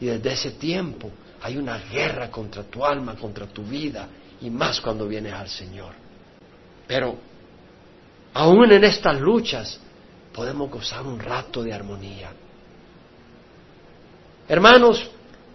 Y 0.00 0.06
desde 0.06 0.32
ese 0.32 0.50
tiempo 0.52 1.10
hay 1.42 1.56
una 1.56 1.78
guerra 1.78 2.30
contra 2.30 2.64
tu 2.64 2.84
alma, 2.84 3.14
contra 3.14 3.46
tu 3.46 3.62
vida, 3.62 4.08
y 4.40 4.50
más 4.50 4.80
cuando 4.80 5.06
vienes 5.06 5.32
al 5.32 5.48
Señor. 5.48 5.92
Pero 6.86 7.16
aún 8.34 8.72
en 8.72 8.84
estas 8.84 9.20
luchas 9.20 9.80
podemos 10.32 10.70
gozar 10.70 11.02
un 11.02 11.18
rato 11.18 11.62
de 11.62 11.72
armonía. 11.72 12.32
Hermanos, 14.48 15.08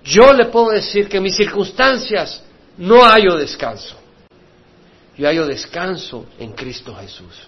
yo 0.03 0.33
le 0.33 0.45
puedo 0.45 0.71
decir 0.71 1.07
que 1.07 1.17
en 1.17 1.23
mis 1.23 1.35
circunstancias 1.35 2.43
no 2.77 3.03
hallo 3.03 3.35
descanso. 3.37 3.95
Yo 5.17 5.27
hallo 5.27 5.45
descanso 5.45 6.25
en 6.39 6.53
Cristo 6.53 6.95
Jesús. 6.95 7.47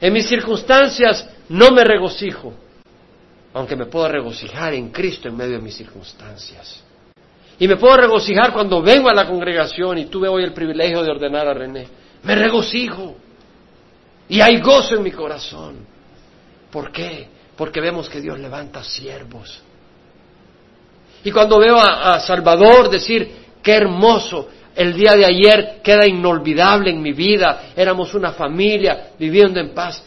En 0.00 0.12
mis 0.12 0.28
circunstancias 0.28 1.26
no 1.48 1.70
me 1.70 1.82
regocijo, 1.82 2.52
aunque 3.56 3.74
me 3.74 3.86
puedo 3.86 4.06
regocijar 4.06 4.74
en 4.74 4.90
Cristo 4.90 5.28
en 5.28 5.36
medio 5.36 5.56
de 5.56 5.62
mis 5.62 5.74
circunstancias. 5.74 6.82
Y 7.58 7.66
me 7.66 7.76
puedo 7.76 7.96
regocijar 7.96 8.52
cuando 8.52 8.82
vengo 8.82 9.08
a 9.08 9.14
la 9.14 9.26
congregación 9.26 9.96
y 9.96 10.04
tuve 10.06 10.28
hoy 10.28 10.44
el 10.44 10.52
privilegio 10.52 11.02
de 11.02 11.10
ordenar 11.10 11.48
a 11.48 11.54
René. 11.54 11.88
Me 12.22 12.34
regocijo. 12.34 13.16
Y 14.28 14.42
hay 14.42 14.60
gozo 14.60 14.96
en 14.96 15.02
mi 15.02 15.10
corazón. 15.10 15.86
¿Por 16.70 16.92
qué? 16.92 17.28
Porque 17.56 17.80
vemos 17.80 18.10
que 18.10 18.20
Dios 18.20 18.38
levanta 18.38 18.84
siervos. 18.84 19.62
Y 21.24 21.30
cuando 21.30 21.58
veo 21.58 21.78
a, 21.78 22.12
a 22.12 22.20
Salvador 22.20 22.90
decir, 22.90 23.36
qué 23.62 23.72
hermoso, 23.72 24.50
el 24.74 24.92
día 24.92 25.16
de 25.16 25.24
ayer 25.24 25.80
queda 25.82 26.06
inolvidable 26.06 26.90
en 26.90 27.00
mi 27.00 27.14
vida, 27.14 27.70
éramos 27.74 28.12
una 28.12 28.32
familia 28.32 29.12
viviendo 29.18 29.58
en 29.58 29.72
paz. 29.72 30.04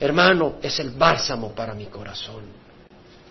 Hermano, 0.00 0.56
es 0.60 0.80
el 0.80 0.90
bálsamo 0.90 1.54
para 1.54 1.72
mi 1.72 1.86
corazón, 1.86 2.63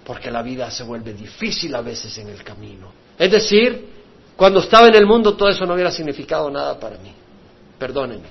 porque 0.06 0.30
la 0.30 0.42
vida 0.42 0.70
se 0.70 0.84
vuelve 0.84 1.14
difícil 1.14 1.74
a 1.76 1.82
veces 1.82 2.18
en 2.18 2.30
el 2.30 2.44
camino. 2.44 2.92
Es 3.18 3.32
decir, 3.32 3.88
cuando 4.36 4.60
estaba 4.60 4.88
en 4.88 4.96
el 4.96 5.06
mundo 5.06 5.36
todo 5.36 5.50
eso 5.50 5.66
no 5.66 5.74
hubiera 5.74 5.92
significado 5.92 6.50
nada 6.50 6.80
para 6.80 6.98
mí. 6.98 7.14
Perdónenme. 7.78 8.28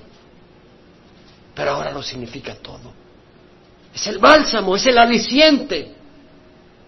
Pero 1.55 1.71
ahora 1.71 1.91
lo 1.91 2.01
significa 2.01 2.55
todo. 2.55 2.91
Es 3.93 4.07
el 4.07 4.17
bálsamo, 4.17 4.75
es 4.75 4.85
el 4.87 4.97
aliciente 4.97 5.93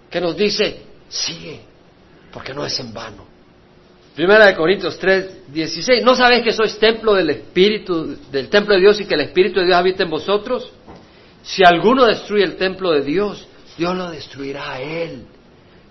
que 0.09 0.21
nos 0.21 0.35
dice, 0.35 0.81
sigue, 1.07 1.61
porque 2.31 2.53
no 2.53 2.65
es 2.65 2.79
en 2.79 2.93
vano. 2.93 3.25
Primera 4.15 4.45
de 4.45 4.55
Corintios 4.55 4.97
3, 4.97 5.51
16. 5.51 6.03
¿No 6.03 6.15
sabéis 6.15 6.41
que 6.41 6.53
sois 6.53 6.79
templo 6.79 7.13
del 7.13 7.29
Espíritu, 7.29 8.17
del 8.31 8.47
templo 8.47 8.73
de 8.73 8.79
Dios 8.79 8.99
y 9.01 9.05
que 9.05 9.13
el 9.13 9.21
Espíritu 9.21 9.59
de 9.59 9.65
Dios 9.65 9.77
habita 9.77 10.03
en 10.03 10.09
vosotros? 10.09 10.71
Si 11.43 11.63
alguno 11.63 12.05
destruye 12.05 12.43
el 12.43 12.55
templo 12.55 12.91
de 12.91 13.01
Dios, 13.01 13.45
Dios 13.77 13.95
lo 13.95 14.09
destruirá 14.09 14.73
a 14.73 14.81
él, 14.81 15.25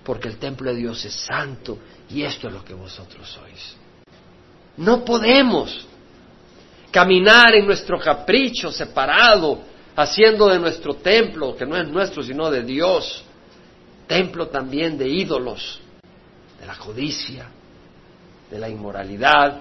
porque 0.04 0.28
el 0.28 0.36
templo 0.38 0.70
de 0.70 0.76
Dios 0.76 1.04
es 1.04 1.14
santo 1.14 1.78
y 2.10 2.22
esto 2.22 2.48
es 2.48 2.54
lo 2.54 2.64
que 2.64 2.74
vosotros 2.74 3.28
sois. 3.28 3.76
No 4.76 5.04
podemos 5.04 5.86
caminar 6.90 7.54
en 7.54 7.66
nuestro 7.66 7.98
capricho 7.98 8.70
separado, 8.70 9.60
haciendo 9.96 10.48
de 10.48 10.58
nuestro 10.58 10.94
templo, 10.94 11.56
que 11.56 11.66
no 11.66 11.76
es 11.76 11.88
nuestro 11.88 12.22
sino 12.22 12.50
de 12.50 12.62
Dios, 12.62 13.24
templo 14.06 14.48
también 14.48 14.98
de 14.98 15.08
ídolos, 15.08 15.80
de 16.60 16.66
la 16.66 16.76
codicia, 16.76 17.48
de 18.50 18.58
la 18.58 18.68
inmoralidad, 18.68 19.60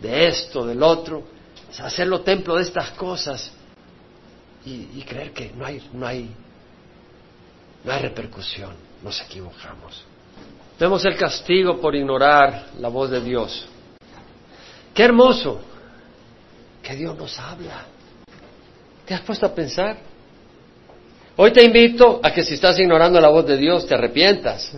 de 0.00 0.28
esto, 0.28 0.66
del 0.66 0.82
otro, 0.82 1.24
hacerlo 1.78 2.20
templo 2.20 2.56
de 2.56 2.62
estas 2.62 2.90
cosas 2.92 3.52
y, 4.64 5.02
creer 5.02 5.32
que 5.32 5.52
no 5.54 5.64
hay, 5.64 5.82
no 5.92 6.06
hay, 6.06 6.30
no 7.84 7.92
hay 7.92 8.02
repercusión, 8.02 8.74
nos 9.02 9.20
equivocamos. 9.22 10.04
Vemos 10.78 11.04
el 11.04 11.16
castigo 11.16 11.80
por 11.80 11.94
ignorar 11.94 12.66
la 12.78 12.88
voz 12.88 13.10
de 13.10 13.20
Dios. 13.20 13.66
Qué 14.94 15.02
hermoso 15.02 15.60
que 16.82 16.94
Dios 16.94 17.16
nos 17.16 17.38
habla. 17.38 17.86
¿Te 19.04 19.14
has 19.14 19.20
puesto 19.22 19.46
a 19.46 19.54
pensar? 19.54 19.96
Hoy 21.36 21.52
te 21.52 21.62
invito 21.62 22.20
a 22.22 22.32
que 22.32 22.42
si 22.42 22.54
estás 22.54 22.78
ignorando 22.78 23.20
la 23.20 23.28
voz 23.28 23.46
de 23.46 23.56
Dios 23.56 23.86
te 23.86 23.94
arrepientas, 23.94 24.76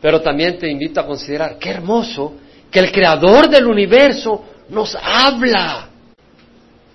pero 0.00 0.20
también 0.20 0.58
te 0.58 0.70
invito 0.70 1.00
a 1.00 1.06
considerar 1.06 1.58
qué 1.58 1.70
hermoso 1.70 2.34
que 2.70 2.80
el 2.80 2.90
creador 2.90 3.48
del 3.48 3.66
universo 3.66 4.44
nos 4.70 4.96
habla. 4.96 5.88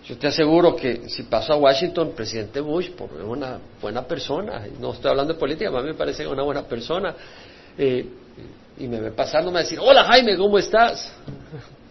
Yo 0.09 0.17
te 0.17 0.25
aseguro 0.25 0.75
que 0.75 1.07
si 1.07 1.21
paso 1.23 1.53
a 1.53 1.57
Washington, 1.57 2.13
presidente 2.15 2.59
Bush, 2.61 2.89
por 2.89 3.13
una 3.13 3.59
buena 3.79 4.01
persona, 4.07 4.65
no 4.79 4.93
estoy 4.93 5.11
hablando 5.11 5.33
de 5.33 5.39
política, 5.39 5.69
mí 5.69 5.83
me 5.83 5.93
parece 5.93 6.25
una 6.25 6.41
buena 6.41 6.63
persona, 6.63 7.15
eh, 7.77 8.07
y 8.79 8.87
me 8.87 8.99
ve 8.99 9.11
pasando, 9.11 9.51
me 9.51 9.55
va 9.55 9.59
a 9.59 9.63
decir, 9.63 9.77
hola 9.79 10.05
Jaime, 10.05 10.35
¿cómo 10.35 10.57
estás? 10.57 11.13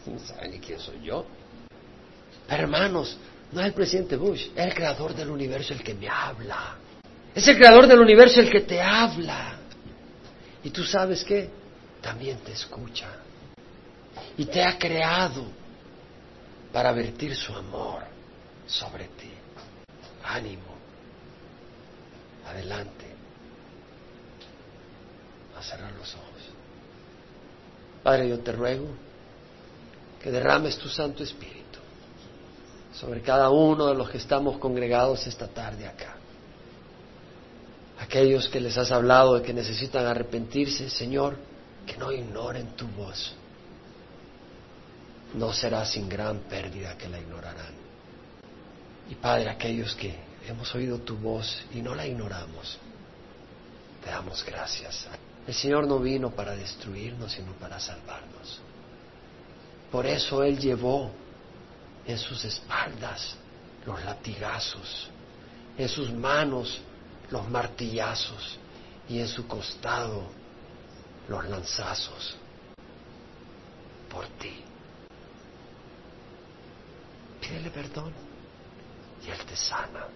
No 0.06 0.18
sabe 0.20 0.48
ni 0.48 0.58
quién 0.58 0.80
soy 0.80 1.02
yo. 1.02 1.26
Hermanos, 2.48 3.18
no 3.52 3.60
es 3.60 3.66
el 3.66 3.72
presidente 3.74 4.16
Bush, 4.16 4.48
es 4.56 4.66
el 4.66 4.74
creador 4.74 5.14
del 5.14 5.28
universo 5.28 5.74
el 5.74 5.82
que 5.82 5.92
me 5.92 6.08
habla. 6.08 6.76
Es 7.34 7.46
el 7.46 7.56
creador 7.56 7.86
del 7.86 8.00
universo 8.00 8.40
el 8.40 8.50
que 8.50 8.62
te 8.62 8.80
habla. 8.80 9.58
Y 10.64 10.70
tú 10.70 10.82
sabes 10.82 11.22
qué, 11.22 11.50
también 12.00 12.38
te 12.38 12.52
escucha. 12.52 13.06
Y 14.38 14.46
te 14.46 14.62
ha 14.62 14.78
creado 14.78 15.44
para 16.72 16.92
vertir 16.92 17.34
su 17.34 17.52
amor 17.54 18.02
sobre 18.66 19.04
ti. 19.08 19.30
Ánimo. 20.24 20.76
Adelante. 22.46 23.06
A 25.58 25.62
cerrar 25.62 25.92
los 25.92 26.14
ojos. 26.14 26.28
Padre, 28.02 28.28
yo 28.28 28.38
te 28.40 28.52
ruego 28.52 28.86
que 30.22 30.30
derrames 30.30 30.78
tu 30.78 30.88
Santo 30.88 31.22
Espíritu 31.22 31.78
sobre 32.92 33.22
cada 33.22 33.50
uno 33.50 33.86
de 33.86 33.94
los 33.94 34.10
que 34.10 34.18
estamos 34.18 34.58
congregados 34.58 35.26
esta 35.26 35.46
tarde 35.46 35.86
acá. 35.86 36.16
Aquellos 38.00 38.48
que 38.48 38.60
les 38.60 38.76
has 38.78 38.90
hablado 38.92 39.34
de 39.34 39.42
que 39.42 39.52
necesitan 39.52 40.06
arrepentirse, 40.06 40.88
Señor, 40.90 41.36
que 41.86 41.96
no 41.96 42.12
ignoren 42.12 42.68
tu 42.76 42.86
voz. 42.88 43.34
No 45.34 45.52
será 45.52 45.84
sin 45.84 46.08
gran 46.08 46.40
pérdida 46.40 46.96
que 46.96 47.08
la 47.08 47.18
ignorarán. 47.18 47.74
Y 49.10 49.14
Padre, 49.14 49.50
aquellos 49.50 49.94
que 49.94 50.14
hemos 50.46 50.74
oído 50.74 50.98
tu 50.98 51.16
voz 51.16 51.62
y 51.72 51.82
no 51.82 51.94
la 51.94 52.06
ignoramos, 52.06 52.78
te 54.02 54.10
damos 54.10 54.44
gracias. 54.44 55.06
El 55.46 55.54
Señor 55.54 55.86
no 55.86 55.98
vino 55.98 56.30
para 56.30 56.54
destruirnos, 56.54 57.32
sino 57.32 57.52
para 57.52 57.80
salvarnos. 57.80 58.60
Por 59.90 60.06
eso 60.06 60.42
Él 60.42 60.58
llevó 60.58 61.10
en 62.06 62.18
sus 62.18 62.44
espaldas 62.44 63.34
los 63.86 64.04
latigazos, 64.04 65.08
en 65.76 65.88
sus 65.88 66.12
manos 66.12 66.80
los 67.30 67.48
martillazos 67.48 68.58
y 69.08 69.20
en 69.20 69.28
su 69.28 69.46
costado 69.46 70.24
los 71.28 71.48
lanzazos 71.48 72.36
por 74.10 74.26
ti. 74.38 74.64
Pídele 77.49 77.70
perdón 77.70 78.12
y 79.26 79.30
Él 79.30 79.38
te 79.49 79.57
sana, 79.57 80.07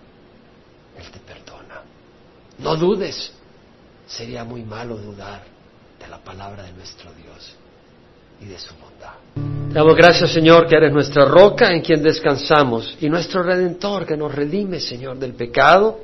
Él 0.99 1.11
te 1.11 1.19
perdona. 1.21 1.83
No 2.59 2.77
dudes, 2.77 3.33
Sería 4.07 4.45
muy 4.45 4.63
malo 4.63 4.97
dudar 4.97 5.43
de 5.99 6.09
la 6.09 6.19
palabra 6.19 6.65
de 6.65 6.73
nuestro 6.73 7.11
Dios 7.15 7.55
y 8.41 8.47
de 8.47 8.59
su 8.59 8.75
bondad. 8.75 9.15
Te 9.69 9.75
damos 9.75 9.97
gracias, 9.97 10.33
Señor, 10.33 10.67
que 10.67 10.77
eres 10.77 10.93
nuestra 10.93 11.25
roca 11.25 11.73
en 11.73 11.81
quien 11.81 12.03
descansamos 12.03 12.99
y 13.01 13.09
nuestro 13.09 13.43
redentor 13.43 14.05
que 14.05 14.17
nos 14.17 14.35
redime, 14.35 14.81
Señor, 14.81 15.19
del 15.19 15.35
pecado. 15.35 16.01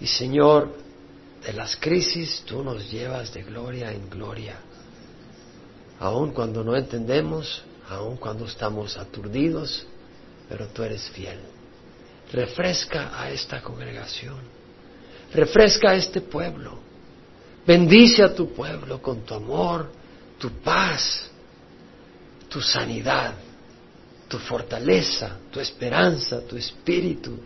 Y, 0.00 0.06
Señor, 0.06 0.74
de 1.44 1.52
las 1.52 1.76
crisis 1.76 2.44
tú 2.46 2.62
nos 2.62 2.90
llevas 2.90 3.34
de 3.34 3.42
gloria 3.42 3.92
en 3.92 4.08
gloria. 4.08 4.56
Aun 6.00 6.32
cuando 6.32 6.64
no 6.64 6.74
entendemos, 6.74 7.62
aun 7.90 8.16
cuando 8.16 8.46
estamos 8.46 8.96
aturdidos, 8.96 9.86
pero 10.52 10.68
tú 10.68 10.82
eres 10.82 11.08
fiel. 11.10 11.38
Refresca 12.30 13.18
a 13.18 13.30
esta 13.30 13.62
congregación. 13.62 14.38
Refresca 15.32 15.92
a 15.92 15.94
este 15.94 16.20
pueblo 16.20 16.92
Bendice 17.66 18.22
a 18.22 18.34
tu 18.34 18.52
pueblo 18.52 19.00
con 19.00 19.20
tu 19.20 19.34
amor, 19.34 19.90
tu 20.38 20.50
paz, 20.50 21.30
tu 22.48 22.60
sanidad, 22.60 23.34
tu 24.28 24.38
fortaleza, 24.38 25.38
tu 25.50 25.60
esperanza, 25.60 26.40
tu 26.44 26.56
espíritu. 26.56 27.38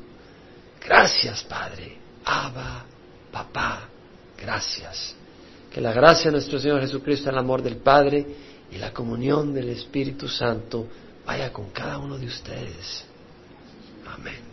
Gracias, 0.83 1.45
Padre. 1.45 1.99
Abba, 2.25 2.87
papá, 3.31 3.89
gracias. 4.39 5.15
Que 5.71 5.83
la 5.83 5.93
gracia 5.93 6.27
de 6.27 6.33
nuestro 6.33 6.59
Señor 6.59 6.81
Jesucristo, 6.81 7.29
el 7.29 7.37
amor 7.37 7.63
del 7.63 7.77
Padre 7.77 8.27
y 8.73 8.79
la 8.79 8.95
comunión 8.95 9.53
del 9.53 9.69
Espíritu 9.69 10.29
Santo 10.29 10.87
vaya 11.27 11.53
con 11.53 11.71
cada 11.71 11.99
uno 11.99 12.17
de 12.17 12.27
ustedes. 12.27 13.05
Amén. 14.07 14.46